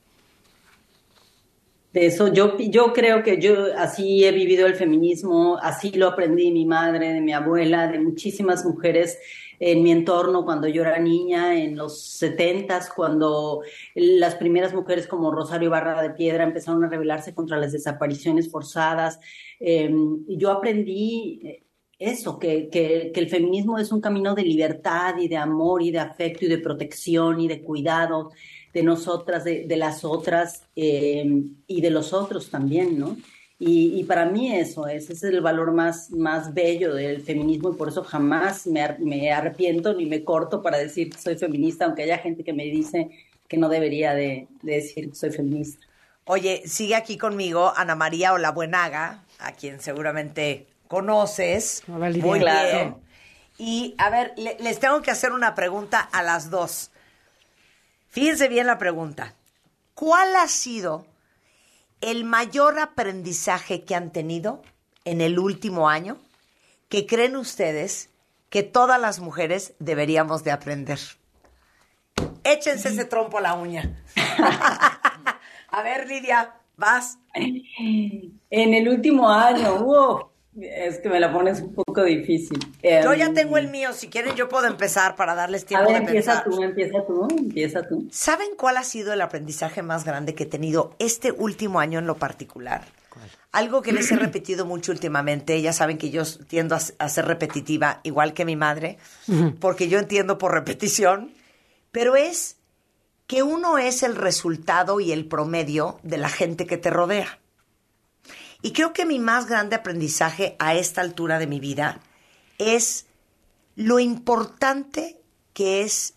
de 1.95 2.07
eso. 2.07 2.27
Yo, 2.33 2.59
yo 2.59 2.93
creo 2.93 3.23
que 3.23 3.41
yo 3.41 3.69
así 3.77 4.25
he 4.25 4.33
vivido 4.33 4.67
el 4.67 4.75
feminismo, 4.75 5.59
así 5.63 5.93
lo 5.93 6.09
aprendí 6.09 6.51
mi 6.51 6.67
madre, 6.67 7.13
de 7.13 7.21
mi 7.21 7.33
abuela, 7.33 7.87
de 7.87 8.01
muchísimas 8.01 8.65
mujeres 8.65 9.17
en 9.61 9.85
mi 9.85 9.93
entorno 9.93 10.45
cuando 10.45 10.67
yo 10.67 10.83
era 10.83 10.99
niña, 10.99 11.57
en 11.57 11.77
los 11.77 12.03
setentas, 12.03 12.91
cuando 12.91 13.63
las 13.95 14.35
primeras 14.35 14.75
mujeres 14.75 15.07
como 15.07 15.31
Rosario 15.31 15.71
Barra 15.71 16.03
de 16.03 16.11
Piedra 16.11 16.43
empezaron 16.43 16.83
a 16.83 16.89
rebelarse 16.89 17.33
contra 17.33 17.59
las 17.59 17.71
desapariciones 17.71 18.51
forzadas. 18.51 19.21
Em, 19.61 20.25
yo 20.27 20.51
aprendí 20.51 21.63
eso, 21.97 22.41
que, 22.41 22.69
que, 22.71 23.13
que, 23.15 23.21
el 23.21 23.29
feminismo 23.29 23.79
es 23.79 23.93
un 23.93 24.01
camino 24.01 24.35
de 24.35 24.43
libertad 24.43 25.15
y 25.17 25.29
de 25.29 25.37
amor 25.37 25.81
y 25.81 25.93
de 25.93 26.01
afecto 26.01 26.45
y 26.45 26.49
de 26.49 26.59
protección 26.59 27.41
y 27.41 27.47
de 27.47 27.63
cuidado 27.63 28.33
de 28.75 28.83
nosotras, 28.83 29.45
de, 29.45 29.77
las 29.77 30.05
otras 30.05 30.65
eh, 30.75 31.25
y 31.69 31.81
de 31.81 31.91
los 31.91 32.13
otros 32.13 32.51
también, 32.51 32.99
¿no? 32.99 33.17
Y, 33.57 34.03
para 34.05 34.27
mí 34.27 34.55
eso 34.55 34.89
es, 34.89 35.05
ese 35.05 35.13
es 35.13 35.23
el 35.23 35.41
valor 35.41 35.73
más, 35.73 36.11
más 36.11 36.53
bello 36.53 36.93
del 36.93 37.23
feminismo 37.23 37.71
y 37.71 37.77
por 37.77 37.89
eso 37.89 38.05
jamás 38.05 38.67
me, 38.67 38.97
me 38.99 39.33
arrepiento 39.33 39.95
ni 39.95 40.05
me 40.05 40.23
corto 40.23 40.61
para 40.61 40.77
decir 40.77 41.09
que 41.09 41.19
soy 41.19 41.37
feminista, 41.37 41.87
aunque 41.87 42.03
haya 42.03 42.19
gente 42.19 42.45
que 42.45 42.53
me 42.53 42.65
dice 42.65 43.09
que 43.49 43.57
no 43.57 43.71
debería 43.71 44.13
de, 44.13 44.49
decir 44.61 45.09
que 45.09 45.15
soy 45.15 45.31
feminista. 45.31 45.87
Oye, 46.27 46.63
sigue 46.67 46.95
aquí 46.97 47.17
conmigo 47.17 47.73
Ana 47.75 47.95
María 47.95 48.35
Olabuenaga, 48.35 49.23
a 49.39 49.53
quien 49.53 49.81
seguramente 49.81 50.67
conoces 50.89 51.85
muy 51.87 52.41
bien. 52.41 52.97
Y 53.57 53.95
a 53.99 54.11
ver, 54.11 54.35
le- 54.37 54.57
les 54.61 54.79
tengo 54.81 55.01
que 55.01 55.13
hacer 55.13 55.33
una 55.33 55.55
pregunta 55.55 56.01
a 56.01 56.23
las 56.23 56.51
dos. 56.51 56.91
Fíjense 58.15 58.47
bien 58.47 58.69
la 58.69 58.79
pregunta. 58.79 59.35
¿Cuál 59.95 60.37
ha 60.37 60.47
sido 60.47 61.05
el 62.01 62.23
mayor 62.23 62.79
aprendizaje 62.79 63.83
que 63.83 63.97
han 63.97 64.13
tenido 64.13 64.63
en 65.05 65.21
el 65.21 65.37
último 65.37 65.89
año 65.89 66.19
que 66.89 67.07
creen 67.07 67.35
ustedes 67.35 68.11
que 68.51 68.63
todas 68.63 69.01
las 69.01 69.19
mujeres 69.19 69.75
deberíamos 69.81 70.45
de 70.45 70.53
aprender? 70.53 71.01
Échense 72.45 72.91
ese 72.91 73.05
trompo 73.05 73.39
a 73.39 73.41
la 73.41 73.55
uña. 73.55 74.01
a 75.69 75.83
ver, 75.83 76.07
Lidia, 76.07 76.55
vas. 76.77 77.19
En 77.35 78.39
el 78.51 78.89
último 78.89 79.29
año, 79.29 79.75
wow, 79.79 80.31
es 80.61 80.99
que 81.01 81.09
me 81.09 81.21
la 81.21 81.33
pones 81.33 81.61
un 81.61 81.75
poco 81.75 82.05
difícil. 82.05 82.59
Yo 82.83 83.13
Em, 83.13 83.19
ya 83.19 83.33
tengo 83.33 83.59
el 83.59 83.69
mío. 83.69 83.93
Si 83.93 84.09
quieren, 84.09 84.35
yo 84.37 84.49
puedo 84.49 84.67
empezar 84.67 85.17
para 85.17 85.35
darles 85.35 85.65
A 85.65 85.67
tiempo 85.67 85.87
ver, 85.91 86.01
de 86.01 86.07
empieza 86.07 86.43
pensar. 86.43 86.45
tú, 86.45 86.63
empieza 86.63 87.07
tú, 87.07 87.29
empieza 87.39 87.83
tú. 87.89 88.09
¿Saben 88.11 88.49
cuál 88.57 88.77
ha 88.77 88.85
sido 88.85 89.13
el 89.13 89.21
aprendizaje 89.21 89.83
más 89.83 90.05
grande 90.05 90.35
que 90.35 90.45
he 90.45 90.47
tenido 90.47 90.95
este 90.99 91.33
último 91.33 91.81
año 91.81 91.99
en 91.99 92.07
lo 92.07 92.17
particular? 92.17 92.85
Algo 93.53 93.83
que 93.83 93.93
les 93.93 94.11
he 94.11 94.17
repetido 94.17 94.67
mucho 94.67 94.91
últimamente, 94.91 95.63
ya 95.63 95.73
saben 95.73 95.97
que 95.97 96.11
yo 96.11 96.25
tiendo 96.49 96.75
a, 96.75 96.81
a 96.99 97.09
ser 97.09 97.27
repetitiva, 97.27 98.01
igual 98.03 98.35
que 98.35 98.45
mi 98.45 98.57
madre, 98.57 98.99
porque 99.61 99.89
yo 99.89 100.01
entiendo 100.01 100.39
por 100.39 100.53
repetición, 100.53 101.33
pero 101.93 102.17
es 102.17 102.57
que 103.29 103.45
uno 103.45 103.79
es 103.79 104.03
el 104.03 104.17
resultado 104.17 104.99
y 104.99 105.13
el 105.13 105.27
promedio 105.27 106.01
de 106.03 106.19
la 106.19 106.29
gente 106.29 106.67
que 106.67 106.77
te 106.79 106.91
rodea. 106.91 107.39
Y 108.65 108.73
creo 108.73 108.95
que 108.95 109.05
mi 109.05 109.19
más 109.19 109.47
grande 109.47 109.77
aprendizaje 109.77 110.57
a 110.59 110.75
esta 110.75 111.03
altura 111.03 111.39
de 111.39 111.47
mi 111.47 111.61
vida 111.61 112.01
es 112.57 113.05
lo 113.77 113.99
importante 113.99 115.21
que 115.53 115.83
es 115.83 116.15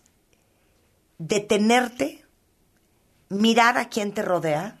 detenerte, 1.18 2.24
mirar 3.28 3.76
a 3.76 3.90
quien 3.90 4.14
te 4.14 4.22
rodea, 4.22 4.80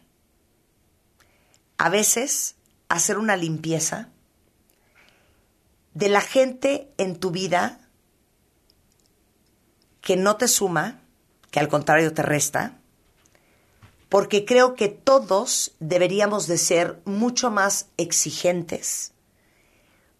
a 1.76 1.90
veces 1.90 2.56
hacer 2.88 3.18
una 3.18 3.36
limpieza 3.36 4.08
de 5.92 6.08
la 6.08 6.22
gente 6.22 6.90
en 6.96 7.20
tu 7.20 7.30
vida 7.30 7.80
que 10.00 10.16
no 10.16 10.38
te 10.38 10.48
suma, 10.48 11.02
que 11.50 11.60
al 11.60 11.68
contrario 11.68 12.14
te 12.14 12.22
resta, 12.22 12.78
porque 14.08 14.44
creo 14.44 14.74
que 14.74 14.88
todos 14.88 15.72
deberíamos 15.80 16.46
de 16.46 16.58
ser 16.58 17.00
mucho 17.04 17.50
más 17.50 17.88
exigentes 17.96 19.12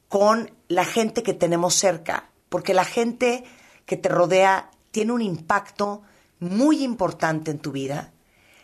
con 0.09 0.51
la 0.69 0.85
gente 0.85 1.23
que 1.23 1.35
tenemos 1.35 1.75
cerca, 1.75 2.31
porque 2.49 2.75
la 2.75 2.85
gente 2.85 3.45
que 3.87 3.97
te 3.97 4.09
rodea 4.09 4.71
tiene 4.91 5.13
un 5.13 5.23
impacto 5.23 6.03
muy 6.41 6.83
importante 6.83 7.51
en 7.51 7.59
tu 7.59 7.73
vida. 7.73 8.13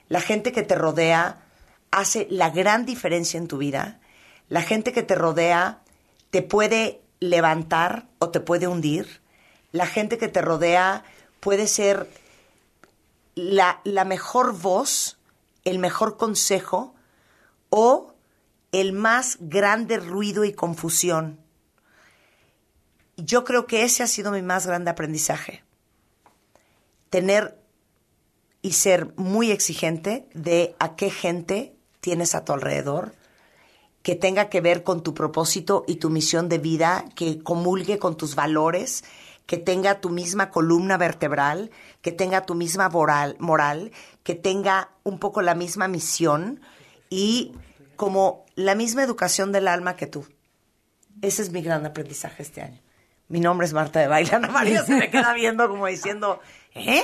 La 0.09 0.21
gente 0.21 0.53
que 0.53 0.63
te 0.63 0.75
rodea 0.75 1.43
hace 1.91 2.27
la 2.31 2.51
gran 2.51 2.87
diferencia 2.87 3.39
en 3.39 3.49
tu 3.49 3.59
vida. 3.59 4.01
La 4.49 4.63
gente 4.63 4.93
que 4.93 5.03
te 5.03 5.15
rodea 5.15 5.81
te 6.31 6.43
puede 6.43 7.01
levantar 7.21 8.07
o 8.19 8.31
te 8.31 8.41
puede 8.41 8.69
hundir. 8.69 9.23
La 9.73 9.87
gente 9.87 10.19
que 10.19 10.29
te 10.29 10.43
rodea 10.43 11.05
puede 11.41 11.67
ser 11.67 12.09
la, 13.35 13.81
la 13.85 14.05
mejor 14.05 14.57
voz, 14.57 15.19
el 15.65 15.79
mejor 15.79 16.17
consejo 16.17 16.95
o 17.71 18.15
el 18.73 18.93
más 18.93 19.39
grande 19.41 19.99
ruido 19.99 20.45
y 20.45 20.53
confusión. 20.53 21.39
Yo 23.17 23.45
creo 23.45 23.67
que 23.67 23.85
ese 23.85 24.03
ha 24.03 24.07
sido 24.07 24.33
mi 24.33 24.43
más 24.43 24.67
grande 24.67 24.91
aprendizaje. 24.91 25.63
Tener 27.11 27.57
y 28.63 28.73
ser 28.73 29.13
muy 29.17 29.51
exigente 29.51 30.27
de 30.35 30.75
a 30.79 30.97
qué 30.97 31.11
gente 31.11 31.77
tienes 32.01 32.35
a 32.35 32.45
tu 32.45 32.53
alrededor, 32.53 33.15
que 34.03 34.15
tenga 34.15 34.49
que 34.49 34.61
ver 34.61 34.83
con 34.83 35.03
tu 35.03 35.15
propósito 35.15 35.85
y 35.87 35.97
tu 35.97 36.11
misión 36.11 36.49
de 36.49 36.59
vida, 36.59 37.05
que 37.15 37.43
comulgue 37.43 37.99
con 37.99 38.17
tus 38.17 38.35
valores, 38.35 39.05
que 39.47 39.59
tenga 39.59 40.01
tu 40.01 40.11
misma 40.11 40.51
columna 40.51 40.97
vertebral, 40.97 41.71
que 42.01 42.13
tenga 42.13 42.47
tu 42.47 42.55
misma 42.55 42.89
moral, 42.89 43.37
moral 43.39 43.93
que 44.23 44.35
tenga 44.35 44.91
un 45.03 45.19
poco 45.19 45.43
la 45.43 45.55
misma 45.55 45.87
misión 45.87 46.61
y 47.11 47.53
como 47.97 48.45
la 48.57 48.75
misma 48.75 49.03
educación 49.03 49.53
del 49.53 49.69
alma 49.69 49.97
que 49.97 50.07
tú. 50.07 50.27
Ese 51.23 51.43
es 51.43 51.51
mi 51.51 51.63
gran 51.63 51.87
aprendizaje 51.87 52.43
este 52.43 52.63
año. 52.63 52.81
Mi 53.29 53.41
nombre 53.41 53.67
es 53.67 53.73
Marta 53.73 54.01
de 54.01 54.09
Baile. 54.09 54.31
Ana 54.35 54.49
María 54.49 54.85
se 54.85 54.95
me 54.95 55.11
queda 55.11 55.33
viendo 55.35 55.69
como 55.69 55.87
diciendo, 55.87 56.41
¿eh? 56.75 57.03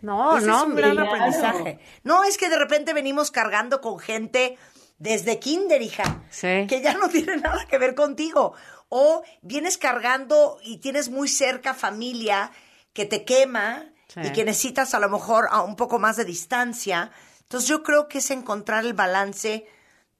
No, 0.00 0.38
Ese 0.38 0.46
no, 0.46 0.58
es 0.58 0.68
un 0.68 0.76
gran 0.76 0.92
claro. 0.92 1.10
aprendizaje. 1.10 1.78
No, 2.04 2.24
es 2.24 2.38
que 2.38 2.48
de 2.48 2.58
repente 2.58 2.94
venimos 2.94 3.30
cargando 3.30 3.80
con 3.80 3.98
gente 3.98 4.56
desde 4.98 5.40
kinder, 5.40 5.82
hija, 5.82 6.22
que 6.40 6.80
ya 6.82 6.94
no 6.94 7.08
tiene 7.08 7.36
nada 7.36 7.66
que 7.66 7.78
ver 7.78 7.94
contigo. 7.94 8.54
O 8.94 9.22
vienes 9.40 9.78
cargando 9.78 10.58
y 10.62 10.76
tienes 10.76 11.08
muy 11.08 11.26
cerca 11.26 11.72
familia 11.72 12.52
que 12.92 13.06
te 13.06 13.24
quema 13.24 13.86
Sí. 14.08 14.20
y 14.22 14.32
que 14.32 14.44
necesitas 14.44 14.92
a 14.92 15.00
lo 15.00 15.08
mejor 15.08 15.48
a 15.50 15.62
un 15.62 15.76
poco 15.76 15.98
más 15.98 16.16
de 16.18 16.26
distancia. 16.26 17.10
Entonces 17.40 17.70
yo 17.70 17.82
creo 17.82 18.06
que 18.06 18.18
es 18.18 18.30
encontrar 18.30 18.84
el 18.84 18.92
balance 18.92 19.66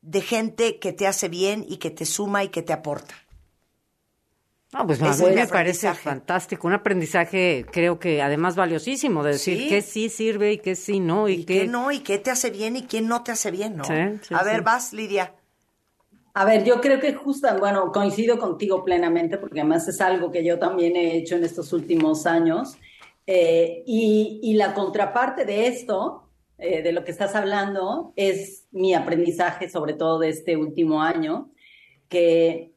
de 0.01 0.21
gente 0.23 0.79
que 0.79 0.95
te 0.95 1.07
hace 1.07 1.29
bien 1.29 1.67
y 1.69 1.77
que 1.77 1.91
te 1.91 2.07
suma 2.07 2.45
y 2.45 2.49
que 2.49 2.63
te 2.63 2.73
aporta. 2.73 3.15
No, 4.73 4.87
pues 4.87 5.03
a 5.03 5.15
mí 5.15 5.35
me 5.35 5.47
parece 5.47 5.93
fantástico, 5.93 6.67
un 6.67 6.73
aprendizaje 6.73 7.67
creo 7.71 7.99
que 7.99 8.23
además 8.23 8.57
valiosísimo, 8.57 9.23
de 9.23 9.33
decir 9.33 9.59
Sí. 9.59 9.69
qué 9.69 9.83
sí 9.83 10.09
sirve 10.09 10.53
y 10.53 10.59
qué 10.59 10.75
sí 10.77 10.99
no 10.99 11.29
y, 11.29 11.41
¿Y 11.41 11.45
qué 11.45 11.67
no? 11.67 11.93
¿Y 11.93 11.99
qué 12.01 12.19
te 12.19 12.31
hace 12.31 12.49
bien 12.49 12.77
y 12.77 12.87
qué 12.87 13.03
no 13.03 13.23
te 13.23 13.33
hace 13.33 13.51
bien, 13.51 13.77
no? 13.77 13.85
Sí, 13.85 13.93
sí, 14.27 14.35
a 14.35 14.43
ver, 14.43 14.63
vas, 14.63 14.95
Lidia. 14.95 15.35
A 16.35 16.47
ver, 16.47 16.65
yo 16.65 16.81
creo 16.81 16.99
que 16.99 17.13
justo, 17.13 17.47
bueno, 17.59 17.93
coincido 17.93 18.39
contigo 18.39 18.85
plenamente, 18.85 19.37
porque 19.37 19.61
además 19.61 19.87
es 19.89 20.01
algo 20.01 20.31
que 20.31 20.43
yo 20.45 20.59
también 20.59 20.97
he 20.97 21.17
hecho 21.17 21.37
en 21.37 21.45
estos 21.45 21.73
últimos 21.75 22.25
años. 22.27 22.77
Eh, 23.27 23.83
y, 23.87 24.41
y 24.43 24.55
la 24.55 24.73
contraparte 24.73 25.45
de 25.45 25.67
esto, 25.67 26.31
eh, 26.57 26.83
de 26.83 26.93
lo 26.93 27.05
que 27.05 27.11
estás 27.11 27.35
hablando, 27.35 28.15
es 28.17 28.67
mi 28.71 28.95
aprendizaje, 28.95 29.69
sobre 29.69 29.93
todo 29.93 30.19
de 30.21 30.31
este 30.31 30.57
último 30.57 31.03
año, 31.03 31.51
que, 32.09 32.73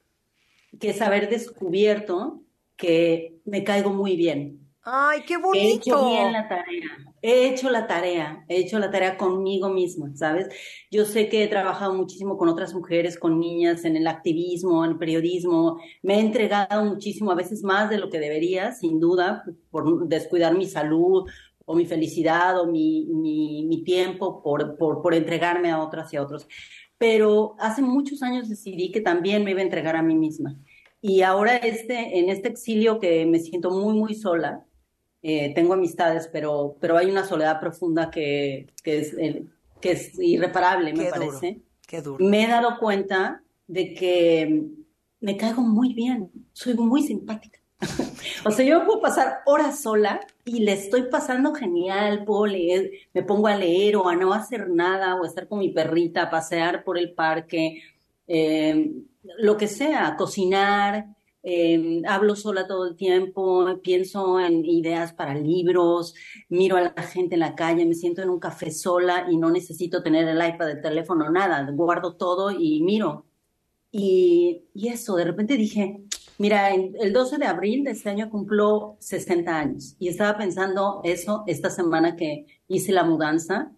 que 0.80 0.90
es 0.90 1.02
haber 1.02 1.30
descubierto 1.30 2.42
que 2.76 3.40
me 3.46 3.64
caigo 3.64 3.92
muy 3.92 4.18
bien. 4.18 4.65
Ay, 4.88 5.24
qué 5.26 5.36
He 5.52 5.74
hecho 5.74 5.98
bonito. 5.98 6.06
bien 6.06 6.32
la 6.32 6.48
tarea. 6.48 6.90
He 7.22 7.48
hecho 7.50 7.72
la 7.72 7.88
tarea, 7.88 8.46
he 8.48 8.58
hecho 8.58 8.78
la 8.78 8.92
tarea 8.92 9.18
conmigo 9.18 9.70
misma, 9.70 10.16
¿sabes? 10.16 10.48
Yo 10.92 11.06
sé 11.06 11.28
que 11.28 11.44
he 11.44 11.48
trabajado 11.48 11.94
muchísimo 11.96 12.38
con 12.38 12.50
otras 12.50 12.76
mujeres, 12.76 13.18
con 13.18 13.40
niñas, 13.40 13.84
en 13.84 13.96
el 13.98 14.06
activismo, 14.06 14.86
en 14.86 14.92
el 14.92 14.98
periodismo. 15.00 15.80
Me 16.04 16.18
he 16.18 16.20
entregado 16.20 16.86
muchísimo, 16.86 17.32
a 17.32 17.36
veces 17.36 17.64
más 17.64 17.90
de 17.90 17.98
lo 17.98 18.12
que 18.12 18.20
debería, 18.20 18.74
sin 18.74 19.00
duda, 19.00 19.44
por 19.72 20.08
descuidar 20.08 20.56
mi 20.56 20.68
salud 20.68 21.28
o 21.66 21.76
mi 21.76 21.86
felicidad 21.88 22.60
o 22.62 22.68
mi, 22.68 23.08
mi, 23.08 23.66
mi 23.66 23.84
tiempo 23.84 24.44
por, 24.44 24.78
por, 24.78 25.02
por 25.02 25.16
entregarme 25.16 25.72
a 25.72 25.82
otras 25.82 26.14
y 26.14 26.18
a 26.18 26.22
otros. 26.22 26.48
Pero 27.00 27.56
hace 27.60 27.82
muchos 27.82 28.22
años 28.22 28.50
decidí 28.50 28.92
que 28.92 29.02
también 29.02 29.44
me 29.44 29.52
iba 29.52 29.62
a 29.62 29.64
entregar 29.64 29.96
a 29.96 30.04
mí 30.04 30.14
misma. 30.16 30.56
Y 31.02 31.22
ahora 31.24 31.58
este, 31.58 32.20
en 32.20 32.30
este 32.30 32.50
exilio 32.50 33.00
que 33.00 33.26
me 33.26 33.40
siento 33.40 33.72
muy, 33.72 33.96
muy 33.96 34.14
sola, 34.16 34.64
eh, 35.28 35.54
tengo 35.56 35.74
amistades, 35.74 36.30
pero, 36.32 36.78
pero 36.80 36.98
hay 36.98 37.10
una 37.10 37.26
soledad 37.26 37.60
profunda 37.60 38.12
que, 38.12 38.68
que, 38.84 39.00
es, 39.00 39.16
que 39.82 39.92
es 39.92 40.20
irreparable, 40.20 40.94
me 40.94 41.06
duro, 41.06 41.10
parece. 41.10 41.62
Qué 41.88 42.00
duro. 42.04 42.24
Me 42.24 42.44
he 42.44 42.48
dado 42.48 42.78
cuenta 42.78 43.42
de 43.66 43.96
que 43.96 44.66
me 45.22 45.36
caigo 45.36 45.64
muy 45.64 45.96
bien, 45.96 46.30
soy 46.54 46.76
muy 46.76 47.02
simpática. 47.02 47.60
O 48.46 48.52
sea, 48.52 48.64
yo 48.64 48.86
puedo 48.86 49.02
pasar 49.02 49.40
horas 49.48 49.82
sola 49.82 50.20
y 50.46 50.60
le 50.60 50.74
estoy 50.74 51.10
pasando 51.10 51.56
genial, 51.56 52.24
puedo 52.24 52.46
leer, 52.46 52.92
me 53.12 53.24
pongo 53.24 53.48
a 53.48 53.56
leer 53.56 53.96
o 53.96 54.08
a 54.08 54.16
no 54.16 54.32
hacer 54.32 54.70
nada, 54.70 55.16
o 55.16 55.24
a 55.24 55.28
estar 55.28 55.48
con 55.48 55.58
mi 55.58 55.70
perrita, 55.70 56.22
a 56.22 56.30
pasear 56.30 56.84
por 56.84 57.00
el 57.00 57.14
parque, 57.14 57.82
eh, 58.28 58.92
lo 59.40 59.58
que 59.58 59.68
sea, 59.68 60.16
cocinar, 60.18 61.15
eh, 61.48 62.02
hablo 62.08 62.36
sola 62.36 62.66
todo 62.66 62.88
el 62.88 62.96
tiempo, 62.96 63.68
pienso 63.84 64.40
en 64.40 64.66
ideas 64.66 65.14
para 65.14 65.36
libros, 65.36 66.16
miro 66.50 66.76
a 66.76 66.82
la 66.82 67.04
gente 67.04 67.36
en 67.36 67.42
la 67.42 67.54
calle, 67.54 67.86
me 67.86 67.94
siento 67.94 68.24
en 68.24 68.32
un 68.32 68.40
café 68.40 68.72
sola 68.72 69.28
y 69.30 69.38
no 69.38 69.52
necesito 69.52 70.02
tener 70.02 70.28
el 70.28 70.38
iPad, 70.38 70.72
el 70.72 70.82
teléfono, 70.82 71.30
nada, 71.30 71.70
guardo 71.72 72.16
todo 72.16 72.50
y 72.50 72.82
miro. 72.82 73.28
Y, 73.92 74.64
y 74.74 74.88
eso, 74.88 75.16
de 75.18 75.26
repente 75.26 75.56
dije, 75.56 76.02
mira, 76.40 76.74
el 76.74 77.14
12 77.14 77.38
de 77.38 77.46
abril 77.46 77.84
de 77.84 77.92
este 77.92 78.10
año 78.10 78.32
cumplo 78.32 78.98
60 79.00 79.60
años 79.60 79.96
y 80.00 80.08
estaba 80.08 80.38
pensando 80.38 81.02
eso 81.04 81.44
esta 81.46 81.70
semana 81.70 82.16
que 82.16 82.48
hice 82.68 82.92
la 82.92 83.04
mudanza. 83.04 83.72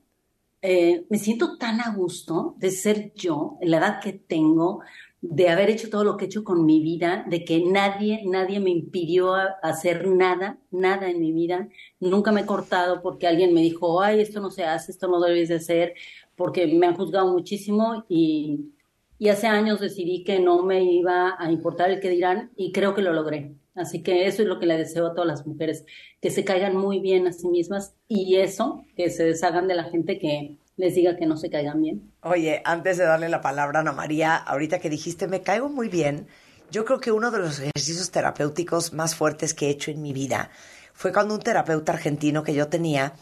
Eh, 0.62 1.06
me 1.10 1.20
siento 1.20 1.58
tan 1.58 1.82
a 1.82 1.94
gusto 1.94 2.56
de 2.58 2.72
ser 2.72 3.14
yo, 3.14 3.58
la 3.62 3.78
edad 3.78 4.00
que 4.02 4.14
tengo, 4.14 4.82
de 5.22 5.50
haber 5.50 5.70
hecho 5.70 5.90
todo 5.90 6.04
lo 6.04 6.16
que 6.18 6.26
he 6.26 6.28
hecho 6.28 6.44
con 6.44 6.66
mi 6.66 6.80
vida, 6.80 7.26
de 7.28 7.44
que 7.44 7.64
nadie, 7.64 8.22
nadie 8.26 8.60
me 8.60 8.70
impidió 8.70 9.34
hacer 9.64 10.08
nada, 10.08 10.60
nada 10.72 11.10
en 11.10 11.20
mi 11.20 11.32
vida. 11.32 11.70
Nunca 12.00 12.32
me 12.32 12.42
he 12.42 12.46
cortado 12.46 13.02
porque 13.02 13.28
alguien 13.28 13.54
me 13.54 13.62
dijo, 13.62 14.02
ay, 14.02 14.22
esto 14.22 14.40
no 14.42 14.52
se 14.52 14.66
hace, 14.66 14.92
esto 14.92 15.08
no 15.08 15.20
debes 15.20 15.50
de 15.50 15.56
hacer, 15.56 15.96
porque 16.36 16.68
me 16.68 16.86
han 16.88 16.96
juzgado 16.96 17.32
muchísimo 17.32 18.06
y, 18.08 18.72
y 19.18 19.30
hace 19.30 19.48
años 19.48 19.80
decidí 19.80 20.24
que 20.24 20.40
no 20.40 20.64
me 20.64 20.84
iba 20.84 21.36
a 21.38 21.52
importar 21.52 21.90
el 21.90 22.00
que 22.00 22.10
dirán 22.10 22.52
y 22.56 22.72
creo 22.72 22.94
que 22.94 23.02
lo 23.02 23.14
logré. 23.14 23.56
Así 23.74 24.02
que 24.02 24.28
eso 24.28 24.42
es 24.42 24.48
lo 24.48 24.60
que 24.60 24.66
le 24.66 24.78
deseo 24.78 25.08
a 25.08 25.14
todas 25.14 25.28
las 25.28 25.46
mujeres, 25.46 25.86
que 26.20 26.32
se 26.32 26.44
caigan 26.44 26.76
muy 26.76 27.00
bien 27.00 27.28
a 27.28 27.32
sí 27.32 27.48
mismas 27.48 27.96
y 28.08 28.38
eso, 28.38 28.84
que 28.96 29.10
se 29.10 29.24
deshagan 29.24 29.68
de 29.68 29.76
la 29.76 29.84
gente 29.84 30.18
que 30.18 30.58
les 30.78 30.94
diga 30.94 31.16
que 31.18 31.26
no 31.26 31.38
se 31.38 31.50
caigan 31.50 31.82
bien. 31.82 32.14
Oye, 32.22 32.62
antes 32.64 32.98
de 32.98 33.04
darle 33.04 33.30
la 33.30 33.42
palabra 33.42 33.80
a 33.80 33.82
Ana 33.82 33.92
María, 33.92 34.36
ahorita 34.36 34.80
que 34.80 34.90
dijiste 34.90 35.28
me 35.28 35.42
caigo 35.42 35.70
muy 35.70 35.90
bien, 35.90 36.28
yo 36.72 36.86
creo 36.86 37.00
que 37.00 37.12
uno 37.12 37.32
de 37.32 37.40
los 37.40 37.60
ejercicios 37.60 38.12
terapéuticos 38.12 38.94
más 38.94 39.16
fuertes 39.16 39.54
que 39.54 39.68
he 39.68 39.70
hecho 39.72 39.92
en 39.92 40.02
mi 40.02 40.14
vida 40.14 40.52
fue 40.94 41.12
cuando 41.12 41.34
un 41.34 41.42
terapeuta 41.42 41.92
argentino 41.92 42.44
que 42.44 42.54
yo 42.54 42.68
tenía 42.68 43.14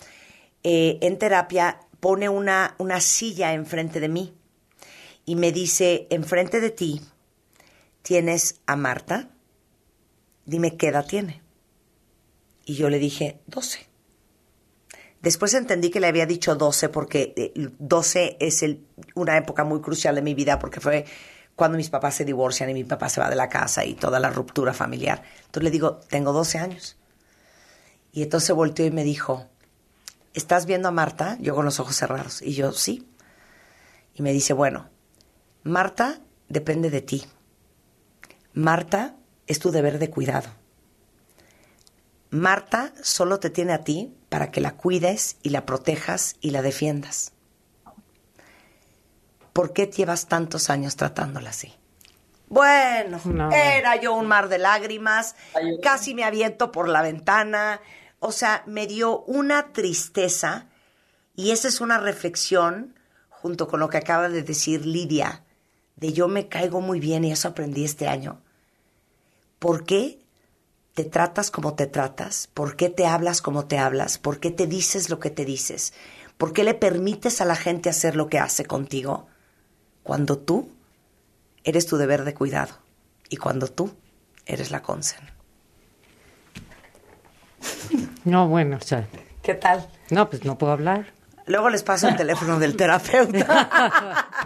eh, 0.63 0.97
en 1.01 1.17
terapia 1.17 1.79
pone 1.99 2.27
una, 2.27 2.75
una 2.77 2.99
silla 2.99 3.53
enfrente 3.53 3.99
de 3.99 4.09
mí 4.09 4.33
y 5.25 5.35
me 5.35 5.51
dice, 5.51 6.07
enfrente 6.09 6.59
de 6.59 6.69
ti 6.69 7.01
tienes 8.01 8.61
a 8.65 8.75
Marta, 8.75 9.29
dime 10.45 10.77
qué 10.77 10.89
edad 10.89 11.07
tiene. 11.07 11.41
Y 12.65 12.75
yo 12.75 12.89
le 12.89 12.99
dije, 12.99 13.39
12. 13.47 13.94
Después 15.25 15.55
entendí 15.55 15.89
que 15.89 15.99
le 15.99 16.05
había 16.05 16.27
dicho 16.27 16.53
12 16.53 16.89
porque 16.89 17.51
12 17.79 18.23
eh, 18.23 18.37
es 18.41 18.63
una 19.15 19.35
época 19.37 19.63
muy 19.63 19.81
crucial 19.81 20.13
de 20.13 20.21
mi 20.21 20.35
vida 20.35 20.59
porque 20.59 20.79
fue 20.79 21.03
cuando 21.55 21.79
mis 21.79 21.89
papás 21.89 22.13
se 22.13 22.25
divorcian 22.25 22.69
y 22.69 22.75
mi 22.75 22.83
papá 22.83 23.09
se 23.09 23.19
va 23.19 23.27
de 23.27 23.35
la 23.35 23.49
casa 23.49 23.83
y 23.83 23.95
toda 23.95 24.19
la 24.19 24.29
ruptura 24.29 24.71
familiar. 24.71 25.23
Entonces 25.47 25.63
le 25.63 25.71
digo, 25.71 25.99
tengo 26.09 26.31
12 26.31 26.59
años. 26.59 26.97
Y 28.11 28.21
entonces 28.21 28.55
volteó 28.55 28.85
y 28.85 28.91
me 28.91 29.03
dijo, 29.03 29.47
¿estás 30.35 30.67
viendo 30.67 30.89
a 30.89 30.91
Marta? 30.91 31.39
Yo 31.41 31.55
con 31.55 31.65
los 31.65 31.79
ojos 31.79 31.95
cerrados. 31.95 32.43
Y 32.43 32.53
yo, 32.53 32.71
sí. 32.71 33.09
Y 34.13 34.21
me 34.21 34.31
dice, 34.31 34.53
bueno, 34.53 34.91
Marta 35.63 36.19
depende 36.49 36.91
de 36.91 37.01
ti. 37.01 37.25
Marta 38.53 39.15
es 39.47 39.57
tu 39.57 39.71
deber 39.71 39.97
de 39.97 40.11
cuidado. 40.11 40.49
Marta 42.35 42.93
solo 43.01 43.39
te 43.39 43.49
tiene 43.49 43.73
a 43.73 43.83
ti 43.83 44.15
para 44.29 44.51
que 44.51 44.61
la 44.61 44.75
cuides 44.75 45.37
y 45.43 45.49
la 45.49 45.65
protejas 45.65 46.35
y 46.41 46.51
la 46.51 46.61
defiendas. 46.61 47.31
¿Por 49.53 49.71
qué 49.73 49.87
llevas 49.87 50.27
tantos 50.27 50.69
años 50.69 50.97
tratándola 50.97 51.51
así? 51.51 51.73
Bueno, 52.47 53.19
era 53.53 53.95
yo 53.95 54.13
un 54.13 54.27
mar 54.27 54.49
de 54.49 54.57
lágrimas, 54.57 55.35
casi 55.81 56.13
me 56.13 56.23
aviento 56.23 56.71
por 56.71 56.89
la 56.89 57.01
ventana, 57.01 57.81
o 58.19 58.31
sea, 58.31 58.63
me 58.65 58.85
dio 58.85 59.21
una 59.21 59.71
tristeza 59.71 60.67
y 61.35 61.51
esa 61.51 61.67
es 61.67 61.81
una 61.81 61.97
reflexión 61.97 62.99
junto 63.29 63.67
con 63.67 63.79
lo 63.79 63.89
que 63.89 63.97
acaba 63.97 64.29
de 64.29 64.43
decir 64.43 64.85
Lidia, 64.85 65.43
de 65.95 66.13
yo 66.13 66.27
me 66.27 66.47
caigo 66.47 66.81
muy 66.81 66.99
bien 66.99 67.23
y 67.23 67.31
eso 67.31 67.47
aprendí 67.47 67.85
este 67.85 68.07
año. 68.07 68.41
¿Por 69.57 69.85
qué 69.85 70.24
te 70.95 71.03
tratas 71.03 71.51
como 71.51 71.75
te 71.75 71.87
tratas? 71.87 72.49
¿Por 72.53 72.77
qué 72.77 72.89
te 72.89 73.05
hablas 73.05 73.41
como 73.41 73.65
te 73.65 73.77
hablas? 73.77 74.17
¿Por 74.17 74.39
qué 74.39 74.49
te 74.49 74.65
dices 74.65 75.09
lo 75.09 75.19
que 75.19 75.29
te 75.29 75.43
dices? 75.43 75.93
¿Por 76.37 76.53
qué 76.53 76.63
le 76.63 76.73
permites 76.73 77.41
a 77.41 77.45
la 77.45 77.57
gente 77.57 77.89
hacer 77.89 78.15
lo 78.15 78.29
que 78.29 78.39
hace 78.39 78.65
contigo? 78.65 79.27
Cuando 80.03 80.37
tú 80.37 80.69
eres 81.65 81.85
tu 81.85 81.97
deber 81.97 82.23
de 82.23 82.33
cuidado 82.33 82.75
y 83.29 83.35
cuando 83.35 83.67
tú 83.67 83.93
eres 84.45 84.71
la 84.71 84.81
consen. 84.81 85.19
No, 88.23 88.47
bueno, 88.47 88.77
o 88.77 88.85
sea. 88.85 89.05
¿Qué 89.43 89.53
tal? 89.53 89.87
No, 90.09 90.29
pues 90.29 90.45
no 90.45 90.57
puedo 90.57 90.71
hablar. 90.71 91.13
Luego 91.45 91.69
les 91.69 91.83
paso 91.83 92.07
el 92.07 92.15
teléfono 92.15 92.57
del 92.57 92.77
terapeuta. 92.77 93.69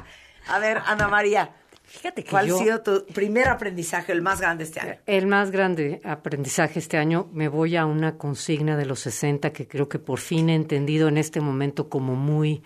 a 0.47 0.59
ver, 0.59 0.81
Ana 0.85 1.07
María, 1.07 1.51
Fíjate 1.89 2.23
que 2.23 2.29
¿Cuál 2.29 2.51
ha 2.51 2.57
sido 2.57 2.81
tu 2.81 3.05
primer 3.07 3.47
aprendizaje, 3.47 4.11
el 4.11 4.21
más 4.21 4.39
grande 4.39 4.63
este 4.63 4.79
año? 4.79 4.95
El 5.07 5.25
más 5.25 5.49
grande 5.49 5.99
aprendizaje 6.03 6.77
este 6.77 6.97
año, 6.97 7.27
me 7.33 7.47
voy 7.47 7.75
a 7.77 7.87
una 7.87 8.15
consigna 8.15 8.77
de 8.77 8.85
los 8.85 8.99
60 8.99 9.51
que 9.51 9.67
creo 9.67 9.89
que 9.89 9.97
por 9.97 10.19
fin 10.19 10.49
he 10.49 10.55
entendido 10.55 11.07
en 11.07 11.17
este 11.17 11.41
momento 11.41 11.89
como 11.89 12.15
muy, 12.15 12.61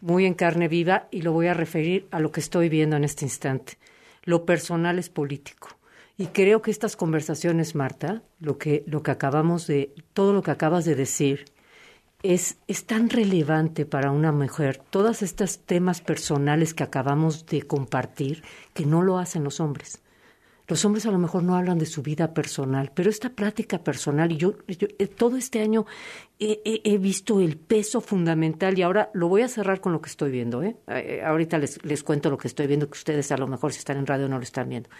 muy 0.00 0.26
en 0.26 0.34
carne 0.34 0.68
viva 0.68 1.08
y 1.10 1.22
lo 1.22 1.32
voy 1.32 1.48
a 1.48 1.54
referir 1.54 2.06
a 2.12 2.20
lo 2.20 2.30
que 2.30 2.38
estoy 2.38 2.68
viendo 2.68 2.94
en 2.94 3.02
este 3.02 3.24
instante. 3.24 3.78
Lo 4.22 4.44
personal 4.44 5.00
es 5.00 5.08
político. 5.08 5.68
Y 6.16 6.28
creo 6.28 6.62
que 6.62 6.70
estas 6.70 6.96
conversaciones, 6.96 7.74
Marta, 7.74 8.22
lo 8.38 8.58
que, 8.58 8.84
lo 8.86 9.02
que 9.02 9.10
acabamos 9.10 9.66
de, 9.66 9.92
todo 10.14 10.32
lo 10.32 10.42
que 10.42 10.52
acabas 10.52 10.84
de 10.84 10.94
decir, 10.94 11.46
es, 12.34 12.56
tan 12.86 13.10
relevante 13.10 13.86
para 13.86 14.10
una 14.10 14.32
mujer 14.32 14.80
todos 14.90 15.22
estos 15.22 15.58
temas 15.58 16.00
personales 16.00 16.74
que 16.74 16.82
acabamos 16.84 17.46
de 17.46 17.62
compartir 17.62 18.42
que 18.74 18.86
no 18.86 19.02
lo 19.02 19.18
hacen 19.18 19.44
los 19.44 19.60
hombres. 19.60 20.02
Los 20.68 20.84
hombres 20.84 21.06
a 21.06 21.12
lo 21.12 21.18
mejor 21.18 21.44
no 21.44 21.54
hablan 21.54 21.78
de 21.78 21.86
su 21.86 22.02
vida 22.02 22.34
personal, 22.34 22.90
pero 22.92 23.08
esta 23.08 23.30
práctica 23.30 23.84
personal, 23.84 24.32
y 24.32 24.36
yo, 24.36 24.54
eh, 24.66 25.06
todo 25.06 25.36
este 25.36 25.60
año 25.60 25.86
he, 26.40 26.98
visto 26.98 27.40
el 27.40 27.56
peso 27.56 28.00
fundamental 28.00 28.76
y 28.76 28.82
ahora 28.82 29.10
lo 29.14 29.28
voy 29.28 29.42
a 29.42 29.48
cerrar 29.48 29.80
con 29.80 29.92
lo 29.92 30.00
que 30.00 30.10
estoy 30.10 30.32
viendo. 30.32 30.64
¿eh? 30.64 30.76
eh 30.88 31.22
ahorita 31.24 31.58
les, 31.58 31.84
les 31.84 32.02
cuento 32.02 32.30
lo 32.30 32.38
que 32.38 32.48
estoy 32.48 32.66
viendo, 32.66 32.88
que 32.90 32.98
ustedes 32.98 33.30
a 33.30 33.36
lo 33.36 33.46
mejor 33.46 33.72
si 33.72 33.78
están 33.78 33.98
en 33.98 34.06
radio 34.06 34.28
no 34.28 34.38
lo 34.38 34.42
están 34.42 34.68
viendo. 34.68 34.90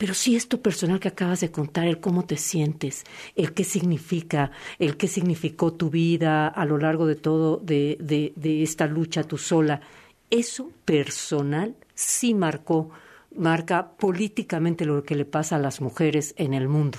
Pero 0.00 0.14
sí 0.14 0.34
esto 0.34 0.62
personal 0.62 0.98
que 0.98 1.08
acabas 1.08 1.40
de 1.40 1.50
contar, 1.50 1.86
el 1.86 2.00
cómo 2.00 2.24
te 2.24 2.38
sientes, 2.38 3.04
el 3.36 3.52
qué 3.52 3.64
significa, 3.64 4.50
el 4.78 4.96
qué 4.96 5.06
significó 5.08 5.74
tu 5.74 5.90
vida 5.90 6.48
a 6.48 6.64
lo 6.64 6.78
largo 6.78 7.06
de 7.06 7.16
todo, 7.16 7.58
de, 7.58 7.98
de, 8.34 8.62
esta 8.62 8.86
lucha 8.86 9.24
tú 9.24 9.36
sola, 9.36 9.82
eso 10.30 10.70
personal 10.86 11.74
sí 11.92 12.32
marcó, 12.32 12.88
marca 13.36 13.90
políticamente 13.90 14.86
lo 14.86 15.02
que 15.02 15.16
le 15.16 15.26
pasa 15.26 15.56
a 15.56 15.58
las 15.58 15.82
mujeres 15.82 16.32
en 16.38 16.54
el 16.54 16.66
mundo. 16.66 16.96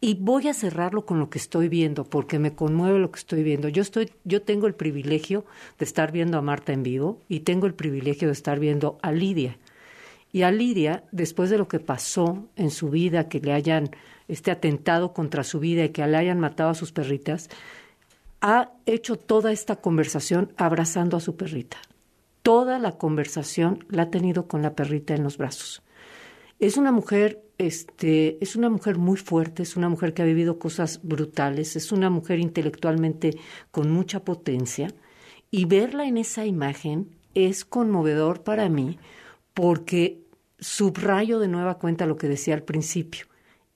Y 0.00 0.14
voy 0.14 0.48
a 0.48 0.54
cerrarlo 0.54 1.06
con 1.06 1.20
lo 1.20 1.30
que 1.30 1.38
estoy 1.38 1.68
viendo, 1.68 2.02
porque 2.02 2.40
me 2.40 2.56
conmueve 2.56 2.98
lo 2.98 3.12
que 3.12 3.20
estoy 3.20 3.44
viendo. 3.44 3.68
Yo 3.68 3.80
estoy, 3.80 4.10
yo 4.24 4.42
tengo 4.42 4.66
el 4.66 4.74
privilegio 4.74 5.44
de 5.78 5.84
estar 5.84 6.10
viendo 6.10 6.36
a 6.36 6.42
Marta 6.42 6.72
en 6.72 6.82
vivo 6.82 7.20
y 7.28 7.40
tengo 7.40 7.68
el 7.68 7.74
privilegio 7.74 8.26
de 8.26 8.32
estar 8.32 8.58
viendo 8.58 8.98
a 9.02 9.12
Lidia. 9.12 9.56
Y 10.34 10.42
a 10.42 10.50
Lidia, 10.50 11.04
después 11.12 11.48
de 11.48 11.58
lo 11.58 11.68
que 11.68 11.78
pasó 11.78 12.48
en 12.56 12.72
su 12.72 12.90
vida, 12.90 13.28
que 13.28 13.38
le 13.38 13.52
hayan 13.52 13.90
este 14.26 14.50
atentado 14.50 15.12
contra 15.12 15.44
su 15.44 15.60
vida 15.60 15.84
y 15.84 15.90
que 15.90 16.04
le 16.08 16.16
hayan 16.16 16.40
matado 16.40 16.70
a 16.70 16.74
sus 16.74 16.90
perritas, 16.90 17.48
ha 18.40 18.72
hecho 18.84 19.14
toda 19.14 19.52
esta 19.52 19.76
conversación 19.76 20.52
abrazando 20.56 21.16
a 21.16 21.20
su 21.20 21.36
perrita. 21.36 21.76
Toda 22.42 22.80
la 22.80 22.98
conversación 22.98 23.86
la 23.88 24.02
ha 24.02 24.10
tenido 24.10 24.48
con 24.48 24.60
la 24.60 24.74
perrita 24.74 25.14
en 25.14 25.22
los 25.22 25.38
brazos. 25.38 25.84
Es 26.58 26.78
una 26.78 26.90
mujer, 26.90 27.40
este, 27.58 28.36
es 28.42 28.56
una 28.56 28.70
mujer 28.70 28.98
muy 28.98 29.18
fuerte, 29.18 29.62
es 29.62 29.76
una 29.76 29.88
mujer 29.88 30.14
que 30.14 30.22
ha 30.22 30.26
vivido 30.26 30.58
cosas 30.58 30.98
brutales, 31.04 31.76
es 31.76 31.92
una 31.92 32.10
mujer 32.10 32.40
intelectualmente 32.40 33.38
con 33.70 33.88
mucha 33.88 34.24
potencia 34.24 34.88
y 35.52 35.66
verla 35.66 36.08
en 36.08 36.16
esa 36.16 36.44
imagen 36.44 37.10
es 37.34 37.64
conmovedor 37.64 38.42
para 38.42 38.68
mí 38.68 38.98
porque 39.54 40.23
subrayo 40.64 41.38
de 41.38 41.48
nueva 41.48 41.78
cuenta 41.78 42.06
lo 42.06 42.16
que 42.16 42.26
decía 42.26 42.54
al 42.54 42.62
principio. 42.62 43.26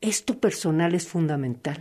Esto 0.01 0.39
personal 0.39 0.95
es 0.95 1.07
fundamental. 1.07 1.81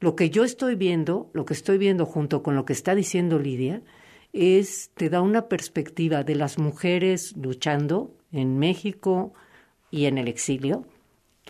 Lo 0.00 0.16
que 0.16 0.28
yo 0.28 0.44
estoy 0.44 0.74
viendo, 0.74 1.30
lo 1.32 1.44
que 1.46 1.54
estoy 1.54 1.78
viendo 1.78 2.04
junto 2.04 2.42
con 2.42 2.54
lo 2.54 2.64
que 2.64 2.74
está 2.74 2.94
diciendo 2.94 3.38
Lidia, 3.38 3.82
es, 4.34 4.90
te 4.94 5.08
da 5.08 5.22
una 5.22 5.48
perspectiva 5.48 6.24
de 6.24 6.34
las 6.34 6.58
mujeres 6.58 7.34
luchando 7.36 8.14
en 8.30 8.58
México 8.58 9.32
y 9.90 10.04
en 10.04 10.18
el 10.18 10.28
exilio, 10.28 10.84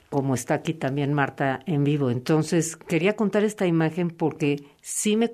como 0.08 0.34
está 0.34 0.54
aquí 0.54 0.72
también 0.72 1.12
Marta 1.12 1.60
en 1.66 1.82
vivo. 1.82 2.10
Entonces, 2.10 2.76
quería 2.76 3.16
contar 3.16 3.42
esta 3.42 3.66
imagen 3.66 4.10
porque 4.10 4.62
sí 4.80 5.16
me, 5.16 5.32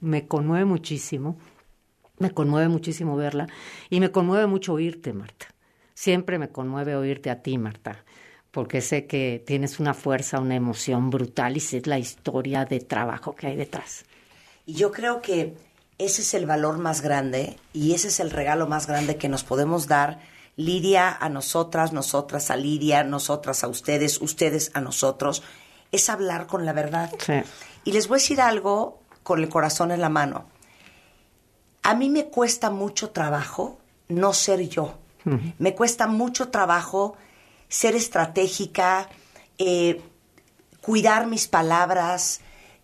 me 0.00 0.28
conmueve 0.28 0.64
muchísimo, 0.64 1.38
me 2.18 2.30
conmueve 2.30 2.68
muchísimo 2.68 3.16
verla 3.16 3.48
y 3.90 3.98
me 3.98 4.12
conmueve 4.12 4.46
mucho 4.46 4.74
oírte, 4.74 5.12
Marta. 5.12 5.53
Siempre 5.94 6.38
me 6.38 6.48
conmueve 6.48 6.96
oírte 6.96 7.30
a 7.30 7.40
ti, 7.40 7.56
Marta, 7.56 8.04
porque 8.50 8.80
sé 8.80 9.06
que 9.06 9.42
tienes 9.46 9.78
una 9.78 9.94
fuerza, 9.94 10.40
una 10.40 10.56
emoción 10.56 11.08
brutal 11.08 11.56
y 11.56 11.60
sé 11.60 11.82
la 11.84 12.00
historia 12.00 12.64
de 12.64 12.80
trabajo 12.80 13.36
que 13.36 13.46
hay 13.46 13.56
detrás. 13.56 14.04
Y 14.66 14.74
yo 14.74 14.90
creo 14.90 15.22
que 15.22 15.54
ese 15.98 16.22
es 16.22 16.34
el 16.34 16.46
valor 16.46 16.78
más 16.78 17.00
grande 17.00 17.56
y 17.72 17.94
ese 17.94 18.08
es 18.08 18.18
el 18.18 18.32
regalo 18.32 18.66
más 18.66 18.88
grande 18.88 19.16
que 19.16 19.28
nos 19.28 19.44
podemos 19.44 19.86
dar 19.86 20.18
Lidia 20.56 21.10
a 21.10 21.28
nosotras, 21.28 21.92
nosotras 21.92 22.50
a 22.50 22.56
Lidia, 22.56 23.02
nosotras 23.04 23.64
a 23.64 23.68
ustedes, 23.68 24.20
ustedes 24.20 24.70
a 24.74 24.80
nosotros, 24.80 25.42
es 25.90 26.08
hablar 26.08 26.46
con 26.46 26.64
la 26.64 26.72
verdad. 26.72 27.10
Y 27.84 27.92
les 27.92 28.08
voy 28.08 28.16
a 28.16 28.20
decir 28.20 28.40
algo 28.40 29.00
con 29.22 29.40
el 29.40 29.48
corazón 29.48 29.90
en 29.90 30.00
la 30.00 30.08
mano. 30.08 30.46
A 31.82 31.94
mí 31.94 32.08
me 32.08 32.26
cuesta 32.26 32.70
mucho 32.70 33.10
trabajo 33.10 33.78
no 34.08 34.32
ser 34.32 34.68
yo 34.68 34.98
Me 35.58 35.74
cuesta 35.74 36.06
mucho 36.06 36.48
trabajo 36.48 37.16
ser 37.68 37.96
estratégica, 37.96 39.08
eh, 39.58 40.02
cuidar 40.80 41.26
mis 41.26 41.48
palabras, 41.48 42.40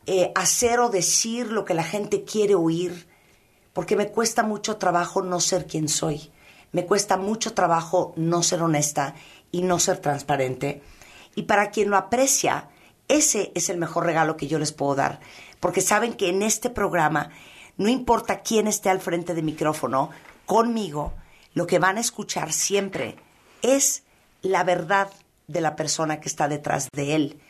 eh, 0.07 0.33
hacer 0.35 0.81
o 0.81 0.89
decir 0.89 1.49
lo 1.49 1.65
que 1.65 1.75
la 1.75 1.85
gente 1.85 2.25
quiere 2.25 2.55
oír, 2.55 3.07
porque 3.73 3.97
me 3.97 4.09
cuesta 4.09 4.43
mucho 4.43 4.77
trabajo 4.77 5.23
no 5.23 5.39
ser 5.41 5.67
quien 5.67 5.89
soy. 5.89 6.33
Me 6.73 6.87
cuesta 6.87 7.17
mucho 7.17 7.53
trabajo 7.53 8.15
no 8.17 8.43
ser 8.43 8.63
honesta 8.63 9.15
y 9.53 9.63
no 9.63 9.79
ser 9.79 9.99
transparente. 9.99 10.83
Y 11.35 11.43
para 11.43 11.71
quien 11.71 11.91
lo 11.91 11.97
aprecia, 11.97 12.69
ese 13.09 13.53
es 13.55 13.69
el 13.69 13.79
mejor 13.79 14.07
regalo 14.07 14.37
que 14.37 14.47
yo 14.47 14.59
les 14.59 14.73
puedo 14.73 14.95
dar, 14.95 15.21
porque 15.59 15.81
saben 15.81 16.15
que 16.15 16.29
en 16.29 16.43
este 16.43 16.71
programa, 16.71 17.31
no 17.77 17.89
importa 17.89 18.41
quién 18.41 18.67
esté 18.67 18.89
al 18.89 19.01
frente 19.01 19.35
del 19.35 19.45
micrófono, 19.45 20.11
conmigo, 20.47 21.13
lo 21.55 21.67
que 21.67 21.79
van 21.79 21.97
a 21.97 22.01
escuchar 22.01 22.53
siempre 22.53 23.17
es 23.63 24.03
la 24.43 24.65
verdad 24.65 25.11
de 25.47 25.61
la 25.61 25.77
persona 25.77 26.21
que 26.21 26.29
está 26.29 26.49
detrás 26.49 26.89
de 26.93 27.15
él. 27.15 27.41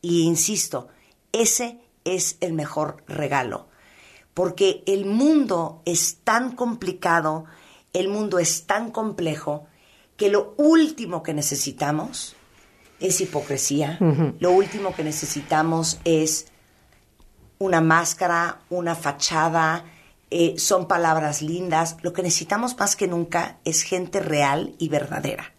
Y 0.00 0.22
insisto, 0.22 0.88
ese 1.32 1.78
es 2.04 2.36
el 2.40 2.52
mejor 2.52 3.04
regalo, 3.06 3.68
porque 4.34 4.82
el 4.86 5.04
mundo 5.04 5.82
es 5.84 6.18
tan 6.24 6.56
complicado, 6.56 7.44
el 7.92 8.08
mundo 8.08 8.38
es 8.38 8.66
tan 8.66 8.90
complejo, 8.90 9.66
que 10.16 10.30
lo 10.30 10.54
último 10.56 11.22
que 11.22 11.34
necesitamos 11.34 12.36
es 13.00 13.20
hipocresía, 13.20 13.98
lo 14.38 14.52
último 14.52 14.94
que 14.94 15.04
necesitamos 15.04 15.98
es 16.04 16.46
una 17.58 17.80
máscara, 17.80 18.60
una 18.70 18.94
fachada, 18.94 19.84
eh, 20.34 20.58
son 20.58 20.88
palabras 20.88 21.42
lindas. 21.42 21.98
Lo 22.00 22.14
que 22.14 22.22
necesitamos 22.22 22.78
más 22.78 22.96
que 22.96 23.06
nunca 23.06 23.58
es 23.66 23.82
gente 23.82 24.18
real 24.20 24.74
y 24.78 24.88
verdadera. 24.88 25.52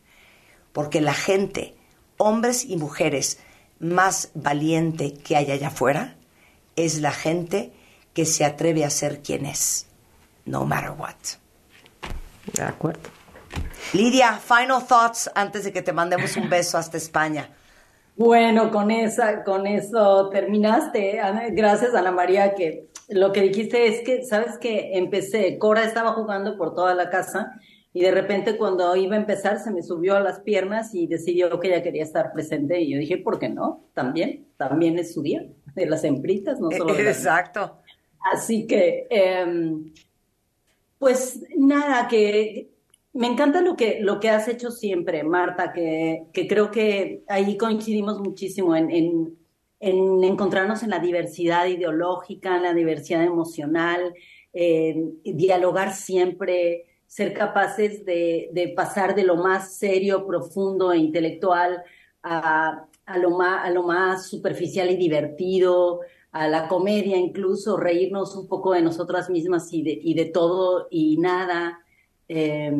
Porque 0.71 0.99
la 0.99 1.13
gente, 1.13 1.75
hombres 2.17 2.65
y 2.65 2.77
mujeres, 2.77 3.37
más 3.77 4.31
valiente 4.33 5.13
que 5.13 5.35
hay 5.35 5.51
allá 5.51 5.67
afuera, 5.67 6.15
es 6.75 7.01
la 7.01 7.11
gente 7.11 7.71
que 8.15 8.25
se 8.25 8.45
atreve 8.45 8.83
a 8.83 8.89
ser 8.89 9.21
quien 9.21 9.45
es, 9.45 9.85
no 10.45 10.65
matter 10.65 10.91
what. 10.97 11.13
De 12.51 12.63
acuerdo. 12.63 13.11
Lidia, 13.93 14.39
final 14.39 14.83
thoughts 14.87 15.29
antes 15.35 15.65
de 15.65 15.71
que 15.71 15.83
te 15.83 15.93
mandemos 15.93 16.35
un 16.35 16.49
beso 16.49 16.79
hasta 16.79 16.97
España. 16.97 17.47
Bueno, 18.15 18.71
con 18.71 18.89
esa, 18.89 19.43
con 19.43 19.67
eso 19.67 20.29
terminaste. 20.29 21.19
Gracias, 21.51 21.93
Ana 21.93 22.11
María, 22.11 22.55
que 22.55 22.87
lo 23.09 23.31
que 23.31 23.41
dijiste 23.41 23.87
es 23.87 24.01
que, 24.01 24.23
¿sabes 24.23 24.57
que 24.57 24.97
Empecé, 24.97 25.57
Cora 25.57 25.83
estaba 25.83 26.13
jugando 26.13 26.57
por 26.57 26.75
toda 26.75 26.95
la 26.95 27.09
casa 27.09 27.59
y 27.93 28.01
de 28.01 28.11
repente 28.11 28.57
cuando 28.57 28.95
iba 28.95 29.15
a 29.15 29.19
empezar 29.19 29.59
se 29.59 29.71
me 29.71 29.83
subió 29.83 30.15
a 30.15 30.19
las 30.19 30.39
piernas 30.39 30.95
y 30.95 31.05
decidió 31.05 31.59
que 31.59 31.67
ella 31.67 31.83
quería 31.83 32.03
estar 32.03 32.33
presente 32.33 32.81
y 32.81 32.91
yo 32.91 32.97
dije, 32.97 33.17
¿por 33.17 33.39
qué 33.39 33.49
no? 33.49 33.83
También, 33.93 34.47
también 34.57 34.97
es 34.97 35.13
su 35.13 35.21
día 35.21 35.45
de 35.75 35.85
las 35.85 36.03
hembritas, 36.03 36.59
no 36.59 36.71
solo 36.71 36.93
de 36.93 37.07
Exacto. 37.09 37.77
Así 38.33 38.65
que, 38.65 39.05
em, 39.09 39.93
pues 40.97 41.43
nada, 41.57 42.07
que 42.07 42.69
me 43.13 43.27
encanta 43.27 43.61
lo 43.61 43.75
que, 43.75 43.99
lo 44.01 44.19
que 44.19 44.29
has 44.29 44.47
hecho 44.47 44.71
siempre, 44.71 45.23
Marta, 45.23 45.71
que, 45.71 46.25
que 46.33 46.47
creo 46.47 46.71
que 46.71 47.23
ahí 47.27 47.57
coincidimos 47.57 48.19
muchísimo 48.19 48.75
en, 48.75 48.89
en, 48.89 49.37
en, 49.83 50.23
encontrarnos 50.23 50.81
en 50.83 50.89
la 50.89 50.99
diversidad 50.99 51.65
ideológica, 51.67 52.55
en 52.55 52.63
la 52.63 52.73
diversidad 52.73 53.23
emocional, 53.23 54.13
dialogar 55.23 55.93
siempre, 55.93 56.85
ser 57.07 57.33
capaces 57.33 58.05
de, 58.05 58.73
pasar 58.75 59.13
de 59.15 59.23
lo 59.23 59.35
más 59.35 59.77
serio, 59.77 60.25
profundo 60.25 60.93
e 60.93 60.97
intelectual 60.99 61.83
a, 62.21 62.87
a, 63.05 63.17
lo 63.17 63.83
más, 63.83 64.27
superficial 64.27 64.89
y 64.89 64.95
divertido, 64.95 65.99
a 66.31 66.47
la 66.47 66.67
comedia 66.67 67.17
incluso, 67.17 67.77
reírnos 67.77 68.35
un 68.35 68.47
poco 68.47 68.73
de 68.73 68.81
nosotras 68.81 69.29
mismas 69.29 69.71
y 69.73 69.83
de, 69.83 69.99
y 70.01 70.13
de 70.13 70.25
todo 70.25 70.87
y 70.89 71.17
nada. 71.17 71.79
Eh, 72.27 72.71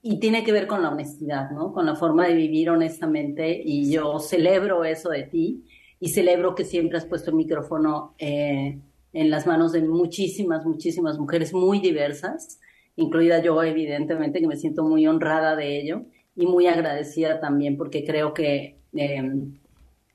y 0.00 0.20
tiene 0.20 0.42
que 0.44 0.52
ver 0.52 0.66
con 0.66 0.82
la 0.82 0.90
honestidad, 0.90 1.50
¿no? 1.50 1.72
Con 1.72 1.84
la 1.84 1.94
forma 1.94 2.26
de 2.26 2.34
vivir 2.34 2.70
honestamente. 2.70 3.60
Y 3.64 3.92
yo 3.92 4.18
celebro 4.18 4.84
eso 4.84 5.10
de 5.10 5.24
ti 5.24 5.64
y 6.00 6.10
celebro 6.10 6.54
que 6.54 6.64
siempre 6.64 6.98
has 6.98 7.06
puesto 7.06 7.30
el 7.30 7.36
micrófono 7.36 8.14
eh, 8.18 8.78
en 9.12 9.30
las 9.30 9.46
manos 9.46 9.72
de 9.72 9.82
muchísimas, 9.82 10.64
muchísimas 10.64 11.18
mujeres 11.18 11.52
muy 11.52 11.80
diversas, 11.80 12.60
incluida 12.96 13.40
yo, 13.40 13.62
evidentemente, 13.62 14.40
que 14.40 14.46
me 14.46 14.56
siento 14.56 14.84
muy 14.84 15.06
honrada 15.06 15.56
de 15.56 15.80
ello 15.80 16.02
y 16.36 16.46
muy 16.46 16.66
agradecida 16.66 17.40
también 17.40 17.76
porque 17.76 18.04
creo 18.04 18.32
que 18.34 18.78
eh, 18.94 19.32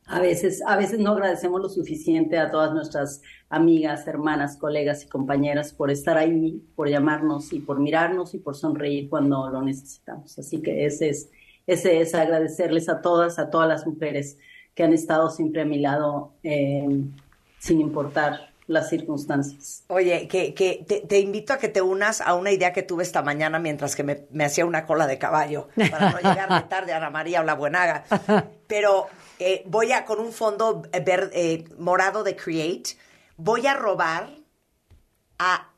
a 0.05 0.19
veces, 0.19 0.61
a 0.65 0.75
veces 0.75 0.99
no 0.99 1.11
agradecemos 1.11 1.61
lo 1.61 1.69
suficiente 1.69 2.37
a 2.37 2.51
todas 2.51 2.73
nuestras 2.73 3.21
amigas, 3.49 4.05
hermanas, 4.07 4.57
colegas 4.57 5.03
y 5.03 5.07
compañeras 5.07 5.73
por 5.73 5.91
estar 5.91 6.17
ahí, 6.17 6.61
por 6.75 6.89
llamarnos 6.89 7.53
y 7.53 7.59
por 7.59 7.79
mirarnos 7.79 8.33
y 8.33 8.39
por 8.39 8.55
sonreír 8.55 9.09
cuando 9.09 9.49
lo 9.49 9.61
necesitamos. 9.61 10.37
Así 10.37 10.61
que 10.61 10.85
ese 10.85 11.09
es, 11.09 11.29
ese 11.67 12.01
es 12.01 12.13
agradecerles 12.15 12.89
a 12.89 13.01
todas, 13.01 13.39
a 13.39 13.49
todas 13.49 13.69
las 13.69 13.87
mujeres 13.87 14.37
que 14.75 14.83
han 14.83 14.93
estado 14.93 15.29
siempre 15.29 15.61
a 15.61 15.65
mi 15.65 15.79
lado, 15.79 16.31
eh, 16.43 17.03
sin 17.59 17.81
importar 17.81 18.53
las 18.67 18.89
circunstancias. 18.89 19.83
Oye, 19.87 20.27
que, 20.27 20.85
te, 21.07 21.19
invito 21.19 21.53
a 21.53 21.57
que 21.57 21.67
te 21.67 21.81
unas 21.81 22.21
a 22.21 22.33
una 22.33 22.51
idea 22.51 22.71
que 22.71 22.83
tuve 22.83 23.03
esta 23.03 23.21
mañana 23.21 23.59
mientras 23.59 23.95
que 23.95 24.03
me, 24.03 24.25
me 24.31 24.45
hacía 24.45 24.65
una 24.65 24.85
cola 24.85 25.05
de 25.05 25.17
caballo, 25.17 25.67
para 25.75 26.11
no 26.11 26.17
llegar 26.17 26.69
tarde 26.69 26.93
a 26.93 26.97
Ana 26.97 27.09
María 27.09 27.41
o 27.41 27.43
la 27.43 27.55
Buenaga. 27.55 28.05
Pero 28.67 29.07
eh, 29.39 29.63
voy 29.65 29.91
a, 29.91 30.05
con 30.05 30.19
un 30.19 30.31
fondo 30.31 30.83
verde, 31.05 31.31
eh, 31.33 31.65
morado 31.77 32.23
de 32.23 32.35
Create, 32.35 32.91
voy 33.37 33.67
a 33.67 33.73
robar 33.73 34.29
a 35.39 35.69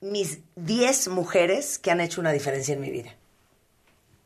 mis 0.00 0.40
10 0.56 1.08
mujeres 1.08 1.78
que 1.78 1.90
han 1.90 2.00
hecho 2.00 2.20
una 2.20 2.32
diferencia 2.32 2.74
en 2.74 2.80
mi 2.80 2.90
vida. 2.90 3.17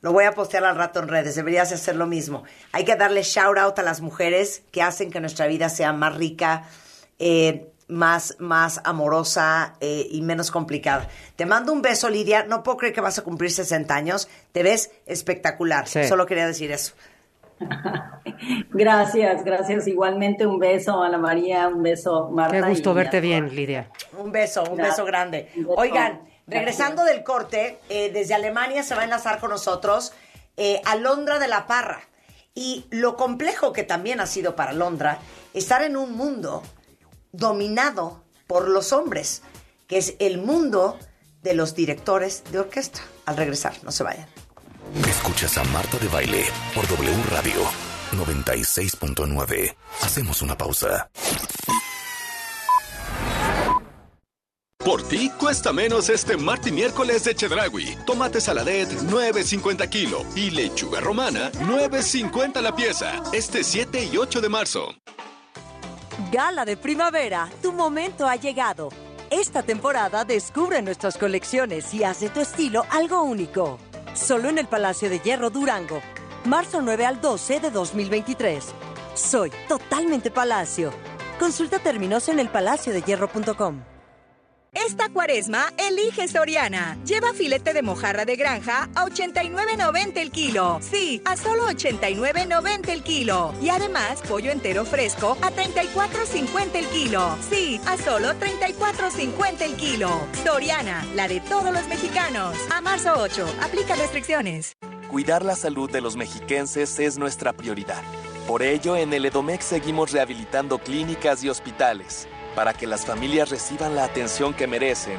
Lo 0.03 0.13
voy 0.13 0.25
a 0.25 0.33
postear 0.33 0.65
al 0.65 0.77
rato 0.77 1.01
en 1.01 1.09
redes, 1.09 1.37
deberías 1.37 1.73
hacer 1.73 1.97
lo 1.97 2.07
mismo. 2.07 2.43
Hay 2.73 2.85
que 2.85 2.97
darle 2.97 3.23
shout 3.23 3.57
out 3.57 3.79
a 3.79 3.83
las 3.83 4.01
mujeres 4.01 4.63
que 4.71 4.83
hacen 4.83 5.11
que 5.11 5.21
nuestra 5.21 5.47
vida 5.47 5.69
sea 5.69 5.93
más 5.93 6.17
rica, 6.17 6.65
eh, 7.19 7.69
más, 7.89 8.37
más 8.39 8.81
amorosa 8.85 9.75
y 9.81 10.21
menos 10.23 10.51
complicada. 10.51 11.09
Te 11.37 11.47
mando 11.47 11.73
un 11.73 11.83
beso, 11.83 12.09
Lidia. 12.09 12.45
No 12.45 12.63
puedo 12.63 12.79
creer 12.79 12.95
que 12.95 13.01
vas 13.01 13.19
a 13.19 13.23
cumplir 13.23 13.51
60 13.51 13.95
años. 13.95 14.29
Te 14.51 14.63
ves 14.63 14.91
espectacular. 15.07 15.87
Solo 15.87 16.27
quería 16.27 16.47
decir 16.47 16.73
eso. 16.73 16.95
Gracias, 18.71 19.45
gracias. 19.45 19.87
Igualmente 19.87 20.47
un 20.47 20.59
beso, 20.59 21.03
Ana 21.03 21.19
María, 21.19 21.69
un 21.69 21.83
beso, 21.83 22.29
Marta. 22.31 22.61
Qué 22.61 22.69
gusto 22.69 22.95
verte 22.95 23.21
bien, 23.21 23.55
Lidia. 23.55 23.89
Un 24.19 24.33
beso, 24.33 24.65
un 24.65 24.79
beso 24.79 25.05
grande. 25.05 25.49
Oigan, 25.77 26.23
regresando 26.47 27.05
del 27.05 27.23
corte, 27.23 27.79
eh, 27.89 28.11
desde 28.13 28.35
Alemania 28.35 28.83
se 28.83 28.95
va 28.95 29.03
a 29.03 29.05
enlazar 29.05 29.41
con 29.41 29.51
nosotros 29.51 30.13
eh, 30.57 30.81
Alondra 30.85 31.39
de 31.39 31.49
la 31.49 31.67
Parra. 31.67 32.03
Y 32.55 32.85
lo 32.91 33.17
complejo 33.17 33.73
que 33.73 33.83
también 33.83 34.21
ha 34.21 34.27
sido 34.27 34.55
para 34.55 34.73
Alondra 34.73 35.19
estar 35.55 35.83
en 35.83 35.97
un 35.97 36.15
mundo 36.15 36.63
dominado 37.33 38.23
por 38.47 38.69
los 38.69 38.93
hombres, 38.93 39.43
que 39.87 39.97
es 39.99 40.15
el 40.19 40.39
mundo 40.39 40.99
de 41.43 41.55
los 41.55 41.75
directores 41.75 42.45
de 42.53 42.61
orquesta. 42.61 43.01
Al 43.25 43.37
regresar, 43.37 43.75
no 43.83 43.91
se 43.91 44.03
vayan. 44.03 44.29
Escuchas 45.09 45.57
a 45.57 45.65
Marta 45.65 45.97
de 45.99 46.09
Baile 46.09 46.45
por 46.75 46.87
W 46.87 47.23
Radio 47.31 47.63
96.9. 48.13 49.75
Hacemos 50.03 50.43
una 50.43 50.57
pausa. 50.57 51.09
Por 54.85 55.01
ti 55.05 55.31
cuesta 55.39 55.73
menos 55.73 56.09
este 56.09 56.37
martes 56.37 56.73
y 56.73 56.75
miércoles 56.75 57.23
de 57.23 57.37
Chedragui. 57.37 57.97
Tomate 58.05 58.41
saladet 58.41 58.89
9.50 58.91 59.89
kilo 59.89 60.25
y 60.35 60.51
lechuga 60.51 60.99
romana 60.99 61.53
9.50 61.53 62.61
la 62.61 62.75
pieza. 62.75 63.23
Este 63.33 63.63
7 63.63 64.09
y 64.13 64.17
8 64.17 64.41
de 64.41 64.49
marzo. 64.49 64.95
Gala 66.33 66.65
de 66.65 66.77
primavera, 66.77 67.49
tu 67.63 67.73
momento 67.73 68.27
ha 68.27 68.35
llegado. 68.35 68.89
Esta 69.31 69.63
temporada 69.63 70.25
descubre 70.25 70.83
nuestras 70.83 71.17
colecciones 71.17 71.95
y 71.95 72.03
hace 72.03 72.29
tu 72.29 72.41
estilo 72.41 72.85
algo 72.91 73.23
único. 73.23 73.79
Solo 74.15 74.49
en 74.49 74.59
el 74.59 74.67
Palacio 74.67 75.09
de 75.09 75.21
Hierro 75.21 75.51
Durango. 75.51 76.03
Marzo 76.45 76.83
9 76.83 77.07
al 77.07 77.21
12 77.21 77.61
de 77.61 77.71
2023. 77.71 78.65
Soy 79.15 79.53
totalmente 79.69 80.33
Palacio. 80.33 80.93
Consulta 81.39 81.79
términos 81.79 82.29
en 82.29 82.41
elpalaciodehierro.com. 82.41 83.92
Esta 84.75 85.11
cuaresma, 85.11 85.71
elige 85.77 86.29
Soriana. 86.29 86.97
Lleva 87.05 87.35
filete 87.35 87.75
de 87.75 87.83
mojarra 87.83 88.25
de 88.25 88.37
granja 88.37 88.89
a 88.95 89.05
89.90 89.05 90.17
el 90.17 90.31
kilo. 90.31 90.79
Sí, 90.81 91.21
a 91.27 91.37
solo 91.37 91.67
89.90 91.69 92.89
el 92.89 93.03
kilo. 93.03 93.55
Y 93.61 93.69
además, 93.69 94.23
pollo 94.27 94.51
entero 94.51 94.87
fresco 94.87 95.37
a 95.43 95.51
34.50 95.51 96.75
el 96.75 96.87
kilo. 96.87 97.37
Sí, 97.51 97.83
a 97.87 97.99
solo 97.99 98.29
34.50 98.29 99.61
el 99.61 99.77
kilo. 99.77 100.09
Soriana, 100.43 101.07
la 101.15 101.29
de 101.29 101.41
todos 101.41 101.73
los 101.73 101.87
mexicanos. 101.89 102.57
A 102.75 102.81
marzo 102.81 103.13
8, 103.19 103.47
aplica 103.63 103.95
restricciones. 103.95 104.73
Cuidar 105.11 105.45
la 105.45 105.55
salud 105.55 105.91
de 105.91 106.01
los 106.01 106.17
mexiquenses 106.17 106.99
es 106.99 107.19
nuestra 107.19 107.53
prioridad. 107.53 108.03
Por 108.47 108.63
ello, 108.63 108.97
en 108.97 109.13
el 109.13 109.27
Edomex 109.27 109.67
seguimos 109.67 110.13
rehabilitando 110.13 110.79
clínicas 110.79 111.45
y 111.45 111.51
hospitales 111.51 112.27
para 112.55 112.73
que 112.73 112.87
las 112.87 113.05
familias 113.05 113.51
reciban 113.51 113.95
la 113.95 114.05
atención 114.05 114.55
que 114.55 114.67
merecen 114.67 115.19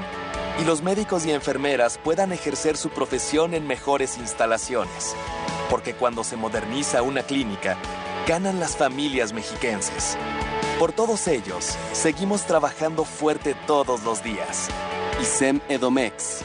y 0.59 0.65
los 0.65 0.81
médicos 0.81 1.25
y 1.25 1.31
enfermeras 1.31 1.99
puedan 2.03 2.31
ejercer 2.31 2.77
su 2.77 2.89
profesión 2.89 3.53
en 3.53 3.65
mejores 3.65 4.17
instalaciones. 4.17 5.15
Porque 5.69 5.93
cuando 5.93 6.23
se 6.23 6.38
moderniza 6.38 7.01
una 7.01 7.23
clínica, 7.23 7.77
ganan 8.27 8.59
las 8.59 8.77
familias 8.77 9.34
mexiquenses. 9.34 10.17
Por 10.79 10.91
todos 10.91 11.27
ellos, 11.27 11.75
seguimos 11.93 12.45
trabajando 12.45 13.05
fuerte 13.05 13.55
todos 13.65 14.03
los 14.03 14.23
días. 14.23 14.67
ISEM 15.21 15.59
Edomex. 15.69 16.41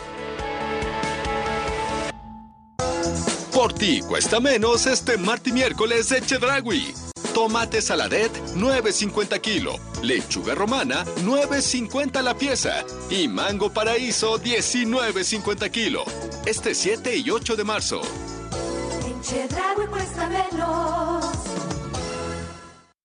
Por 3.52 3.72
ti 3.72 4.00
cuesta 4.02 4.38
menos 4.38 4.86
este 4.86 5.18
martes 5.18 5.48
y 5.48 5.52
miércoles 5.52 6.08
de 6.10 6.20
Chedragui. 6.22 7.07
Tomate 7.34 7.80
saladet 7.80 8.32
9.50 8.56 9.40
kilo, 9.40 9.78
lechuga 10.02 10.54
romana 10.54 11.04
9.50 11.24 12.22
la 12.22 12.34
pieza 12.34 12.84
y 13.10 13.28
mango 13.28 13.70
paraíso 13.70 14.38
19.50 14.38 15.70
kilo. 15.70 16.04
Este 16.46 16.74
7 16.74 17.16
y 17.16 17.30
8 17.30 17.56
de 17.56 17.64
marzo. 17.64 18.00
En 19.06 19.20
Chedraui 19.22 19.86
cuesta 19.88 20.28
menos. 20.28 21.37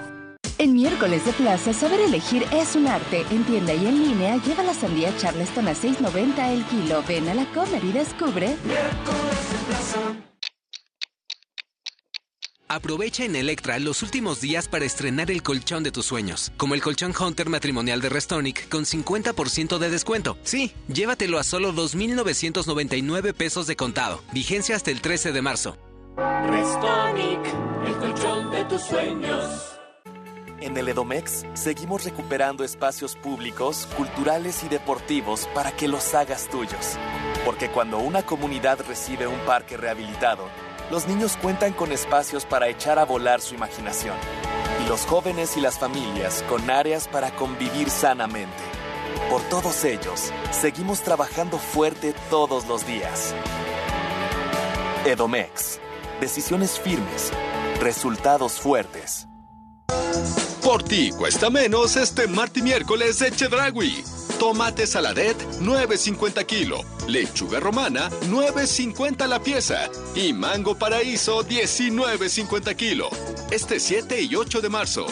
En 0.58 0.74
miércoles 0.74 1.24
de 1.24 1.32
plaza, 1.32 1.72
saber 1.72 1.98
elegir 1.98 2.46
es 2.52 2.76
un 2.76 2.86
arte. 2.86 3.26
En 3.32 3.42
tienda 3.42 3.74
y 3.74 3.84
en 3.84 4.00
línea, 4.00 4.36
lleva 4.36 4.62
la 4.62 4.74
sandía 4.74 5.12
Charleston 5.16 5.66
a 5.66 5.72
6.90 5.72 6.52
el 6.52 6.64
kilo. 6.66 7.02
Ven 7.08 7.28
a 7.28 7.34
la 7.34 7.46
comer 7.46 7.82
y 7.82 7.90
descubre. 7.90 8.56
Aprovecha 12.70 13.24
en 13.24 13.34
Electra 13.34 13.78
los 13.78 14.02
últimos 14.02 14.42
días 14.42 14.68
para 14.68 14.84
estrenar 14.84 15.30
el 15.30 15.42
colchón 15.42 15.82
de 15.82 15.90
tus 15.90 16.04
sueños, 16.04 16.52
como 16.58 16.74
el 16.74 16.82
colchón 16.82 17.14
Hunter 17.18 17.48
matrimonial 17.48 18.02
de 18.02 18.10
Restonic 18.10 18.68
con 18.68 18.84
50% 18.84 19.78
de 19.78 19.88
descuento. 19.88 20.36
Sí, 20.42 20.74
llévatelo 20.92 21.38
a 21.38 21.44
solo 21.44 21.72
2.999 21.72 23.32
pesos 23.32 23.66
de 23.66 23.74
contado. 23.74 24.22
Vigencia 24.32 24.76
hasta 24.76 24.90
el 24.90 25.00
13 25.00 25.32
de 25.32 25.40
marzo. 25.40 25.78
Restonic, 26.18 27.40
el 27.86 27.96
colchón 27.96 28.50
de 28.50 28.64
tus 28.66 28.82
sueños. 28.82 29.78
En 30.60 30.76
el 30.76 30.88
Edomex 30.88 31.46
seguimos 31.54 32.04
recuperando 32.04 32.64
espacios 32.64 33.16
públicos, 33.16 33.88
culturales 33.96 34.62
y 34.62 34.68
deportivos 34.68 35.48
para 35.54 35.72
que 35.72 35.88
los 35.88 36.12
hagas 36.14 36.50
tuyos. 36.50 36.98
Porque 37.46 37.70
cuando 37.70 37.98
una 37.98 38.26
comunidad 38.26 38.84
recibe 38.86 39.26
un 39.26 39.38
parque 39.46 39.78
rehabilitado, 39.78 40.50
los 40.90 41.06
niños 41.06 41.36
cuentan 41.40 41.72
con 41.72 41.92
espacios 41.92 42.44
para 42.44 42.68
echar 42.68 42.98
a 42.98 43.04
volar 43.04 43.40
su 43.40 43.54
imaginación. 43.54 44.16
Y 44.84 44.88
los 44.88 45.04
jóvenes 45.06 45.56
y 45.56 45.60
las 45.60 45.78
familias 45.78 46.44
con 46.48 46.70
áreas 46.70 47.08
para 47.08 47.30
convivir 47.30 47.90
sanamente. 47.90 48.62
Por 49.30 49.42
todos 49.42 49.84
ellos, 49.84 50.32
seguimos 50.50 51.00
trabajando 51.02 51.58
fuerte 51.58 52.14
todos 52.30 52.66
los 52.66 52.86
días. 52.86 53.34
Edomex. 55.04 55.80
Decisiones 56.20 56.78
firmes. 56.78 57.32
Resultados 57.80 58.54
fuertes. 58.54 59.28
Por 60.62 60.82
ti 60.82 61.10
cuesta 61.12 61.50
menos 61.50 61.96
este 61.96 62.26
martes 62.26 62.60
y 62.60 62.64
miércoles 62.64 63.18
de 63.18 63.30
Chedragui. 63.30 64.17
Tomate 64.38 64.86
saladet 64.86 65.36
9.50 65.60 66.46
kilo, 66.46 66.84
lechuga 67.08 67.58
romana 67.58 68.08
9.50 68.30 69.26
la 69.26 69.40
pieza 69.40 69.90
y 70.14 70.32
mango 70.32 70.76
paraíso 70.76 71.42
19.50 71.42 72.76
kilo. 72.76 73.08
Este 73.50 73.80
7 73.80 74.20
y 74.22 74.36
8 74.36 74.60
de 74.60 74.68
marzo. 74.68 75.06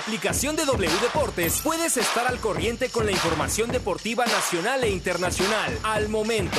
Aplicación 0.00 0.56
de 0.56 0.64
W 0.64 0.90
Deportes 1.02 1.60
puedes 1.62 1.96
estar 1.98 2.26
al 2.26 2.38
corriente 2.38 2.88
con 2.88 3.04
la 3.04 3.12
información 3.12 3.70
deportiva 3.70 4.24
nacional 4.24 4.82
e 4.82 4.90
internacional 4.90 5.78
al 5.82 6.08
momento. 6.08 6.58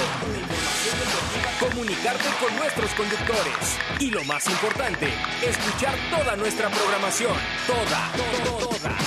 Comunicarte 1.60 2.30
con 2.40 2.56
nuestros 2.56 2.92
conductores. 2.92 3.78
Y 4.00 4.12
lo 4.12 4.24
más 4.26 4.46
importante, 4.48 5.12
escuchar 5.44 5.96
toda 6.12 6.36
nuestra 6.36 6.70
programación. 6.70 7.36
Toda, 7.66 8.12
toda, 8.16 8.68
toda. 8.70 8.98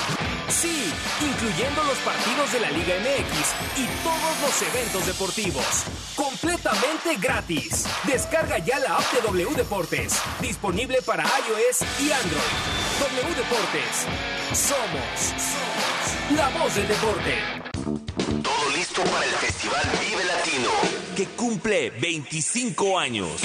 Sí, 0.48 0.92
incluyendo 1.20 1.82
los 1.84 1.98
partidos 1.98 2.52
de 2.52 2.60
la 2.60 2.70
Liga 2.70 2.94
MX 3.00 3.78
y 3.78 3.86
todos 4.02 4.40
los 4.40 4.62
eventos 4.62 5.06
deportivos. 5.06 5.84
Completamente 6.14 7.16
gratis. 7.16 7.86
Descarga 8.04 8.58
ya 8.58 8.78
la 8.78 8.96
app 8.96 9.12
de 9.12 9.20
W 9.22 9.54
Deportes. 9.56 10.20
Disponible 10.40 11.02
para 11.02 11.24
iOS 11.24 11.82
y 12.00 12.12
Android. 12.12 12.84
W 13.00 13.34
Deportes. 13.34 14.06
Somos, 14.52 15.18
somos 15.18 16.36
la 16.36 16.48
voz 16.50 16.74
del 16.74 16.88
deporte. 16.88 17.34
Todo 18.42 18.70
listo 18.76 19.02
para 19.04 19.24
el 19.24 19.32
Festival 19.32 19.82
Vive 20.00 20.24
Latino, 20.24 20.70
que 21.16 21.26
cumple 21.26 21.90
25 21.90 22.98
años. 22.98 23.42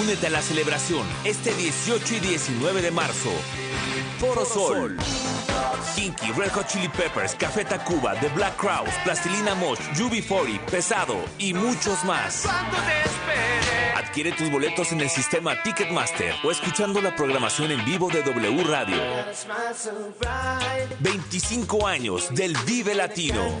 Únete 0.00 0.28
a 0.28 0.30
la 0.30 0.42
celebración 0.42 1.04
este 1.24 1.52
18 1.52 2.14
y 2.14 2.20
19 2.20 2.82
de 2.82 2.90
marzo. 2.90 3.30
Foro 4.18 4.44
Sol. 4.44 4.96
Kinky, 5.94 6.32
Red 6.32 6.52
Hot 6.52 6.66
Chili 6.68 6.88
Peppers, 6.88 7.34
Café 7.34 7.64
Tacuba, 7.64 8.14
The 8.20 8.28
Black 8.28 8.56
Crowes, 8.56 8.94
Plastilina 9.04 9.54
Mosh, 9.54 9.80
UB40, 9.96 10.60
Pesado 10.66 11.16
y 11.38 11.52
muchos 11.54 12.04
más. 12.04 12.46
Adquiere 14.02 14.32
tus 14.32 14.50
boletos 14.50 14.92
en 14.92 15.02
el 15.02 15.10
sistema 15.10 15.62
Ticketmaster 15.62 16.34
o 16.42 16.50
escuchando 16.50 17.02
la 17.02 17.14
programación 17.14 17.70
en 17.70 17.84
vivo 17.84 18.08
de 18.08 18.22
W 18.22 18.64
Radio. 18.64 18.96
25 21.00 21.86
años 21.86 22.34
del 22.34 22.56
Vive 22.64 22.94
Latino. 22.94 23.60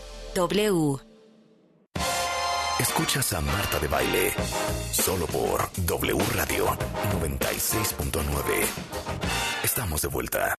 W. 0.33 0.97
Escuchas 2.79 3.33
a 3.33 3.41
Marta 3.41 3.79
de 3.79 3.87
Baile. 3.89 4.33
Solo 4.89 5.27
por 5.27 5.69
W 5.85 6.23
Radio 6.33 6.67
96.9. 7.19 8.65
Estamos 9.61 10.01
de 10.01 10.07
vuelta. 10.07 10.55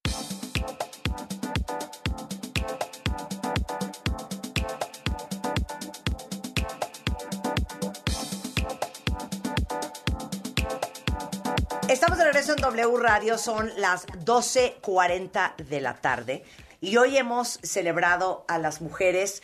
Estamos 11.88 12.18
de 12.18 12.24
regreso 12.24 12.52
en 12.52 12.60
W 12.60 12.96
Radio, 12.98 13.38
son 13.38 13.70
las 13.78 14.06
12.40 14.06 15.56
de 15.56 15.80
la 15.80 15.94
tarde 15.94 16.44
y 16.82 16.96
hoy 16.96 17.16
hemos 17.16 17.60
celebrado 17.62 18.44
a 18.48 18.58
las 18.58 18.82
mujeres 18.82 19.42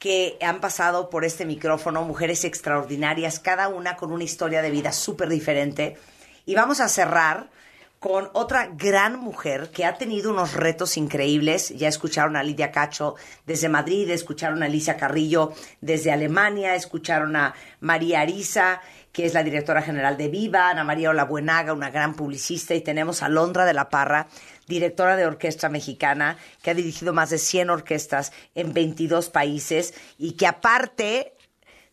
que 0.00 0.38
han 0.40 0.60
pasado 0.60 1.10
por 1.10 1.26
este 1.26 1.44
micrófono, 1.44 2.02
mujeres 2.02 2.44
extraordinarias, 2.44 3.38
cada 3.38 3.68
una 3.68 3.96
con 3.96 4.12
una 4.12 4.24
historia 4.24 4.62
de 4.62 4.70
vida 4.70 4.92
súper 4.92 5.28
diferente. 5.28 5.98
Y 6.46 6.54
vamos 6.54 6.80
a 6.80 6.88
cerrar 6.88 7.50
con 7.98 8.30
otra 8.32 8.70
gran 8.72 9.20
mujer 9.20 9.70
que 9.70 9.84
ha 9.84 9.98
tenido 9.98 10.30
unos 10.30 10.54
retos 10.54 10.96
increíbles. 10.96 11.68
Ya 11.68 11.86
escucharon 11.86 12.34
a 12.34 12.42
Lidia 12.42 12.72
Cacho 12.72 13.16
desde 13.44 13.68
Madrid, 13.68 14.08
escucharon 14.08 14.62
a 14.62 14.66
Alicia 14.66 14.96
Carrillo 14.96 15.52
desde 15.82 16.10
Alemania, 16.10 16.74
escucharon 16.74 17.36
a 17.36 17.54
María 17.80 18.22
Arisa, 18.22 18.80
que 19.12 19.26
es 19.26 19.34
la 19.34 19.42
directora 19.42 19.82
general 19.82 20.16
de 20.16 20.28
Viva, 20.28 20.70
Ana 20.70 20.82
María 20.82 21.10
Olabuenaga, 21.10 21.74
una 21.74 21.90
gran 21.90 22.14
publicista, 22.14 22.74
y 22.74 22.80
tenemos 22.80 23.22
a 23.22 23.28
Londra 23.28 23.66
de 23.66 23.74
la 23.74 23.90
Parra, 23.90 24.28
directora 24.70 25.16
de 25.16 25.26
orquesta 25.26 25.68
mexicana, 25.68 26.38
que 26.62 26.70
ha 26.70 26.74
dirigido 26.74 27.12
más 27.12 27.28
de 27.28 27.36
100 27.38 27.68
orquestas 27.68 28.32
en 28.54 28.72
22 28.72 29.28
países 29.28 29.92
y 30.16 30.32
que 30.32 30.46
aparte 30.46 31.34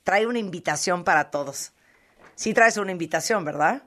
trae 0.04 0.26
una 0.26 0.40
invitación 0.40 1.04
para 1.04 1.30
todos. 1.32 1.74
Sí 2.36 2.54
traes 2.54 2.78
una 2.78 2.92
invitación, 2.94 3.44
¿verdad? 3.44 3.82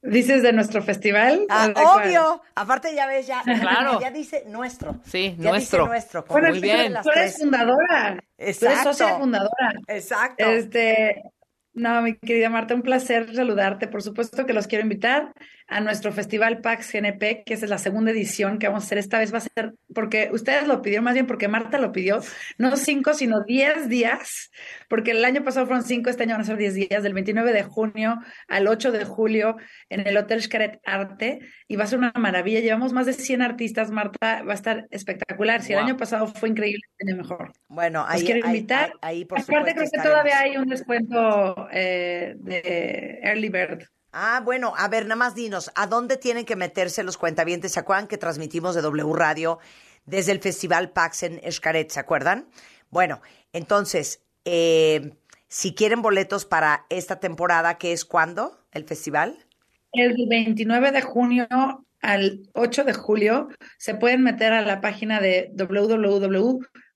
¿Dices 0.00 0.42
de 0.42 0.52
nuestro 0.52 0.80
festival? 0.82 1.44
Ah, 1.50 1.70
obvio. 1.74 2.40
Aparte 2.54 2.94
ya 2.94 3.06
ves, 3.08 3.26
ya, 3.26 3.42
Claro. 3.60 4.00
ya 4.00 4.10
dice 4.12 4.44
nuestro. 4.46 5.00
Sí, 5.04 5.34
Ya 5.38 5.50
nuestro. 5.50 5.80
Dice 5.80 5.88
nuestro. 5.90 6.24
Bueno, 6.28 6.48
Muy 6.50 6.58
tú- 6.58 6.62
bien. 6.62 6.94
Tú 7.02 7.10
eres 7.10 7.38
fundadora. 7.38 8.16
Tú 8.16 8.24
eres 8.38 8.62
Exacto. 8.62 8.92
socia 8.94 9.18
fundadora. 9.18 9.72
Exacto. 9.88 10.44
Este, 10.44 11.22
no, 11.74 12.00
mi 12.02 12.16
querida 12.16 12.48
Marta, 12.48 12.74
un 12.74 12.82
placer 12.82 13.34
saludarte. 13.34 13.88
Por 13.88 14.02
supuesto 14.02 14.46
que 14.46 14.52
los 14.52 14.68
quiero 14.68 14.82
invitar 14.84 15.32
a 15.70 15.80
nuestro 15.80 16.12
festival 16.12 16.60
PAX 16.62 16.90
GNP, 16.92 17.42
que 17.44 17.54
es 17.54 17.62
la 17.68 17.76
segunda 17.78 18.10
edición 18.10 18.58
que 18.58 18.68
vamos 18.68 18.84
a 18.84 18.86
hacer. 18.86 18.98
Esta 18.98 19.18
vez 19.18 19.32
va 19.34 19.38
a 19.38 19.42
ser, 19.42 19.74
porque 19.94 20.30
ustedes 20.32 20.66
lo 20.66 20.80
pidieron, 20.80 21.04
más 21.04 21.12
bien 21.14 21.26
porque 21.26 21.46
Marta 21.46 21.78
lo 21.78 21.92
pidió, 21.92 22.20
no 22.56 22.76
cinco, 22.76 23.12
sino 23.12 23.44
diez 23.44 23.88
días, 23.88 24.50
porque 24.88 25.10
el 25.10 25.24
año 25.24 25.44
pasado 25.44 25.66
fueron 25.66 25.84
cinco, 25.84 26.08
este 26.08 26.22
año 26.22 26.32
van 26.32 26.40
a 26.40 26.44
ser 26.44 26.56
diez 26.56 26.72
días, 26.74 27.02
del 27.02 27.12
29 27.12 27.52
de 27.52 27.62
junio 27.64 28.18
al 28.48 28.66
8 28.66 28.92
de 28.92 29.04
julio 29.04 29.56
en 29.90 30.06
el 30.06 30.16
Hotel 30.16 30.42
Xcaret 30.42 30.80
Arte, 30.86 31.40
y 31.68 31.76
va 31.76 31.84
a 31.84 31.86
ser 31.86 31.98
una 31.98 32.12
maravilla. 32.16 32.60
Llevamos 32.60 32.94
más 32.94 33.04
de 33.04 33.12
100 33.12 33.42
artistas, 33.42 33.90
Marta, 33.90 34.42
va 34.42 34.52
a 34.52 34.54
estar 34.54 34.86
espectacular. 34.90 35.60
Si 35.62 35.74
el 35.74 35.80
año 35.80 35.98
pasado 35.98 36.26
fue 36.28 36.48
increíble, 36.48 36.80
año 37.06 37.16
mejor. 37.16 37.52
Bueno, 37.68 38.04
Los 38.06 38.14
ahí, 38.14 38.24
quiero 38.24 38.46
ahí- 38.46 38.54
invitar. 38.56 38.92
ahí, 39.02 39.16
ahí, 39.18 39.24
por 39.26 39.38
Aparte, 39.38 39.72
creo 39.72 39.74
que 39.80 39.84
estaremos. 39.84 40.10
todavía 40.12 40.38
hay 40.40 40.56
un 40.56 40.66
descuento 40.66 41.68
eh, 41.72 42.36
de 42.38 43.18
Early 43.22 43.48
Bird. 43.50 43.84
Ah, 44.20 44.42
bueno, 44.44 44.72
a 44.76 44.88
ver, 44.88 45.04
nada 45.04 45.14
más 45.14 45.36
dinos, 45.36 45.70
¿a 45.76 45.86
dónde 45.86 46.16
tienen 46.16 46.44
que 46.44 46.56
meterse 46.56 47.04
los 47.04 47.16
cuentavientes? 47.16 47.70
¿Se 47.70 47.78
acuerdan 47.78 48.08
que 48.08 48.18
transmitimos 48.18 48.74
de 48.74 48.82
W 48.82 49.12
Radio 49.14 49.60
desde 50.06 50.32
el 50.32 50.40
Festival 50.40 50.90
Pax 50.90 51.22
en? 51.22 51.40
¿Se 51.88 52.00
acuerdan? 52.00 52.48
Bueno, 52.90 53.22
entonces, 53.52 54.24
eh, 54.44 55.12
si 55.46 55.72
quieren 55.72 56.02
boletos 56.02 56.46
para 56.46 56.84
esta 56.90 57.20
temporada, 57.20 57.78
¿qué 57.78 57.92
es 57.92 58.04
cuándo? 58.04 58.58
¿El 58.72 58.86
festival? 58.86 59.46
El 59.92 60.16
29 60.28 60.90
de 60.90 61.02
junio 61.02 61.46
al 62.00 62.40
8 62.54 62.82
de 62.82 62.94
julio 62.94 63.46
se 63.76 63.94
pueden 63.94 64.24
meter 64.24 64.52
a 64.52 64.62
la 64.62 64.80
página 64.80 65.20
de 65.20 65.52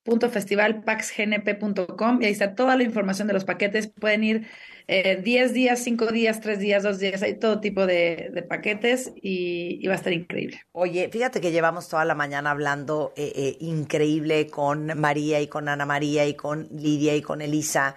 www.festivalpaxgnp.com 0.05 2.22
y 2.22 2.26
ahí 2.26 2.32
está 2.32 2.55
toda 2.55 2.76
la 2.76 2.82
información 2.82 3.28
de 3.28 3.34
los 3.34 3.44
paquetes. 3.44 3.88
Pueden 3.88 4.24
ir 4.24 4.48
eh, 4.88 5.20
10 5.22 5.53
días, 5.53 5.78
5 5.80 6.07
días, 6.07 6.40
3 6.40 6.59
días, 6.59 6.82
2 6.82 6.98
días, 6.98 7.22
hay 7.22 7.38
todo 7.38 7.61
tipo 7.61 7.86
de, 7.86 8.44
paquetes 8.48 9.12
y, 9.16 9.78
y 9.80 9.86
va 9.86 9.94
a 9.94 9.96
estar 9.96 10.12
increíble. 10.12 10.61
Oye, 10.72 11.09
fíjate 11.11 11.40
que 11.40 11.53
llevamos 11.53 11.88
toda 11.88 12.05
la 12.05 12.14
mañana 12.14 12.50
hablando 12.50 13.12
eh, 13.16 13.32
eh, 13.34 13.57
increíble 13.61 14.48
con 14.48 14.98
María 14.98 15.40
y 15.40 15.46
con 15.46 15.68
Ana 15.68 15.86
María 15.86 16.26
y 16.26 16.34
con 16.34 16.68
Lidia 16.72 17.14
y 17.14 17.22
con 17.22 17.40
Elisa. 17.40 17.96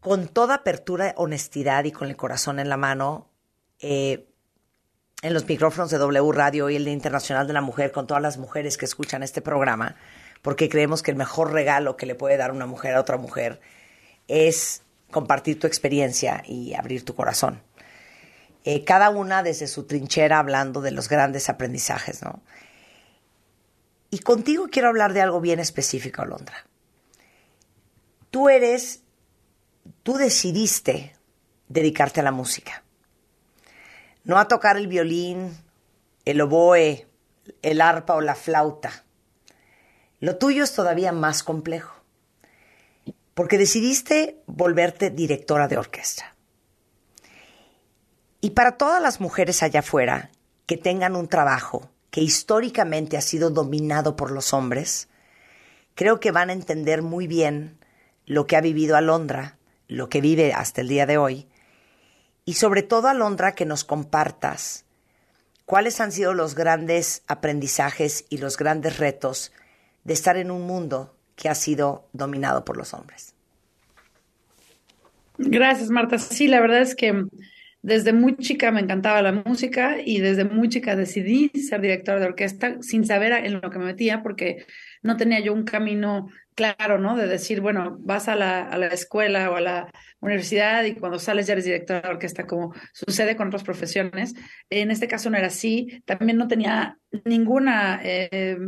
Con 0.00 0.28
toda 0.28 0.56
apertura, 0.56 1.14
honestidad 1.16 1.84
y 1.84 1.90
con 1.90 2.08
el 2.08 2.16
corazón 2.16 2.60
en 2.60 2.68
la 2.68 2.76
mano, 2.76 3.32
eh, 3.80 4.28
en 5.26 5.34
los 5.34 5.48
micrófonos 5.48 5.90
de 5.90 5.98
W 5.98 6.30
Radio 6.30 6.70
y 6.70 6.76
el 6.76 6.84
Día 6.84 6.94
Internacional 6.94 7.48
de 7.48 7.52
la 7.52 7.60
Mujer, 7.60 7.90
con 7.90 8.06
todas 8.06 8.22
las 8.22 8.38
mujeres 8.38 8.76
que 8.76 8.84
escuchan 8.84 9.24
este 9.24 9.42
programa, 9.42 9.96
porque 10.40 10.68
creemos 10.68 11.02
que 11.02 11.10
el 11.10 11.16
mejor 11.16 11.52
regalo 11.52 11.96
que 11.96 12.06
le 12.06 12.14
puede 12.14 12.36
dar 12.36 12.52
una 12.52 12.66
mujer 12.66 12.94
a 12.94 13.00
otra 13.00 13.16
mujer 13.16 13.60
es 14.28 14.82
compartir 15.10 15.58
tu 15.58 15.66
experiencia 15.66 16.44
y 16.46 16.74
abrir 16.74 17.04
tu 17.04 17.16
corazón. 17.16 17.60
Eh, 18.62 18.84
cada 18.84 19.10
una 19.10 19.42
desde 19.42 19.66
su 19.66 19.84
trinchera 19.88 20.38
hablando 20.38 20.80
de 20.80 20.92
los 20.92 21.08
grandes 21.08 21.48
aprendizajes, 21.48 22.22
¿no? 22.22 22.40
Y 24.10 24.20
contigo 24.20 24.68
quiero 24.70 24.88
hablar 24.88 25.12
de 25.12 25.22
algo 25.22 25.40
bien 25.40 25.58
específico, 25.58 26.22
Alondra. 26.22 26.66
Tú 28.30 28.48
eres, 28.48 29.02
tú 30.04 30.18
decidiste 30.18 31.16
dedicarte 31.68 32.20
a 32.20 32.22
la 32.22 32.30
música. 32.30 32.84
No 34.26 34.38
a 34.38 34.48
tocar 34.48 34.76
el 34.76 34.88
violín, 34.88 35.56
el 36.24 36.40
oboe, 36.40 37.06
el 37.62 37.80
arpa 37.80 38.14
o 38.14 38.20
la 38.20 38.34
flauta. 38.34 39.04
Lo 40.18 40.36
tuyo 40.36 40.64
es 40.64 40.74
todavía 40.74 41.12
más 41.12 41.44
complejo, 41.44 41.94
porque 43.34 43.56
decidiste 43.56 44.42
volverte 44.46 45.10
directora 45.10 45.68
de 45.68 45.78
orquesta. 45.78 46.34
Y 48.40 48.50
para 48.50 48.76
todas 48.76 49.00
las 49.00 49.20
mujeres 49.20 49.62
allá 49.62 49.78
afuera 49.78 50.32
que 50.66 50.76
tengan 50.76 51.14
un 51.14 51.28
trabajo 51.28 51.88
que 52.10 52.20
históricamente 52.20 53.16
ha 53.16 53.20
sido 53.20 53.50
dominado 53.50 54.16
por 54.16 54.32
los 54.32 54.52
hombres, 54.52 55.06
creo 55.94 56.18
que 56.18 56.32
van 56.32 56.50
a 56.50 56.54
entender 56.54 57.00
muy 57.02 57.28
bien 57.28 57.78
lo 58.24 58.48
que 58.48 58.56
ha 58.56 58.60
vivido 58.60 58.96
Alondra, 58.96 59.56
lo 59.86 60.08
que 60.08 60.20
vive 60.20 60.52
hasta 60.52 60.80
el 60.80 60.88
día 60.88 61.06
de 61.06 61.16
hoy, 61.16 61.48
y 62.46 62.54
sobre 62.54 62.82
todo 62.82 63.08
Alondra 63.08 63.54
que 63.54 63.66
nos 63.66 63.84
compartas 63.84 64.86
cuáles 65.66 66.00
han 66.00 66.12
sido 66.12 66.32
los 66.32 66.54
grandes 66.54 67.22
aprendizajes 67.26 68.24
y 68.30 68.38
los 68.38 68.56
grandes 68.56 68.98
retos 68.98 69.52
de 70.04 70.14
estar 70.14 70.38
en 70.38 70.50
un 70.50 70.62
mundo 70.62 71.14
que 71.34 71.50
ha 71.50 71.54
sido 71.54 72.06
dominado 72.12 72.64
por 72.64 72.78
los 72.78 72.94
hombres. 72.94 73.34
Gracias, 75.36 75.90
Marta. 75.90 76.18
Sí, 76.18 76.46
la 76.46 76.60
verdad 76.60 76.80
es 76.80 76.94
que 76.94 77.26
desde 77.82 78.12
muy 78.12 78.36
chica 78.36 78.70
me 78.70 78.80
encantaba 78.80 79.20
la 79.20 79.32
música 79.32 79.96
y 80.02 80.20
desde 80.20 80.44
muy 80.44 80.68
chica 80.68 80.96
decidí 80.96 81.50
ser 81.50 81.80
directora 81.80 82.20
de 82.20 82.26
orquesta 82.26 82.76
sin 82.80 83.04
saber 83.04 83.32
en 83.32 83.60
lo 83.60 83.70
que 83.70 83.78
me 83.78 83.84
metía 83.86 84.22
porque 84.22 84.66
no 85.02 85.16
tenía 85.16 85.40
yo 85.40 85.52
un 85.52 85.64
camino 85.64 86.30
claro, 86.54 86.98
¿no? 86.98 87.16
De 87.16 87.26
decir, 87.26 87.60
bueno, 87.60 87.96
vas 88.00 88.28
a 88.28 88.36
la, 88.36 88.62
a 88.62 88.78
la 88.78 88.86
escuela 88.86 89.50
o 89.50 89.56
a 89.56 89.60
la 89.60 89.92
universidad 90.20 90.84
y 90.84 90.94
cuando 90.94 91.18
sales 91.18 91.46
ya 91.46 91.52
eres 91.52 91.64
directora 91.64 92.00
de 92.00 92.08
orquesta, 92.08 92.46
como 92.46 92.74
sucede 92.92 93.36
con 93.36 93.48
otras 93.48 93.64
profesiones. 93.64 94.34
En 94.70 94.90
este 94.90 95.08
caso 95.08 95.30
no 95.30 95.36
era 95.36 95.48
así. 95.48 96.02
También 96.04 96.38
no 96.38 96.48
tenía 96.48 96.98
ninguna... 97.24 98.00
Eh, 98.02 98.58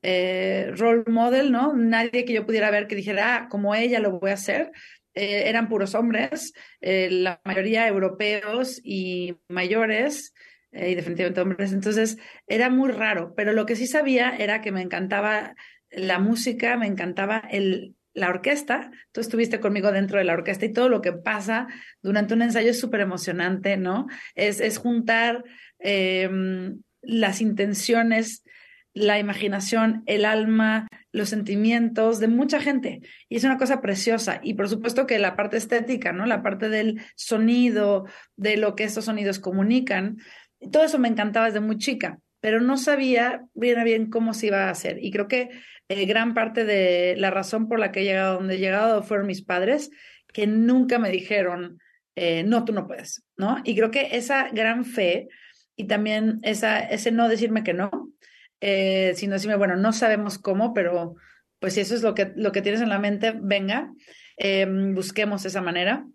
eh, 0.00 0.72
role 0.74 1.04
model, 1.06 1.52
¿no? 1.52 1.74
Nadie 1.74 2.24
que 2.24 2.32
yo 2.32 2.46
pudiera 2.46 2.70
ver 2.70 2.86
que 2.86 2.96
dijera, 2.96 3.36
ah, 3.36 3.48
como 3.50 3.74
ella 3.74 4.00
lo 4.00 4.18
voy 4.18 4.30
a 4.30 4.34
hacer. 4.34 4.72
Eh, 5.12 5.50
eran 5.50 5.68
puros 5.68 5.94
hombres, 5.94 6.54
la 6.80 7.42
mayoría 7.44 7.86
europeos 7.86 8.80
y 8.82 9.36
mayores, 9.48 10.32
y 10.72 10.94
definitivamente 10.94 11.42
hombres. 11.42 11.72
Entonces 11.74 12.16
era 12.46 12.70
muy 12.70 12.90
raro, 12.90 13.34
pero 13.36 13.52
lo 13.52 13.66
que 13.66 13.76
sí 13.76 13.86
sabía 13.86 14.34
era 14.34 14.62
que 14.62 14.72
me 14.72 14.80
encantaba 14.80 15.54
la 15.90 16.18
música, 16.18 16.78
me 16.78 16.86
encantaba 16.86 17.42
el, 17.50 17.94
la 18.14 18.28
orquesta. 18.28 18.90
Tú 19.12 19.20
estuviste 19.20 19.60
conmigo 19.60 19.92
dentro 19.92 20.18
de 20.18 20.24
la 20.24 20.34
orquesta 20.34 20.66
y 20.66 20.72
todo 20.72 20.88
lo 20.88 21.00
que 21.00 21.12
pasa 21.12 21.68
durante 22.02 22.34
un 22.34 22.42
ensayo 22.42 22.70
es 22.70 22.80
súper 22.80 23.00
emocionante, 23.00 23.76
¿no? 23.76 24.06
Es, 24.34 24.60
es 24.60 24.78
juntar 24.78 25.44
em, 25.78 26.80
las 27.02 27.40
intenciones 27.40 28.42
la 28.94 29.18
imaginación, 29.18 30.02
el 30.06 30.24
alma, 30.24 30.86
los 31.12 31.30
sentimientos 31.30 32.20
de 32.20 32.28
mucha 32.28 32.60
gente. 32.60 33.00
Y 33.28 33.36
es 33.36 33.44
una 33.44 33.56
cosa 33.56 33.80
preciosa. 33.80 34.40
Y 34.42 34.54
por 34.54 34.68
supuesto 34.68 35.06
que 35.06 35.18
la 35.18 35.36
parte 35.36 35.56
estética, 35.56 36.12
¿no? 36.12 36.26
La 36.26 36.42
parte 36.42 36.68
del 36.68 37.00
sonido, 37.16 38.04
de 38.36 38.56
lo 38.56 38.74
que 38.74 38.84
estos 38.84 39.06
sonidos 39.06 39.38
comunican. 39.38 40.18
Todo 40.70 40.84
eso 40.84 40.98
me 40.98 41.08
encantaba 41.08 41.46
desde 41.46 41.60
muy 41.60 41.78
chica, 41.78 42.18
pero 42.40 42.60
no 42.60 42.76
sabía 42.76 43.44
bien 43.54 43.78
a 43.78 43.84
bien 43.84 44.10
cómo 44.10 44.34
se 44.34 44.48
iba 44.48 44.64
a 44.64 44.70
hacer. 44.70 44.98
Y 45.02 45.10
creo 45.10 45.26
que 45.26 45.48
eh, 45.92 46.06
gran 46.06 46.34
parte 46.34 46.64
de 46.64 47.14
la 47.16 47.30
razón 47.30 47.68
por 47.68 47.78
la 47.78 47.92
que 47.92 48.00
he 48.00 48.04
llegado 48.04 48.36
donde 48.36 48.54
he 48.54 48.58
llegado 48.58 49.02
fueron 49.02 49.26
mis 49.26 49.42
padres, 49.42 49.90
que 50.32 50.46
nunca 50.46 50.98
me 50.98 51.10
dijeron, 51.10 51.78
eh, 52.14 52.42
no, 52.44 52.64
tú 52.64 52.72
no 52.72 52.86
puedes, 52.86 53.24
¿no? 53.36 53.58
Y 53.64 53.74
creo 53.74 53.90
que 53.90 54.16
esa 54.16 54.48
gran 54.50 54.84
fe 54.84 55.28
y 55.76 55.84
también 55.84 56.40
esa, 56.42 56.80
ese 56.80 57.10
no 57.12 57.28
decirme 57.28 57.64
que 57.64 57.74
no, 57.74 57.90
eh, 58.60 59.12
sino 59.16 59.34
decirme, 59.34 59.56
bueno, 59.56 59.76
no 59.76 59.92
sabemos 59.92 60.38
cómo, 60.38 60.74
pero 60.74 61.16
pues 61.58 61.74
si 61.74 61.80
eso 61.80 61.94
es 61.94 62.02
lo 62.02 62.14
que, 62.14 62.32
lo 62.36 62.52
que 62.52 62.62
tienes 62.62 62.80
en 62.80 62.88
la 62.88 62.98
mente, 62.98 63.34
venga, 63.40 63.92
eh, 64.36 64.66
busquemos 64.94 65.44
esa 65.44 65.62
manera. 65.62 66.06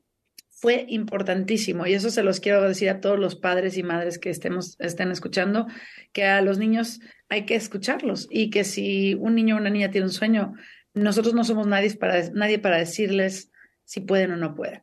Fue 0.59 0.85
importantísimo 0.89 1.85
y 1.85 1.93
eso 1.93 2.09
se 2.09 2.23
los 2.23 2.39
quiero 2.39 2.67
decir 2.67 2.89
a 2.89 2.99
todos 2.99 3.19
los 3.19 3.35
padres 3.35 3.77
y 3.77 3.83
madres 3.83 4.17
que 4.17 4.31
estemos, 4.31 4.75
estén 4.79 5.11
escuchando, 5.11 5.67
que 6.13 6.25
a 6.25 6.41
los 6.41 6.57
niños 6.57 6.99
hay 7.29 7.45
que 7.45 7.55
escucharlos 7.55 8.27
y 8.31 8.49
que 8.49 8.63
si 8.63 9.13
un 9.13 9.35
niño 9.35 9.55
o 9.55 9.59
una 9.59 9.69
niña 9.69 9.91
tiene 9.91 10.07
un 10.07 10.13
sueño, 10.13 10.53
nosotros 10.93 11.35
no 11.35 11.43
somos 11.43 11.67
nadie 11.67 11.93
para, 11.95 12.29
nadie 12.31 12.57
para 12.57 12.77
decirles 12.77 13.51
si 13.83 14.01
pueden 14.01 14.31
o 14.31 14.37
no 14.37 14.55
pueden. 14.55 14.81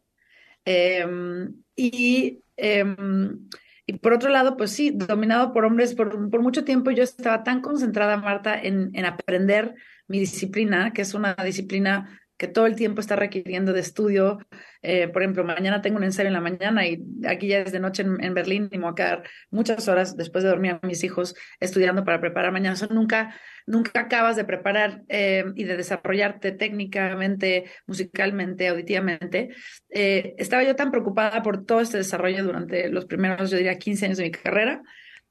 Em, 0.65 1.55
y 1.75 2.41
em, 2.57 3.49
y 3.87 3.95
por 3.99 4.15
otro 4.15 4.31
lado, 4.31 4.57
pues 4.57 4.71
sí, 4.71 4.91
dominado 4.91 5.53
por 5.53 5.65
hombres 5.65 5.95
por, 5.95 6.31
por 6.31 6.41
mucho 6.41 6.65
tiempo, 6.65 6.91
yo 6.91 7.03
estaba 7.03 7.43
tan 7.45 7.61
concentrada, 7.61 8.17
Marta, 8.17 8.59
en, 8.59 8.91
en 8.95 9.05
aprender 9.05 9.75
mi 10.07 10.19
disciplina, 10.19 10.93
que 10.93 11.03
es 11.03 11.15
una 11.15 11.35
disciplina 11.45 12.21
que 12.37 12.49
todo 12.49 12.67
el 12.67 12.77
tiempo 12.77 13.01
está 13.01 13.17
requiriendo 13.17 13.73
de 13.73 13.81
estudio. 13.81 14.39
Eh, 14.87 15.09
por 15.09 15.23
ejemplo, 15.23 15.45
mañana 15.45 15.81
tengo 15.81 15.97
un 15.97 16.05
ensayo 16.05 16.27
en 16.27 16.35
la 16.35 16.43
mañana 16.43 16.87
y 16.87 17.03
aquí 17.27 17.49
ya 17.49 17.61
es 17.61 17.73
de 17.73 17.81
noche 17.81 18.03
en, 18.03 18.35
Berlín 18.35 18.69
y 18.71 18.77
me 18.77 18.85
voy 18.85 18.93
a 18.93 18.95
quedar 18.95 19.23
muchas 19.51 19.89
horas 19.89 20.15
después 20.15 20.45
de 20.45 20.51
dormir 20.51 20.79
a 20.81 20.87
mis 20.87 21.03
hijos 21.05 21.35
estudiando 21.59 22.05
para 22.05 22.21
preparar 22.21 22.53
mañana. 22.53 22.77
Nunca, 22.91 23.35
nunca 23.67 24.01
acabas 24.01 24.37
de 24.37 24.45
preparar 24.45 25.03
eh, 25.09 25.47
y 25.55 25.65
de 25.65 25.79
desarrollarte 25.79 26.53
técnicamente, 26.53 27.65
musicalmente, 27.87 28.69
auditivamente. 28.69 29.55
Eh, 29.89 30.35
estaba 30.37 30.63
yo 30.63 30.77
tan 30.77 30.91
preocupada 30.91 31.43
por 31.43 31.65
todo 31.65 31.81
este 31.81 31.97
desarrollo 31.97 32.45
durante 32.45 32.91
los 32.91 33.07
primeros, 33.07 33.51
yo 33.51 33.57
diría, 33.57 33.79
15 33.79 34.05
años 34.05 34.19
de 34.19 34.25
mi 34.25 34.33
carrera, 34.33 34.83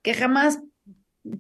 que 0.02 0.16
jamás 0.16 0.64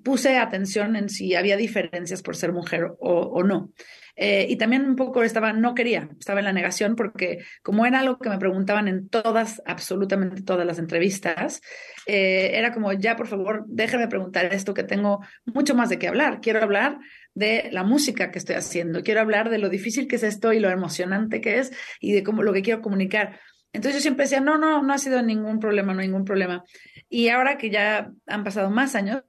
puse 0.03 0.38
atención 0.38 0.95
en 0.95 1.09
si 1.09 1.34
había 1.34 1.57
diferencias 1.57 2.22
por 2.22 2.36
ser 2.36 2.53
mujer 2.53 2.91
o 2.99 3.43
no. 3.43 3.72
Eh, 4.16 4.45
y 4.47 4.57
también 4.57 4.86
un 4.86 4.95
poco 4.95 5.24
estaba, 5.24 5.53
no 5.53 5.74
quería, 5.74 6.09
estaba 6.20 6.39
en 6.39 6.45
la 6.45 6.53
negación 6.53 6.95
porque 6.95 7.43
como 7.64 7.86
era 7.86 7.99
algo 7.99 8.20
que 8.20 8.30
me 8.30 8.38
preguntaban 8.38 8.88
en 8.88 9.09
todas, 9.09 9.61
absolutamente 9.66 10.43
todas 10.43 10.68
las 10.68 10.78
entrevistas, 10.78 11.61
eh, 12.05 12.51
era 12.53 12.74
como, 12.74 12.93
ya 12.93 13.16
por 13.16 13.28
favor, 13.28 13.64
déjame 13.68 14.07
preguntar 14.07 14.53
esto 14.53 14.74
que 14.74 14.84
tengo 14.84 15.22
mucho 15.45 15.74
más 15.74 15.89
de 15.89 15.97
qué 15.97 16.07
hablar. 16.07 16.41
Quiero 16.41 16.61
hablar 16.61 16.99
de 17.34 17.70
la 17.72 17.84
música 17.84 18.30
que 18.30 18.38
estoy 18.38 18.55
haciendo, 18.55 19.01
quiero 19.01 19.22
hablar 19.22 19.49
de 19.49 19.57
lo 19.57 19.70
difícil 19.70 20.07
que 20.07 20.18
es 20.18 20.24
esto 20.24 20.53
y 20.53 20.59
lo 20.59 20.70
emocionante 20.70 21.41
que 21.41 21.57
es 21.57 21.72
y 21.99 22.14
de 22.14 22.24
cómo 22.24 22.43
lo 22.43 22.53
que 22.53 22.61
quiero 22.61 22.82
comunicar. 22.82 23.39
Entonces 23.72 23.95
yo 23.95 24.01
siempre 24.01 24.26
decía, 24.26 24.39
no, 24.39 24.59
no, 24.59 24.84
no 24.84 24.93
ha 24.93 24.99
sido 24.99 25.24
ningún 25.24 25.59
problema, 25.59 25.95
no 25.95 26.01
hay 26.01 26.07
ningún 26.07 26.26
problema. 26.26 26.64
Y 27.09 27.30
ahora 27.30 27.57
que 27.57 27.72
ya 27.72 28.11
han 28.28 28.43
pasado 28.43 28.70
más 28.70 28.93
años. 28.93 29.24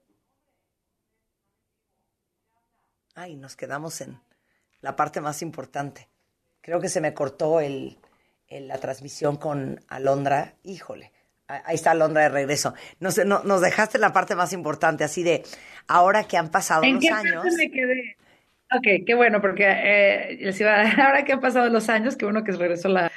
Ay, 3.14 3.36
nos 3.36 3.56
quedamos 3.56 3.98
en 4.02 4.18
la 4.84 4.96
parte 4.96 5.22
más 5.22 5.40
importante. 5.40 6.08
Creo 6.60 6.78
que 6.78 6.90
se 6.90 7.00
me 7.00 7.14
cortó 7.14 7.58
el, 7.60 7.98
la 8.50 8.78
transmisión 8.78 9.38
con 9.38 9.80
Alondra. 9.88 10.56
Híjole, 10.62 11.10
ahí 11.48 11.74
está 11.74 11.92
Alondra 11.92 12.24
de 12.24 12.28
regreso. 12.28 12.74
No 13.00 13.10
sé, 13.10 13.24
no, 13.24 13.42
nos 13.44 13.62
dejaste 13.62 13.98
la 13.98 14.12
parte 14.12 14.36
más 14.36 14.52
importante, 14.52 15.02
así 15.02 15.22
de 15.22 15.42
ahora 15.88 16.24
que 16.24 16.36
han 16.36 16.50
pasado 16.50 16.84
¿En 16.84 16.96
los 16.96 17.02
qué 17.02 17.08
años. 17.08 17.44
Me 17.56 17.70
quedé? 17.70 18.16
Ok, 18.76 19.06
qué 19.06 19.14
bueno, 19.14 19.40
porque 19.40 19.64
eh, 19.66 20.36
les 20.40 20.60
iba 20.60 20.74
a, 20.74 20.90
ahora 21.06 21.24
que 21.24 21.32
han 21.32 21.40
pasado 21.40 21.70
los 21.70 21.88
años, 21.88 22.16
qué 22.16 22.26
bueno 22.26 22.44
que 22.44 22.52
regresó 22.52 22.88
la, 22.88 23.10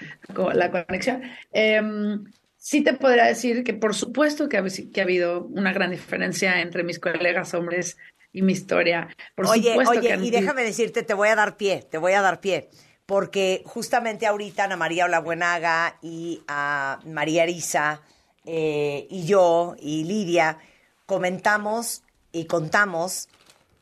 la 0.54 0.72
conexión. 0.72 1.22
Em, 1.52 2.24
sí 2.56 2.82
te 2.82 2.94
podría 2.94 3.26
decir 3.26 3.66
que 3.66 3.74
por 3.74 3.94
supuesto 3.94 4.48
que 4.48 4.58
ha, 4.58 4.64
que 4.64 5.02
ha 5.02 5.04
habido 5.04 5.44
una 5.48 5.74
gran 5.74 5.92
diferencia 5.92 6.62
entre 6.62 6.84
mis 6.84 7.00
colegas 7.00 7.54
hombres 7.54 7.98
y 8.38 8.44
mi 8.44 8.54
historia. 8.54 9.08
Por 9.34 9.48
oye, 9.48 9.72
supuesto 9.72 10.00
oye, 10.00 10.10
que 10.10 10.16
y 10.24 10.30
déjame 10.30 10.64
decirte, 10.64 11.02
te 11.02 11.16
voy 11.16 11.30
a 11.30 11.36
dar 11.36 11.58
pie, 11.58 11.84
te 11.90 11.98
voy 11.98 12.14
a 12.14 12.22
dar 12.22 12.40
pie, 12.40 12.70
porque 13.08 13.64
justamente 13.66 14.28
ahorita 14.28 14.66
Ana 14.66 14.78
María 14.78 15.06
Olabuenaga 15.06 15.98
y 16.04 16.44
a 16.48 17.00
María 17.06 17.44
Arisa 17.44 18.02
eh, 18.46 19.08
y 19.10 19.26
yo 19.26 19.76
y 19.80 20.04
Lidia 20.04 20.60
comentamos 21.08 22.04
y 22.32 22.46
contamos 22.46 23.28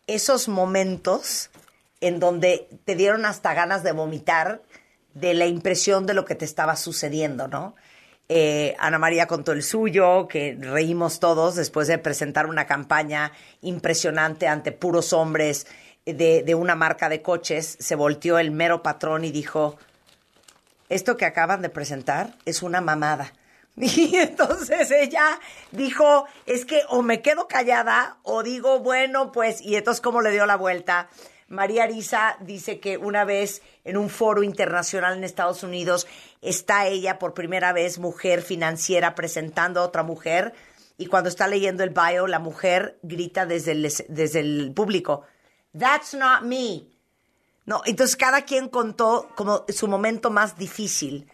esos 0.08 0.48
momentos 0.48 1.50
en 2.00 2.22
donde 2.22 2.70
te 2.86 2.96
dieron 2.96 3.26
hasta 3.26 3.54
ganas 3.54 3.84
de 3.84 3.92
vomitar 3.92 4.62
de 5.14 5.34
la 5.34 5.48
impresión 5.48 6.06
de 6.06 6.14
lo 6.14 6.24
que 6.24 6.36
te 6.36 6.46
estaba 6.46 6.78
sucediendo, 6.78 7.50
¿no? 7.50 7.76
Eh, 8.28 8.76
Ana 8.80 8.98
María 8.98 9.28
contó 9.28 9.52
el 9.52 9.62
suyo, 9.62 10.28
que 10.28 10.58
reímos 10.60 11.20
todos 11.20 11.56
después 11.56 11.88
de 11.88 12.00
presentar 12.00 12.48
una 12.48 12.66
campaña 12.66 13.32
impresionante 13.62 14.48
ante 14.48 14.72
puros 14.72 15.14
hombres 15.14 15.68
de, 16.06 16.44
de, 16.44 16.56
una 16.56 16.76
marca 16.76 17.08
de 17.10 17.22
coches. 17.22 17.78
Se 17.80 17.96
volteó 17.96 18.40
el 18.40 18.52
mero 18.52 18.82
patrón 18.82 19.26
y 19.26 19.32
dijo, 19.32 19.78
esto 20.90 21.18
que 21.18 21.26
acaban 21.26 21.62
de 21.62 21.70
presentar 21.70 22.36
es 22.46 22.64
una 22.64 22.82
mamada. 22.82 23.32
Y 23.78 24.16
entonces 24.16 24.90
ella 24.92 25.40
dijo, 25.72 26.26
es 26.46 26.66
que 26.66 26.84
o 26.90 27.02
me 27.02 27.22
quedo 27.22 27.48
callada 27.48 28.18
o 28.24 28.42
digo, 28.42 28.80
bueno, 28.80 29.32
pues, 29.32 29.62
y 29.62 29.76
entonces 29.76 30.02
cómo 30.02 30.22
le 30.22 30.32
dio 30.32 30.46
la 30.46 30.56
vuelta. 30.56 31.10
María 31.48 31.84
Arisa 31.84 32.38
dice 32.40 32.80
que 32.80 32.98
una 32.98 33.24
vez 33.24 33.62
en 33.84 33.98
un 33.98 34.10
foro 34.10 34.42
internacional 34.42 35.16
en 35.16 35.24
Estados 35.24 35.62
Unidos 35.62 36.08
está 36.46 36.88
ella 36.88 37.20
por 37.20 37.34
primera 37.34 37.74
vez 37.74 38.00
mujer 38.00 38.42
financiera 38.42 39.16
presentando 39.16 39.80
a 39.80 39.84
otra 39.84 40.04
mujer 40.04 40.54
y 40.98 41.08
cuando 41.08 41.30
está 41.30 41.48
leyendo 41.48 41.84
el 41.84 41.90
bio 41.90 42.28
la 42.28 42.40
mujer 42.40 43.00
grita 43.04 43.46
desde 43.46 43.74
el, 43.74 43.92
desde 44.10 44.40
el 44.40 44.72
público, 44.74 45.24
That's 45.78 46.14
not 46.14 46.44
me. 46.44 46.88
No, 47.66 47.82
entonces 47.86 48.16
cada 48.16 48.44
quien 48.44 48.70
contó 48.70 49.30
como 49.36 49.66
su 49.68 49.88
momento 49.88 50.30
más 50.30 50.58
difícil. 50.58 51.28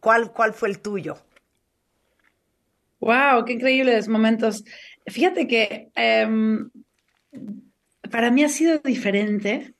¿Cuál, 0.00 0.32
cuál 0.32 0.54
fue 0.54 0.68
el 0.68 0.78
tuyo? 0.80 1.18
Wow, 3.00 3.44
qué 3.44 3.54
increíbles 3.54 4.08
momentos. 4.08 4.64
Fíjate 5.06 5.46
que 5.46 5.90
em, 5.94 6.70
para 8.10 8.30
mí 8.30 8.44
ha 8.44 8.48
sido 8.48 8.78
diferente 8.78 9.74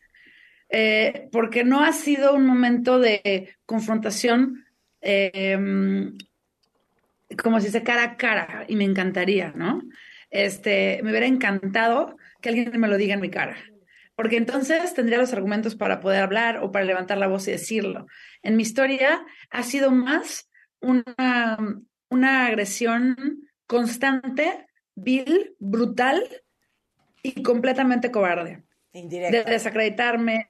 eh, 0.70 1.28
porque 1.32 1.64
no 1.64 1.82
ha 1.82 1.92
sido 1.92 2.34
un 2.34 2.46
momento 2.46 2.98
de 2.98 3.54
confrontación 3.64 4.64
em, 5.00 6.16
como 7.42 7.60
si 7.60 7.68
se 7.68 7.82
cara 7.82 8.02
a 8.02 8.16
cara 8.16 8.64
y 8.68 8.76
me 8.76 8.84
encantaría, 8.84 9.52
¿no? 9.54 9.82
Este, 10.30 11.00
me 11.02 11.10
hubiera 11.10 11.26
encantado 11.26 12.16
que 12.40 12.50
alguien 12.50 12.78
me 12.78 12.88
lo 12.88 12.96
diga 12.96 13.14
en 13.14 13.20
mi 13.20 13.30
cara, 13.30 13.56
porque 14.14 14.36
entonces 14.36 14.94
tendría 14.94 15.18
los 15.18 15.32
argumentos 15.32 15.74
para 15.74 16.00
poder 16.00 16.22
hablar 16.22 16.58
o 16.58 16.70
para 16.70 16.84
levantar 16.84 17.18
la 17.18 17.28
voz 17.28 17.48
y 17.48 17.52
decirlo. 17.52 18.06
En 18.42 18.56
mi 18.56 18.62
historia 18.62 19.24
ha 19.50 19.62
sido 19.62 19.90
más 19.90 20.50
una, 20.80 21.58
una 22.10 22.46
agresión 22.46 23.16
constante, 23.66 24.66
vil, 24.94 25.54
brutal 25.58 26.22
y 27.22 27.42
completamente 27.42 28.10
cobarde. 28.10 28.64
De 28.93 29.45
desacreditarme, 29.45 30.49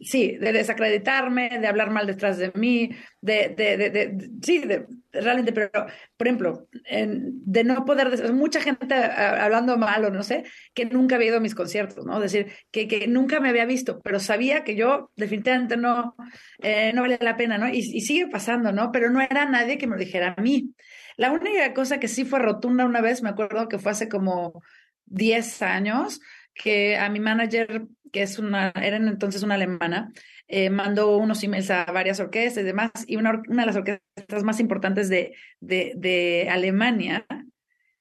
sí, 0.00 0.36
de 0.38 0.52
desacreditarme, 0.52 1.58
de 1.60 1.66
hablar 1.66 1.90
mal 1.90 2.06
detrás 2.06 2.38
de 2.38 2.50
mí, 2.54 2.90
de, 3.20 3.54
de, 3.56 3.76
de, 3.76 4.30
sí, 4.42 4.60
de, 4.60 4.86
realmente, 5.12 5.52
pero, 5.52 5.70
por 6.16 6.26
ejemplo, 6.26 6.68
de 6.72 7.64
no 7.64 7.84
poder, 7.84 8.32
mucha 8.32 8.60
gente 8.60 8.94
hablando 8.94 9.76
mal 9.76 10.04
o 10.04 10.10
no 10.10 10.22
sé, 10.22 10.44
que 10.74 10.86
nunca 10.86 11.16
había 11.16 11.28
ido 11.28 11.36
a 11.36 11.40
mis 11.40 11.54
conciertos, 11.54 12.06
¿no? 12.06 12.18
Decir, 12.20 12.52
que, 12.70 12.88
que 12.88 13.06
nunca 13.06 13.40
me 13.40 13.50
había 13.50 13.66
visto, 13.66 14.00
pero 14.00 14.20
sabía 14.20 14.64
que 14.64 14.76
yo 14.76 15.10
definitivamente 15.16 15.76
no, 15.76 16.16
eh, 16.62 16.92
no 16.94 17.02
valía 17.02 17.18
la 17.20 17.36
pena, 17.36 17.58
¿no? 17.58 17.68
Y, 17.68 17.78
y, 17.78 18.00
sigue 18.00 18.28
pasando, 18.28 18.72
¿no? 18.72 18.90
Pero 18.92 19.10
no 19.10 19.20
era 19.20 19.44
nadie 19.44 19.78
que 19.78 19.86
me 19.86 19.96
lo 19.96 20.00
dijera 20.00 20.34
a 20.36 20.40
mí. 20.40 20.74
La 21.16 21.32
única 21.32 21.72
cosa 21.74 21.98
que 21.98 22.08
sí 22.08 22.24
fue 22.24 22.38
rotunda 22.38 22.84
una 22.84 23.00
vez, 23.00 23.22
me 23.22 23.30
acuerdo 23.30 23.68
que 23.68 23.78
fue 23.78 23.92
hace 23.92 24.08
como 24.08 24.62
10 25.06 25.62
años, 25.62 26.20
que 26.56 26.96
a 26.96 27.08
mi 27.08 27.20
manager, 27.20 27.86
que 28.12 28.22
es 28.22 28.38
una, 28.38 28.72
era 28.82 28.96
entonces 28.96 29.42
una 29.42 29.54
alemana, 29.56 30.12
eh, 30.48 30.70
mandó 30.70 31.16
unos 31.18 31.42
emails 31.42 31.70
a 31.70 31.84
varias 31.86 32.20
orquestas 32.20 32.62
y 32.62 32.66
demás, 32.66 32.90
y 33.06 33.16
una, 33.16 33.42
una 33.48 33.62
de 33.62 33.66
las 33.66 33.76
orquestas 33.76 34.42
más 34.42 34.60
importantes 34.60 35.08
de, 35.08 35.34
de, 35.60 35.92
de 35.96 36.48
Alemania 36.50 37.26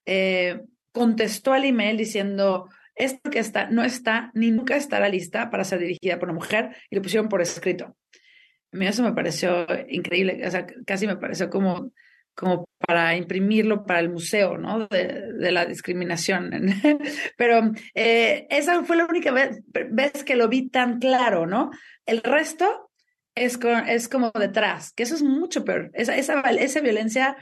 eh, 0.06 0.62
contestó 0.92 1.54
al 1.54 1.66
email 1.66 1.98
diciendo, 1.98 2.70
esta 2.96 3.20
orquesta 3.26 3.70
no 3.70 3.84
está 3.84 4.32
ni 4.34 4.52
nunca 4.52 4.78
estará 4.78 5.10
lista 5.10 5.50
para 5.50 5.64
ser 5.64 5.80
dirigida 5.80 6.18
por 6.18 6.30
una 6.30 6.40
mujer, 6.40 6.76
y 6.90 6.96
lo 6.96 7.02
pusieron 7.02 7.28
por 7.28 7.42
escrito. 7.42 7.98
A 8.72 8.78
mí 8.78 8.88
eso 8.88 9.04
me 9.04 9.14
pareció 9.14 9.68
increíble, 9.90 10.42
o 10.46 10.52
sea, 10.52 10.66
casi 10.86 11.08
me 11.08 11.18
pareció 11.18 11.50
como 11.50 11.92
como 12.36 12.68
para 12.86 13.16
imprimirlo 13.16 13.86
para 13.86 14.00
el 14.00 14.10
museo, 14.10 14.58
¿no? 14.58 14.88
De, 14.88 15.52
la 15.52 15.66
discriminación. 15.66 16.52
Pero 17.38 17.72
eh, 17.94 18.46
esa 18.50 18.84
fue 18.84 18.98
la 18.98 19.06
única 19.06 19.32
vez, 19.32 19.62
vez, 19.90 20.24
que 20.24 20.36
lo 20.36 20.50
vi 20.50 20.70
tan 20.70 21.00
claro, 21.00 21.48
¿no? 21.48 21.72
El 22.06 22.22
resto 22.22 22.92
es, 23.34 23.58
es 23.88 24.10
como 24.10 24.32
detrás, 24.32 24.92
que 24.94 25.04
eso 25.04 25.16
es 25.16 25.24
mucho 25.24 25.64
peor. 25.64 25.92
Esa, 25.94 26.16
esa, 26.18 26.42
esa 26.42 26.82
violencia 26.82 27.38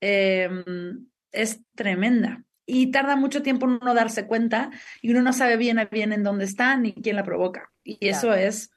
em, 0.00 1.06
es 1.30 1.60
tremenda 1.74 2.42
y 2.66 2.90
tarda 2.90 3.16
mucho 3.16 3.42
tiempo 3.42 3.66
en 3.66 3.78
uno 3.80 3.94
darse 3.94 4.26
cuenta 4.26 4.70
y 5.00 5.10
uno 5.10 5.22
no 5.22 5.32
sabe 5.32 5.56
bien 5.56 5.78
a 5.78 5.86
bien 5.86 6.12
en 6.12 6.22
dónde 6.22 6.44
está 6.44 6.76
ni 6.76 6.94
quién 6.94 7.16
la 7.16 7.24
provoca. 7.24 7.70
Y 7.84 8.08
eso 8.08 8.32
es, 8.32 8.70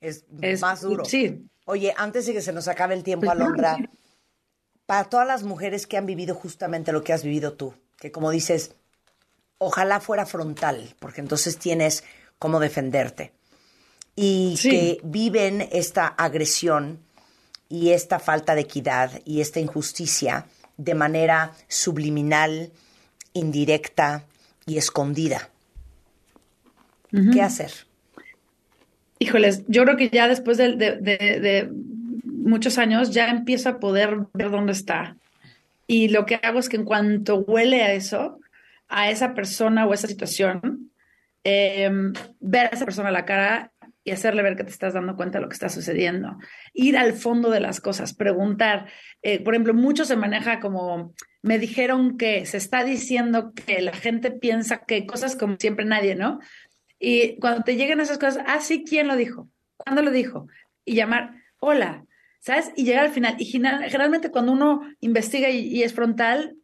es... 0.00 0.26
Es 0.42 0.60
más 0.60 0.82
duro. 0.82 1.04
Sí. 1.04 1.42
Oye, 1.64 1.92
antes 1.96 2.26
de 2.26 2.32
que 2.32 2.40
se 2.40 2.52
nos 2.52 2.68
acabe 2.68 2.94
el 2.94 3.02
tiempo, 3.02 3.26
pues 3.26 3.38
Alondra 3.38 3.76
para 4.86 5.04
todas 5.04 5.26
las 5.26 5.42
mujeres 5.42 5.86
que 5.86 5.96
han 5.96 6.06
vivido 6.06 6.34
justamente 6.34 6.92
lo 6.92 7.02
que 7.02 7.12
has 7.12 7.24
vivido 7.24 7.52
tú, 7.52 7.74
que 7.98 8.12
como 8.12 8.30
dices, 8.30 8.72
ojalá 9.58 10.00
fuera 10.00 10.26
frontal, 10.26 10.94
porque 11.00 11.20
entonces 11.20 11.58
tienes 11.58 12.04
cómo 12.38 12.60
defenderte, 12.60 13.32
y 14.14 14.58
que 14.62 15.00
viven 15.02 15.68
esta 15.72 16.06
agresión 16.06 17.00
y 17.68 17.90
esta 17.90 18.18
falta 18.18 18.54
de 18.54 18.62
equidad 18.62 19.10
y 19.24 19.40
esta 19.40 19.60
injusticia 19.60 20.46
de 20.76 20.94
manera 20.94 21.52
subliminal, 21.68 22.70
indirecta 23.32 24.24
y 24.66 24.78
escondida. 24.78 25.50
¿Qué 27.32 27.40
hacer? 27.42 27.72
Híjoles, 29.18 29.62
yo 29.68 29.84
creo 29.84 29.96
que 29.96 30.10
ya 30.10 30.28
después 30.28 30.58
de, 30.58 30.76
de 30.76 31.70
muchos 32.46 32.78
años, 32.78 33.10
ya 33.10 33.28
empiezo 33.28 33.68
a 33.68 33.78
poder 33.80 34.26
ver 34.32 34.50
dónde 34.50 34.72
está. 34.72 35.16
Y 35.86 36.08
lo 36.08 36.26
que 36.26 36.40
hago 36.42 36.58
es 36.58 36.68
que 36.68 36.76
en 36.76 36.84
cuanto 36.84 37.38
huele 37.38 37.82
a 37.82 37.92
eso, 37.92 38.40
a 38.88 39.10
esa 39.10 39.34
persona 39.34 39.86
o 39.86 39.94
esa 39.94 40.08
situación, 40.08 40.90
em, 41.44 42.12
ver 42.40 42.66
a 42.66 42.70
esa 42.70 42.84
persona 42.84 43.10
a 43.10 43.12
la 43.12 43.24
cara 43.24 43.72
y 44.02 44.12
hacerle 44.12 44.42
ver 44.42 44.56
que 44.56 44.64
te 44.64 44.70
estás 44.70 44.94
dando 44.94 45.16
cuenta 45.16 45.38
de 45.38 45.42
lo 45.42 45.48
que 45.48 45.54
está 45.54 45.68
sucediendo. 45.68 46.38
Ir 46.72 46.96
al 46.96 47.12
fondo 47.12 47.50
de 47.50 47.60
las 47.60 47.80
cosas, 47.80 48.14
preguntar. 48.14 48.86
Eh, 49.22 49.42
por 49.42 49.54
ejemplo, 49.54 49.74
mucho 49.74 50.04
se 50.04 50.16
maneja 50.16 50.60
como, 50.60 51.12
me 51.42 51.58
dijeron 51.58 52.16
que, 52.16 52.46
se 52.46 52.56
está 52.56 52.84
diciendo 52.84 53.52
que 53.52 53.82
la 53.82 53.92
gente 53.92 54.30
piensa 54.30 54.84
que 54.86 55.06
cosas 55.06 55.34
como 55.34 55.56
siempre 55.58 55.84
nadie, 55.84 56.14
¿no? 56.14 56.38
Y 57.00 57.36
cuando 57.40 57.64
te 57.64 57.76
llegan 57.76 58.00
esas 58.00 58.18
cosas, 58.18 58.44
ah, 58.46 58.60
sí, 58.60 58.84
¿quién 58.88 59.08
lo 59.08 59.16
dijo? 59.16 59.48
¿Cuándo 59.76 60.02
lo 60.02 60.10
dijo? 60.10 60.46
Y 60.84 60.94
llamar, 60.94 61.34
hola, 61.58 62.05
¿sabes? 62.40 62.72
Y 62.76 62.84
llegar 62.84 63.04
al 63.06 63.12
final. 63.12 63.36
Y 63.38 63.44
generalmente 63.46 64.30
cuando 64.30 64.52
uno 64.52 64.80
investiga 65.00 65.50
y, 65.50 65.82
es 65.82 65.94
frontal, 65.94 66.56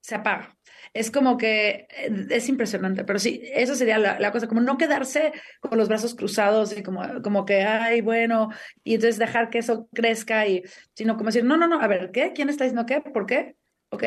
se 0.00 0.14
apaga. 0.16 0.56
Es 0.92 1.10
como 1.10 1.36
que 1.36 1.88
eh, 1.90 2.26
es 2.30 2.48
impresionante, 2.48 3.04
pero 3.04 3.18
sí, 3.18 3.42
eso 3.52 3.74
sería 3.74 3.98
la, 3.98 4.30
cosa, 4.32 4.46
como 4.46 4.60
no 4.60 4.76
quedarse 4.76 5.32
con 5.60 5.78
los 5.78 5.88
brazos 5.88 6.14
cruzados 6.14 6.76
y 6.76 6.82
como, 6.82 7.22
como 7.22 7.44
que, 7.44 7.62
ay, 7.62 8.00
bueno, 8.00 8.50
y 8.84 8.94
entonces 8.94 9.18
dejar 9.18 9.50
que 9.50 9.58
eso 9.58 9.88
crezca 9.92 10.46
y, 10.46 10.62
sino 10.94 11.16
como 11.16 11.30
decir, 11.30 11.44
no, 11.44 11.56
no, 11.56 11.66
no, 11.66 11.80
a 11.80 11.88
ver, 11.88 12.10
¿qué? 12.12 12.32
¿Quién 12.32 12.48
está 12.48 12.64
diciendo 12.64 12.86
qué? 12.86 13.00
¿Por 13.00 13.26
qué? 13.26 13.56
¿Ok? 13.90 14.04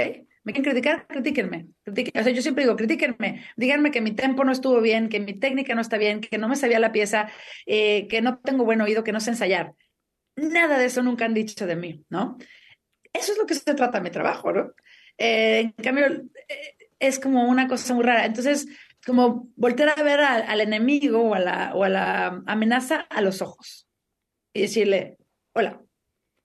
¿Me 0.47 0.53
quieren 0.53 0.71
criticar? 0.71 1.07
Critíquenme. 1.07 1.67
O 1.85 2.23
sea, 2.23 2.31
yo 2.31 2.41
siempre 2.41 2.63
digo, 2.63 2.77
critíquenme. 2.77 3.43
Díganme 3.57 3.91
que 3.91 3.99
mi 3.99 4.11
tempo 4.11 4.45
no 4.45 4.53
estuvo 4.53 4.79
bien, 4.79 5.09
que 5.09 5.19
mi 5.19 5.33
técnica 5.33 5.75
no 5.75 5.81
está 5.81 5.97
bien, 5.97 6.21
que 6.21 6.37
no 6.37 6.47
me 6.47 6.55
sabía 6.55 6.79
la 6.79 6.93
pieza, 6.93 7.27
eh, 7.65 8.07
que 8.07 8.21
no 8.21 8.39
tengo 8.39 8.63
buen 8.63 8.79
oído, 8.79 9.03
que 9.03 9.11
no 9.11 9.19
sé 9.19 9.31
ensayar. 9.31 9.73
Nada 10.37 10.77
de 10.77 10.85
eso 10.85 11.01
nunca 11.01 11.25
han 11.25 11.33
dicho 11.33 11.65
de 11.65 11.75
mí, 11.75 12.05
¿no? 12.09 12.37
Eso 13.11 13.31
es 13.31 13.37
lo 13.37 13.45
que 13.45 13.55
se 13.55 13.73
trata 13.73 13.99
mi 13.99 14.11
trabajo, 14.11 14.51
¿no? 14.53 14.71
Eh, 15.17 15.59
en 15.59 15.71
cambio, 15.71 16.05
eh, 16.05 16.77
es 16.99 17.19
como 17.19 17.49
una 17.49 17.67
cosa 17.67 17.93
muy 17.95 18.03
rara. 18.03 18.25
Entonces, 18.25 18.67
como 19.05 19.49
voltear 19.55 19.97
a 19.97 20.03
ver 20.03 20.19
al, 20.19 20.61
enemigo 20.61 21.21
o 21.21 21.33
a, 21.33 21.39
la, 21.39 21.73
o 21.73 21.83
a 21.83 21.89
la 21.89 22.43
amenaza 22.45 23.07
a 23.09 23.21
los 23.21 23.41
ojos 23.41 23.87
y 24.53 24.61
decirle, 24.61 25.17
hola, 25.53 25.81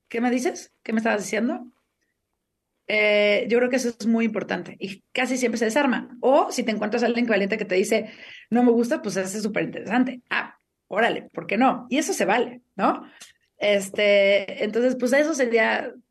¿qué 0.09 0.21
me 0.21 0.31
dices? 0.31 0.73
¿Qué 0.83 0.93
me 0.93 0.99
estabas 0.99 1.23
diciendo? 1.23 1.67
Eh, 2.89 3.47
yo 3.49 3.59
creo 3.59 3.71
que 3.71 3.77
eso 3.77 3.89
es 3.89 4.07
muy 4.07 4.25
importante 4.25 4.77
y 4.79 5.03
casi 5.13 5.37
siempre 5.37 5.59
se 5.59 5.67
desarma. 5.67 6.17
O 6.21 6.51
si 6.51 6.63
te 6.63 6.71
encuentras 6.71 7.03
a 7.03 7.07
alguien 7.07 7.27
valiente 7.27 7.59
que 7.59 7.65
te 7.67 7.75
dice, 7.75 8.11
no 8.49 8.63
me 8.63 8.71
gusta, 8.71 9.03
pues 9.03 9.17
es 9.17 9.43
súper 9.43 9.65
interesante. 9.65 10.23
Ah, 10.31 10.57
órale, 10.89 11.29
¿por 11.33 11.47
qué 11.47 11.59
no? 11.59 11.87
Y 11.91 11.99
eso 11.99 12.13
se 12.13 12.25
vale, 12.25 12.63
¿no? 12.75 13.07
Este, 13.63 14.65
entonces, 14.65 14.97
pues 14.97 15.13
eso 15.13 15.35
sería 15.35 15.93
un 15.95 16.03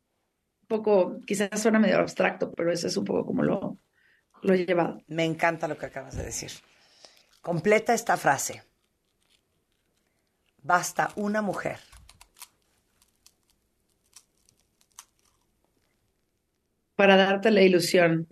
poco, 0.68 1.20
quizás 1.26 1.60
suena 1.60 1.78
medio 1.78 1.98
abstracto, 1.98 2.50
pero 2.52 2.72
eso 2.72 2.86
es 2.86 2.96
un 2.96 3.04
poco 3.04 3.26
como 3.26 3.42
lo, 3.42 3.78
lo 4.40 4.54
he 4.54 4.64
llevado. 4.64 5.02
Me 5.06 5.26
encanta 5.26 5.68
lo 5.68 5.76
que 5.76 5.84
acabas 5.84 6.16
de 6.16 6.24
decir. 6.24 6.50
Completa 7.42 7.92
esta 7.92 8.16
frase. 8.16 8.62
Basta 10.62 11.10
una 11.14 11.42
mujer. 11.42 11.78
Para 16.96 17.18
darte 17.18 17.50
la 17.50 17.60
ilusión. 17.60 18.26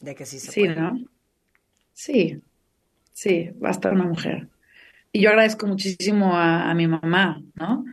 De 0.00 0.16
que 0.16 0.26
sí 0.26 0.40
se 0.40 0.50
sí, 0.50 0.66
¿no? 0.66 0.98
Sí, 1.92 2.42
sí, 3.12 3.50
basta 3.54 3.92
una 3.92 4.04
mujer. 4.04 4.48
Yo 5.18 5.30
agradezco 5.30 5.66
muchísimo 5.66 6.36
a, 6.36 6.72
mi 6.74 6.86
mamá, 6.86 7.42
¿no? 7.54 7.84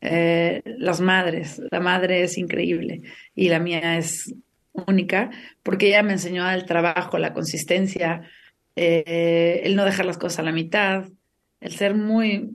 Eh, 0.00 0.62
las 0.78 1.00
madres, 1.00 1.60
la 1.70 1.80
madre 1.80 2.22
es 2.22 2.38
increíble 2.38 3.02
y 3.34 3.48
la 3.48 3.58
mía 3.58 3.98
es 3.98 4.32
única 4.72 5.30
porque 5.64 5.88
ella 5.88 6.04
me 6.04 6.12
enseñó 6.12 6.48
el 6.48 6.64
trabajo, 6.66 7.18
la 7.18 7.34
consistencia, 7.34 8.22
eh, 8.76 9.62
el 9.64 9.74
no 9.74 9.84
dejar 9.84 10.06
las 10.06 10.16
cosas 10.16 10.38
a 10.38 10.42
la 10.44 10.52
mitad, 10.52 11.06
el 11.60 11.72
ser 11.72 11.96
muy, 11.96 12.50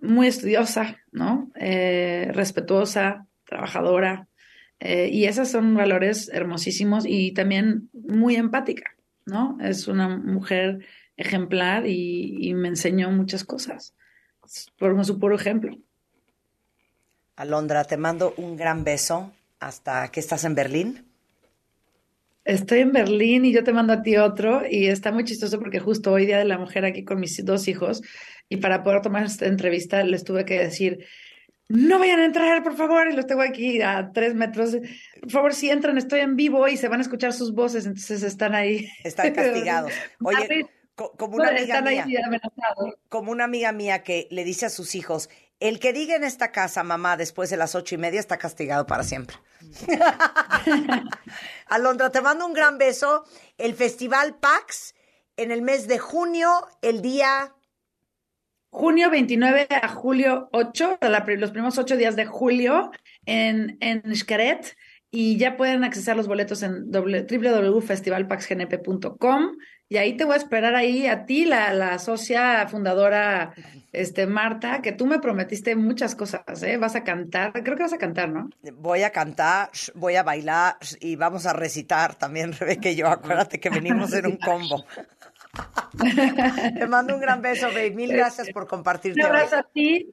muy 0.00 0.26
estudiosa, 0.26 0.98
¿no? 1.12 1.50
Eh, 1.54 2.30
respetuosa, 2.34 3.26
trabajadora. 3.44 4.26
y 4.80 5.24
esos 5.24 5.48
son 5.48 5.74
valores 5.74 6.28
hermosísimos 6.32 7.04
y 7.06 7.32
también 7.32 7.88
muy 7.92 8.36
empática, 8.36 8.94
¿no? 9.26 9.58
Es 9.60 9.88
una 9.88 10.08
mujer 10.08 10.80
ejemplar 11.18 11.86
y, 11.86 12.54
me 12.54 12.68
enseñó 12.68 13.10
muchas 13.10 13.44
cosas, 13.44 13.94
por 14.78 15.04
su 15.04 15.18
puro 15.18 15.34
ejemplo. 15.34 15.76
Alondra, 17.36 17.84
te 17.84 17.96
mando 17.96 18.32
un 18.38 18.56
gran 18.56 18.84
beso 18.84 19.32
hasta 19.60 20.08
que 20.10 20.20
estás 20.20 20.44
en 20.44 20.54
Berlín. 20.54 21.04
Estoy 22.44 22.80
en 22.80 22.92
Berlín 22.92 23.44
y 23.44 23.52
yo 23.52 23.62
te 23.62 23.74
mando 23.74 23.92
a 23.92 24.02
ti 24.02 24.16
otro 24.16 24.62
y 24.68 24.86
está 24.86 25.12
muy 25.12 25.24
chistoso 25.24 25.58
porque 25.58 25.80
justo 25.80 26.12
hoy 26.12 26.24
Día 26.24 26.38
de 26.38 26.46
la 26.46 26.56
Mujer 26.56 26.86
aquí 26.86 27.04
con 27.04 27.20
mis 27.20 27.44
dos 27.44 27.68
hijos 27.68 28.00
y 28.48 28.56
para 28.56 28.82
poder 28.82 29.02
tomar 29.02 29.24
esta 29.24 29.46
entrevista 29.46 30.02
les 30.02 30.24
tuve 30.24 30.46
que 30.46 30.58
decir, 30.58 31.04
no 31.68 31.98
vayan 31.98 32.20
a 32.20 32.24
entrar, 32.24 32.62
por 32.62 32.76
favor, 32.76 33.08
y 33.10 33.14
los 33.14 33.26
tengo 33.26 33.42
aquí 33.42 33.82
a 33.82 34.10
tres 34.14 34.34
metros. 34.34 34.78
Por 35.20 35.30
favor, 35.30 35.54
si 35.54 35.68
entran, 35.68 35.98
estoy 35.98 36.20
en 36.20 36.36
vivo 36.36 36.66
y 36.66 36.78
se 36.78 36.88
van 36.88 37.00
a 37.00 37.02
escuchar 37.02 37.34
sus 37.34 37.52
voces, 37.52 37.84
entonces 37.84 38.22
están 38.22 38.54
ahí. 38.54 38.88
Están 39.04 39.32
castigados. 39.34 39.92
Oye, 40.22 40.66
como 41.16 41.36
una 41.36 41.48
amiga 41.48 41.80
mía, 41.80 42.04
como 43.08 43.30
una 43.30 43.44
amiga 43.44 43.72
mía 43.72 44.02
que 44.02 44.28
le 44.30 44.44
dice 44.44 44.66
a 44.66 44.70
sus 44.70 44.94
hijos, 44.94 45.30
el 45.60 45.78
que 45.78 45.92
diga 45.92 46.16
en 46.16 46.24
esta 46.24 46.50
casa, 46.52 46.84
mamá, 46.84 47.16
después 47.16 47.48
de 47.50 47.56
las 47.56 47.74
ocho 47.74 47.94
y 47.94 47.98
media, 47.98 48.20
está 48.20 48.36
castigado 48.38 48.86
para 48.86 49.04
siempre. 49.04 49.36
Alondra, 51.66 52.10
te 52.10 52.20
mando 52.20 52.46
un 52.46 52.52
gran 52.52 52.78
beso. 52.78 53.24
El 53.56 53.74
Festival 53.74 54.36
PAX 54.36 54.94
en 55.36 55.50
el 55.50 55.62
mes 55.62 55.88
de 55.88 55.98
junio, 55.98 56.66
el 56.82 57.02
día... 57.02 57.54
Junio 58.70 59.08
29 59.08 59.66
a 59.70 59.88
julio 59.88 60.50
8, 60.52 60.98
los 61.38 61.52
primeros 61.52 61.78
ocho 61.78 61.96
días 61.96 62.16
de 62.16 62.26
julio 62.26 62.90
en, 63.24 63.78
en 63.80 64.14
Xcaret 64.14 64.76
y 65.10 65.38
ya 65.38 65.56
pueden 65.56 65.84
accesar 65.84 66.18
los 66.18 66.28
boletos 66.28 66.62
en 66.62 66.90
www.festivalpaxgnp.com 66.90 69.56
y 69.90 69.96
ahí 69.96 70.16
te 70.16 70.24
voy 70.24 70.34
a 70.34 70.36
esperar 70.36 70.74
ahí 70.74 71.06
a 71.06 71.24
ti, 71.24 71.46
la, 71.46 71.72
la 71.72 71.98
socia 71.98 72.68
fundadora, 72.68 73.54
este 73.92 74.26
Marta, 74.26 74.82
que 74.82 74.92
tú 74.92 75.06
me 75.06 75.18
prometiste 75.18 75.76
muchas 75.76 76.14
cosas, 76.14 76.62
¿eh? 76.62 76.76
Vas 76.76 76.94
a 76.94 77.04
cantar, 77.04 77.52
creo 77.52 77.74
que 77.74 77.84
vas 77.84 77.94
a 77.94 77.98
cantar, 77.98 78.28
¿no? 78.28 78.50
Voy 78.74 79.02
a 79.02 79.10
cantar, 79.10 79.70
voy 79.94 80.16
a 80.16 80.22
bailar 80.22 80.76
y 81.00 81.16
vamos 81.16 81.46
a 81.46 81.54
recitar 81.54 82.16
también, 82.16 82.52
Rebeca 82.58 82.90
y 82.90 82.96
yo. 82.96 83.08
Acuérdate 83.08 83.60
que 83.60 83.70
venimos 83.70 84.12
en 84.12 84.26
un 84.26 84.36
combo. 84.44 84.84
Te 86.78 86.86
mando 86.86 87.14
un 87.14 87.20
gran 87.20 87.40
beso, 87.40 87.68
baby. 87.68 87.92
Mil 87.92 88.12
gracias 88.12 88.50
por 88.50 88.66
compartirte. 88.66 89.20
Un 89.20 89.26
abrazo 89.26 89.56
a 89.56 89.62
ti 89.62 90.12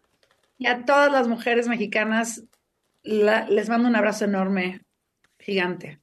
y 0.58 0.68
a 0.68 0.86
todas 0.86 1.12
las 1.12 1.28
mujeres 1.28 1.68
mexicanas. 1.68 2.44
les 3.04 3.68
mando 3.68 3.90
un 3.90 3.96
abrazo 3.98 4.24
enorme, 4.24 4.86
gigante. 5.38 6.00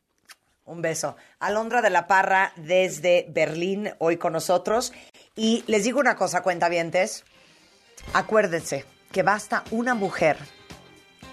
Un 0.72 0.80
beso. 0.80 1.16
Alondra 1.38 1.82
de 1.82 1.90
la 1.90 2.06
Parra 2.06 2.54
desde 2.56 3.26
Berlín, 3.28 3.90
hoy 3.98 4.16
con 4.16 4.32
nosotros. 4.32 4.94
Y 5.36 5.64
les 5.66 5.84
digo 5.84 6.00
una 6.00 6.16
cosa, 6.16 6.42
cuentavientes. 6.42 7.24
Acuérdense 8.14 8.86
que 9.12 9.22
basta 9.22 9.64
una 9.70 9.94
mujer 9.94 10.38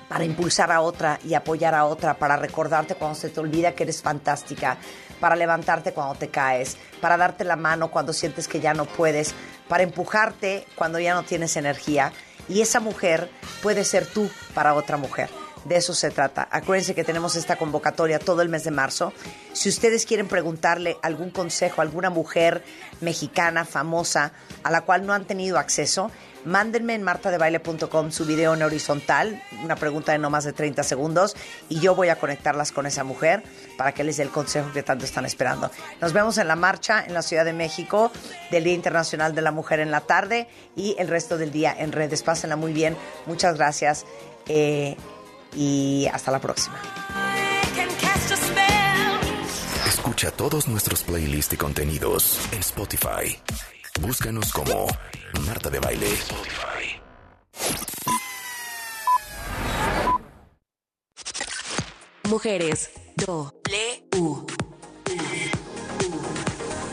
para 0.09 0.25
impulsar 0.25 0.73
a 0.73 0.81
otra 0.81 1.21
y 1.23 1.35
apoyar 1.35 1.73
a 1.73 1.85
otra, 1.85 2.15
para 2.15 2.35
recordarte 2.35 2.95
cuando 2.95 3.15
se 3.15 3.29
te 3.29 3.39
olvida 3.39 3.75
que 3.75 3.83
eres 3.83 4.01
fantástica, 4.01 4.75
para 5.21 5.37
levantarte 5.37 5.93
cuando 5.93 6.15
te 6.15 6.27
caes, 6.27 6.75
para 6.99 7.15
darte 7.15 7.45
la 7.45 7.55
mano 7.55 7.91
cuando 7.91 8.11
sientes 8.11 8.49
que 8.49 8.59
ya 8.59 8.73
no 8.73 8.83
puedes, 8.83 9.33
para 9.69 9.83
empujarte 9.83 10.65
cuando 10.75 10.99
ya 10.99 11.13
no 11.13 11.23
tienes 11.23 11.55
energía. 11.55 12.11
Y 12.49 12.59
esa 12.59 12.81
mujer 12.81 13.29
puede 13.63 13.85
ser 13.85 14.05
tú 14.05 14.29
para 14.53 14.73
otra 14.73 14.97
mujer. 14.97 15.29
De 15.65 15.75
eso 15.75 15.93
se 15.93 16.09
trata. 16.09 16.47
Acuérdense 16.51 16.95
que 16.95 17.03
tenemos 17.03 17.35
esta 17.35 17.57
convocatoria 17.57 18.19
todo 18.19 18.41
el 18.41 18.49
mes 18.49 18.63
de 18.63 18.71
marzo. 18.71 19.13
Si 19.53 19.69
ustedes 19.69 20.05
quieren 20.05 20.27
preguntarle 20.27 20.97
algún 21.01 21.31
consejo 21.31 21.81
a 21.81 21.83
alguna 21.83 22.09
mujer 22.09 22.63
mexicana 23.01 23.65
famosa 23.65 24.31
a 24.63 24.71
la 24.71 24.81
cual 24.81 25.05
no 25.05 25.13
han 25.13 25.25
tenido 25.25 25.59
acceso, 25.59 26.11
mándenme 26.45 26.95
en 26.95 27.03
martadebaile.com 27.03 28.11
su 28.11 28.25
video 28.25 28.53
en 28.53 28.63
horizontal, 28.63 29.41
una 29.63 29.75
pregunta 29.75 30.11
de 30.11 30.17
no 30.17 30.29
más 30.29 30.45
de 30.45 30.53
30 30.53 30.83
segundos, 30.83 31.35
y 31.67 31.79
yo 31.79 31.95
voy 31.95 32.09
a 32.09 32.15
conectarlas 32.17 32.71
con 32.71 32.85
esa 32.85 33.03
mujer 33.03 33.43
para 33.77 33.91
que 33.91 34.03
les 34.03 34.17
dé 34.17 34.23
el 34.23 34.29
consejo 34.29 34.71
que 34.71 34.83
tanto 34.83 35.05
están 35.05 35.25
esperando. 35.25 35.69
Nos 36.01 36.13
vemos 36.13 36.37
en 36.37 36.47
la 36.47 36.55
marcha 36.55 37.03
en 37.05 37.13
la 37.13 37.21
Ciudad 37.21 37.45
de 37.45 37.53
México 37.53 38.11
del 38.51 38.63
Día 38.63 38.73
Internacional 38.73 39.35
de 39.35 39.41
la 39.41 39.51
Mujer 39.51 39.79
en 39.79 39.91
la 39.91 40.01
tarde 40.01 40.47
y 40.75 40.95
el 40.99 41.07
resto 41.07 41.37
del 41.37 41.51
día 41.51 41.75
en 41.77 41.91
redes. 41.91 42.23
Pásenla 42.23 42.55
muy 42.55 42.73
bien. 42.73 42.95
Muchas 43.25 43.57
gracias. 43.57 44.05
Eh, 44.47 44.95
y 45.55 46.07
hasta 46.11 46.31
la 46.31 46.39
próxima. 46.39 46.79
Escucha 49.87 50.31
todos 50.31 50.67
nuestros 50.67 51.03
playlists 51.03 51.53
y 51.53 51.57
contenidos 51.57 52.39
en 52.51 52.59
Spotify. 52.59 53.39
Búscanos 54.01 54.51
como 54.53 54.87
Marta 55.45 55.69
de 55.69 55.79
Baile. 55.79 56.07
Mujeres. 62.29 62.91
Do. 63.15 63.53
Le. 63.69 64.07
U. 64.19 64.45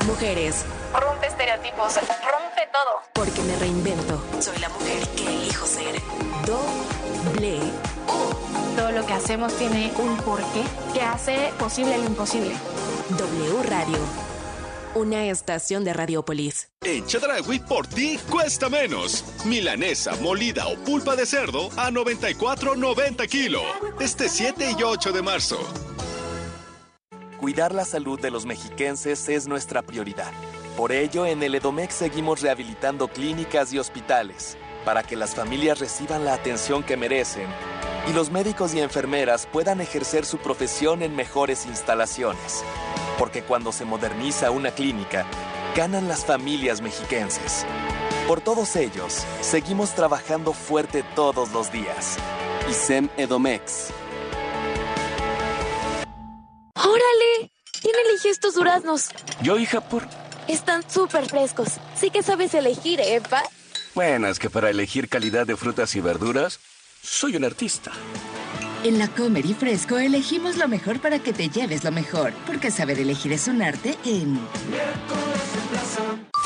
Mujeres. 0.06 0.64
Rompe 0.92 1.26
estereotipos. 1.26 1.94
Rompe 1.94 2.68
todo. 2.72 3.02
Porque 3.14 3.40
me 3.42 3.56
reinvento. 3.56 4.22
Soy 4.40 4.58
la 4.58 4.68
mujer 4.70 5.06
que 5.16 5.26
elijo 5.26 5.66
ser. 5.66 6.00
Doble 6.46 7.60
todo 8.76 8.92
lo 8.92 9.04
que 9.06 9.14
hacemos 9.14 9.56
tiene 9.56 9.92
un 9.98 10.16
porqué 10.18 10.62
que 10.92 11.00
hace 11.00 11.50
posible 11.58 11.96
lo 11.98 12.04
imposible. 12.04 12.54
W 13.18 13.62
Radio. 13.62 13.98
Una 14.94 15.24
estación 15.26 15.84
de 15.84 15.92
Radiopolis. 15.92 16.70
En 16.82 17.04
Chedragui 17.06 17.58
por 17.58 17.86
ti 17.86 18.18
cuesta 18.30 18.68
menos. 18.68 19.24
Milanesa, 19.44 20.14
molida 20.16 20.66
o 20.68 20.76
pulpa 20.76 21.16
de 21.16 21.26
cerdo 21.26 21.68
a 21.76 21.90
94.90 21.90 23.28
kilo. 23.28 23.62
Este 24.00 24.28
7 24.28 24.76
y 24.78 24.82
8 24.82 25.12
de 25.12 25.22
marzo. 25.22 25.58
Cuidar 27.38 27.74
la 27.74 27.84
salud 27.84 28.18
de 28.20 28.30
los 28.30 28.46
mexiquenses 28.46 29.28
es 29.28 29.46
nuestra 29.46 29.82
prioridad. 29.82 30.32
Por 30.76 30.92
ello, 30.92 31.26
en 31.26 31.42
el 31.42 31.54
Edomex 31.54 31.94
seguimos 31.94 32.40
rehabilitando 32.40 33.08
clínicas 33.08 33.72
y 33.72 33.78
hospitales 33.78 34.56
para 34.84 35.02
que 35.02 35.16
las 35.16 35.34
familias 35.34 35.78
reciban 35.78 36.24
la 36.24 36.34
atención 36.34 36.82
que 36.82 36.96
merecen 36.96 37.46
y 38.08 38.12
los 38.12 38.30
médicos 38.30 38.74
y 38.74 38.80
enfermeras 38.80 39.48
puedan 39.50 39.80
ejercer 39.80 40.24
su 40.24 40.38
profesión 40.38 41.02
en 41.02 41.16
mejores 41.16 41.66
instalaciones. 41.66 42.64
Porque 43.18 43.42
cuando 43.42 43.72
se 43.72 43.84
moderniza 43.84 44.50
una 44.50 44.70
clínica, 44.70 45.26
ganan 45.74 46.08
las 46.08 46.24
familias 46.24 46.80
mexiquenses. 46.80 47.66
Por 48.28 48.40
todos 48.40 48.76
ellos, 48.76 49.24
seguimos 49.40 49.94
trabajando 49.94 50.52
fuerte 50.52 51.04
todos 51.14 51.52
los 51.52 51.72
días. 51.72 52.16
ISEM 52.70 53.08
Edomex. 53.16 53.88
¡Órale! 56.74 57.50
¿Quién 57.80 57.94
eligió 58.08 58.30
estos 58.30 58.54
duraznos? 58.54 59.08
Yo, 59.42 59.58
hija, 59.58 59.80
por... 59.80 60.02
Están 60.48 60.88
súper 60.88 61.26
frescos. 61.28 61.68
Sí 61.96 62.10
que 62.10 62.22
sabes 62.22 62.54
elegir, 62.54 63.00
¿eh, 63.00 63.20
Bueno, 63.94 64.28
es 64.28 64.38
que 64.38 64.48
para 64.48 64.70
elegir 64.70 65.08
calidad 65.08 65.46
de 65.46 65.56
frutas 65.56 65.94
y 65.96 66.00
verduras 66.00 66.60
soy 67.06 67.36
un 67.36 67.44
artista. 67.44 67.92
En 68.84 68.98
la 68.98 69.08
Comer 69.08 69.46
y 69.46 69.54
Fresco 69.54 69.96
elegimos 69.98 70.56
lo 70.56 70.68
mejor 70.68 71.00
para 71.00 71.18
que 71.18 71.32
te 71.32 71.48
lleves 71.48 71.82
lo 71.84 71.92
mejor, 71.92 72.32
porque 72.46 72.70
saber 72.70 72.98
elegir 72.98 73.32
es 73.32 73.48
un 73.48 73.62
arte 73.62 73.96
en... 74.04 74.38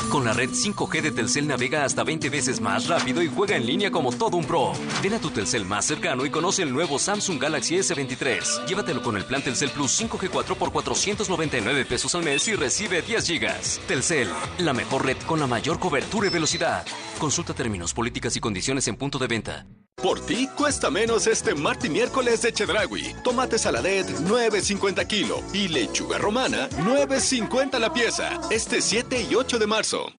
Con 0.09 0.25
la 0.25 0.33
red 0.33 0.49
5G 0.49 1.01
de 1.01 1.11
Telcel 1.11 1.47
navega 1.47 1.83
hasta 1.83 2.03
20 2.03 2.29
veces 2.29 2.59
más 2.59 2.87
rápido 2.87 3.21
y 3.21 3.27
juega 3.27 3.55
en 3.55 3.65
línea 3.65 3.91
como 3.91 4.11
todo 4.11 4.37
un 4.37 4.45
pro. 4.45 4.73
Ven 5.01 5.13
a 5.13 5.19
tu 5.19 5.29
Telcel 5.29 5.65
más 5.65 5.85
cercano 5.85 6.25
y 6.25 6.29
conoce 6.29 6.63
el 6.63 6.73
nuevo 6.73 6.99
Samsung 6.99 7.41
Galaxy 7.41 7.77
S23. 7.77 8.65
Llévatelo 8.65 9.01
con 9.01 9.17
el 9.17 9.25
plan 9.25 9.41
Telcel 9.41 9.69
Plus 9.69 10.01
5G4 10.01 10.55
por 10.55 10.71
499 10.71 11.85
pesos 11.85 12.13
al 12.15 12.23
mes 12.23 12.47
y 12.47 12.55
recibe 12.55 13.01
10 13.01 13.27
gigas. 13.27 13.79
Telcel, 13.87 14.29
la 14.59 14.73
mejor 14.73 15.05
red 15.05 15.17
con 15.25 15.39
la 15.39 15.47
mayor 15.47 15.79
cobertura 15.79 16.27
y 16.27 16.31
velocidad. 16.31 16.85
Consulta 17.19 17.53
términos, 17.53 17.93
políticas 17.93 18.35
y 18.35 18.39
condiciones 18.39 18.87
en 18.87 18.95
punto 18.95 19.17
de 19.19 19.27
venta. 19.27 19.65
Por 19.95 20.19
ti 20.25 20.47
cuesta 20.57 20.89
menos 20.89 21.27
este 21.27 21.53
martes 21.53 21.89
y 21.89 21.93
miércoles 21.93 22.41
de 22.41 22.51
Chedragui. 22.51 23.13
Tomate 23.23 23.59
saladet 23.59 24.07
9.50 24.07 25.05
kilo 25.05 25.43
y 25.53 25.67
lechuga 25.67 26.17
romana 26.17 26.69
9.50 26.69 27.77
la 27.77 27.93
pieza. 27.93 28.39
Este 28.49 28.81
7 28.81 29.27
y 29.29 29.35
8 29.35 29.59
de 29.59 29.67
marzo. 29.67 30.11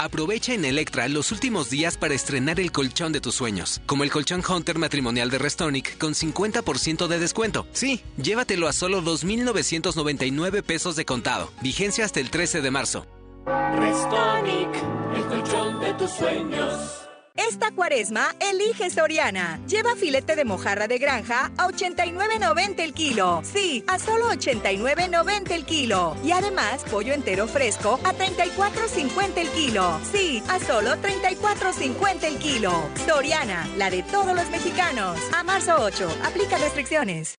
Aprovecha 0.00 0.54
en 0.54 0.64
Electra 0.64 1.08
los 1.08 1.32
últimos 1.32 1.70
días 1.70 1.96
para 1.96 2.14
estrenar 2.14 2.60
el 2.60 2.70
colchón 2.70 3.12
de 3.12 3.20
tus 3.20 3.34
sueños, 3.34 3.80
como 3.84 4.04
el 4.04 4.12
colchón 4.12 4.44
Hunter 4.48 4.78
matrimonial 4.78 5.28
de 5.28 5.38
Restonic 5.38 5.98
con 5.98 6.14
50% 6.14 7.08
de 7.08 7.18
descuento. 7.18 7.66
Sí, 7.72 8.02
llévatelo 8.16 8.68
a 8.68 8.72
solo 8.72 9.02
2.999 9.02 10.62
pesos 10.62 10.94
de 10.94 11.04
contado. 11.04 11.50
Vigencia 11.62 12.04
hasta 12.04 12.20
el 12.20 12.30
13 12.30 12.60
de 12.60 12.70
marzo. 12.70 13.06
Restonic, 13.46 14.70
el 15.16 15.24
colchón 15.24 15.80
de 15.80 15.94
tus 15.94 16.10
sueños. 16.12 17.07
Esta 17.38 17.70
cuaresma, 17.70 18.34
elige 18.40 18.90
Soriana. 18.90 19.60
Lleva 19.68 19.94
filete 19.94 20.34
de 20.34 20.44
mojarra 20.44 20.88
de 20.88 20.98
granja 20.98 21.52
a 21.56 21.68
89.90 21.68 22.80
el 22.80 22.92
kilo. 22.92 23.42
Sí, 23.44 23.84
a 23.86 24.00
solo 24.00 24.28
89.90 24.30 25.52
el 25.52 25.64
kilo. 25.64 26.16
Y 26.24 26.32
además, 26.32 26.82
pollo 26.90 27.14
entero 27.14 27.46
fresco 27.46 28.00
a 28.02 28.12
34.50 28.12 29.36
el 29.36 29.48
kilo. 29.50 30.00
Sí, 30.10 30.42
a 30.48 30.58
solo 30.58 30.96
34.50 30.96 32.24
el 32.24 32.38
kilo. 32.38 32.72
Soriana, 33.06 33.68
la 33.76 33.88
de 33.88 34.02
todos 34.02 34.34
los 34.34 34.50
mexicanos. 34.50 35.16
A 35.32 35.44
marzo 35.44 35.76
8, 35.78 36.08
aplica 36.24 36.58
restricciones. 36.58 37.38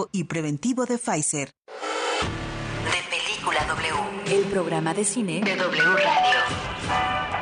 y 0.11 0.23
preventivo 0.25 0.85
de 0.85 0.97
Pfizer. 0.97 1.51
De 2.91 3.03
Película 3.09 3.63
W. 3.67 3.93
El 4.27 4.43
programa 4.45 4.93
de 4.93 5.03
cine 5.03 5.41
de 5.41 5.55
W 5.55 5.83
Radio. 5.95 7.41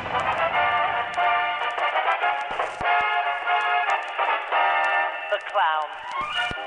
The 5.30 5.40
clown, 5.50 5.88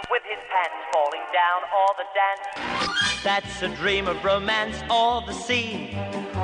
with 0.09 0.23
his 0.23 0.39
pants 0.49 0.81
falling 0.93 1.25
down, 1.33 1.59
all 1.75 1.93
the 1.97 2.07
dance. 2.13 3.23
That's 3.23 3.61
a 3.61 3.69
dream 3.75 4.07
of 4.07 4.23
romance, 4.23 4.83
all 4.89 5.25
the 5.25 5.33
scene 5.33 5.95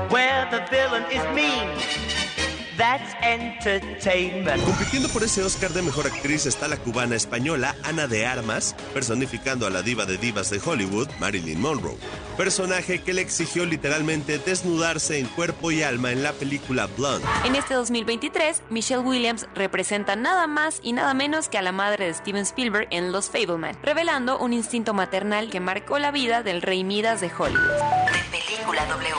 where 0.10 0.48
the 0.52 0.66
villain 0.70 1.04
is 1.12 1.24
mean. 1.36 2.19
That's 2.80 3.14
entertainment. 3.22 4.64
Compitiendo 4.64 5.10
por 5.10 5.22
ese 5.22 5.44
Oscar 5.44 5.72
de 5.72 5.82
Mejor 5.82 6.08
Actriz 6.08 6.46
está 6.46 6.70
la 6.70 6.78
cubana 6.78 7.18
española 7.18 7.76
Ana 7.84 8.08
de 8.08 8.26
Armas, 8.26 8.74
personificando 8.94 9.68
a 9.68 9.70
la 9.70 9.82
diva 9.82 10.06
de 10.06 10.18
divas 10.18 10.50
de 10.50 10.62
Hollywood, 10.66 11.10
Marilyn 11.20 11.60
Monroe. 11.60 11.98
Personaje 12.38 13.02
que 13.02 13.12
le 13.12 13.20
exigió 13.20 13.66
literalmente 13.66 14.40
desnudarse 14.40 15.20
en 15.20 15.28
cuerpo 15.28 15.72
y 15.72 15.84
alma 15.84 16.14
en 16.14 16.24
la 16.24 16.32
película 16.32 16.88
Blonde. 16.88 17.28
En 17.44 17.56
este 17.56 17.74
2023, 17.74 18.64
Michelle 18.70 19.02
Williams 19.02 19.46
representa 19.56 20.16
nada 20.16 20.48
más 20.48 20.80
y 20.82 20.94
nada 20.94 21.14
menos 21.14 21.50
que 21.50 21.58
a 21.58 21.62
la 21.62 21.74
madre 21.74 22.06
de 22.06 22.14
Steven 22.14 22.44
Spielberg 22.44 22.88
en 22.92 23.12
Los 23.12 23.30
Fableman, 23.30 23.78
revelando 23.84 24.40
un 24.40 24.54
instinto 24.54 24.94
maternal 24.94 25.50
que 25.50 25.60
marcó 25.60 26.00
la 26.00 26.12
vida 26.12 26.44
del 26.44 26.62
rey 26.62 26.86
Midas 26.86 27.20
de 27.20 27.30
Hollywood. 27.38 27.60
De 28.32 28.38
Película 28.40 28.86
W. 28.86 29.10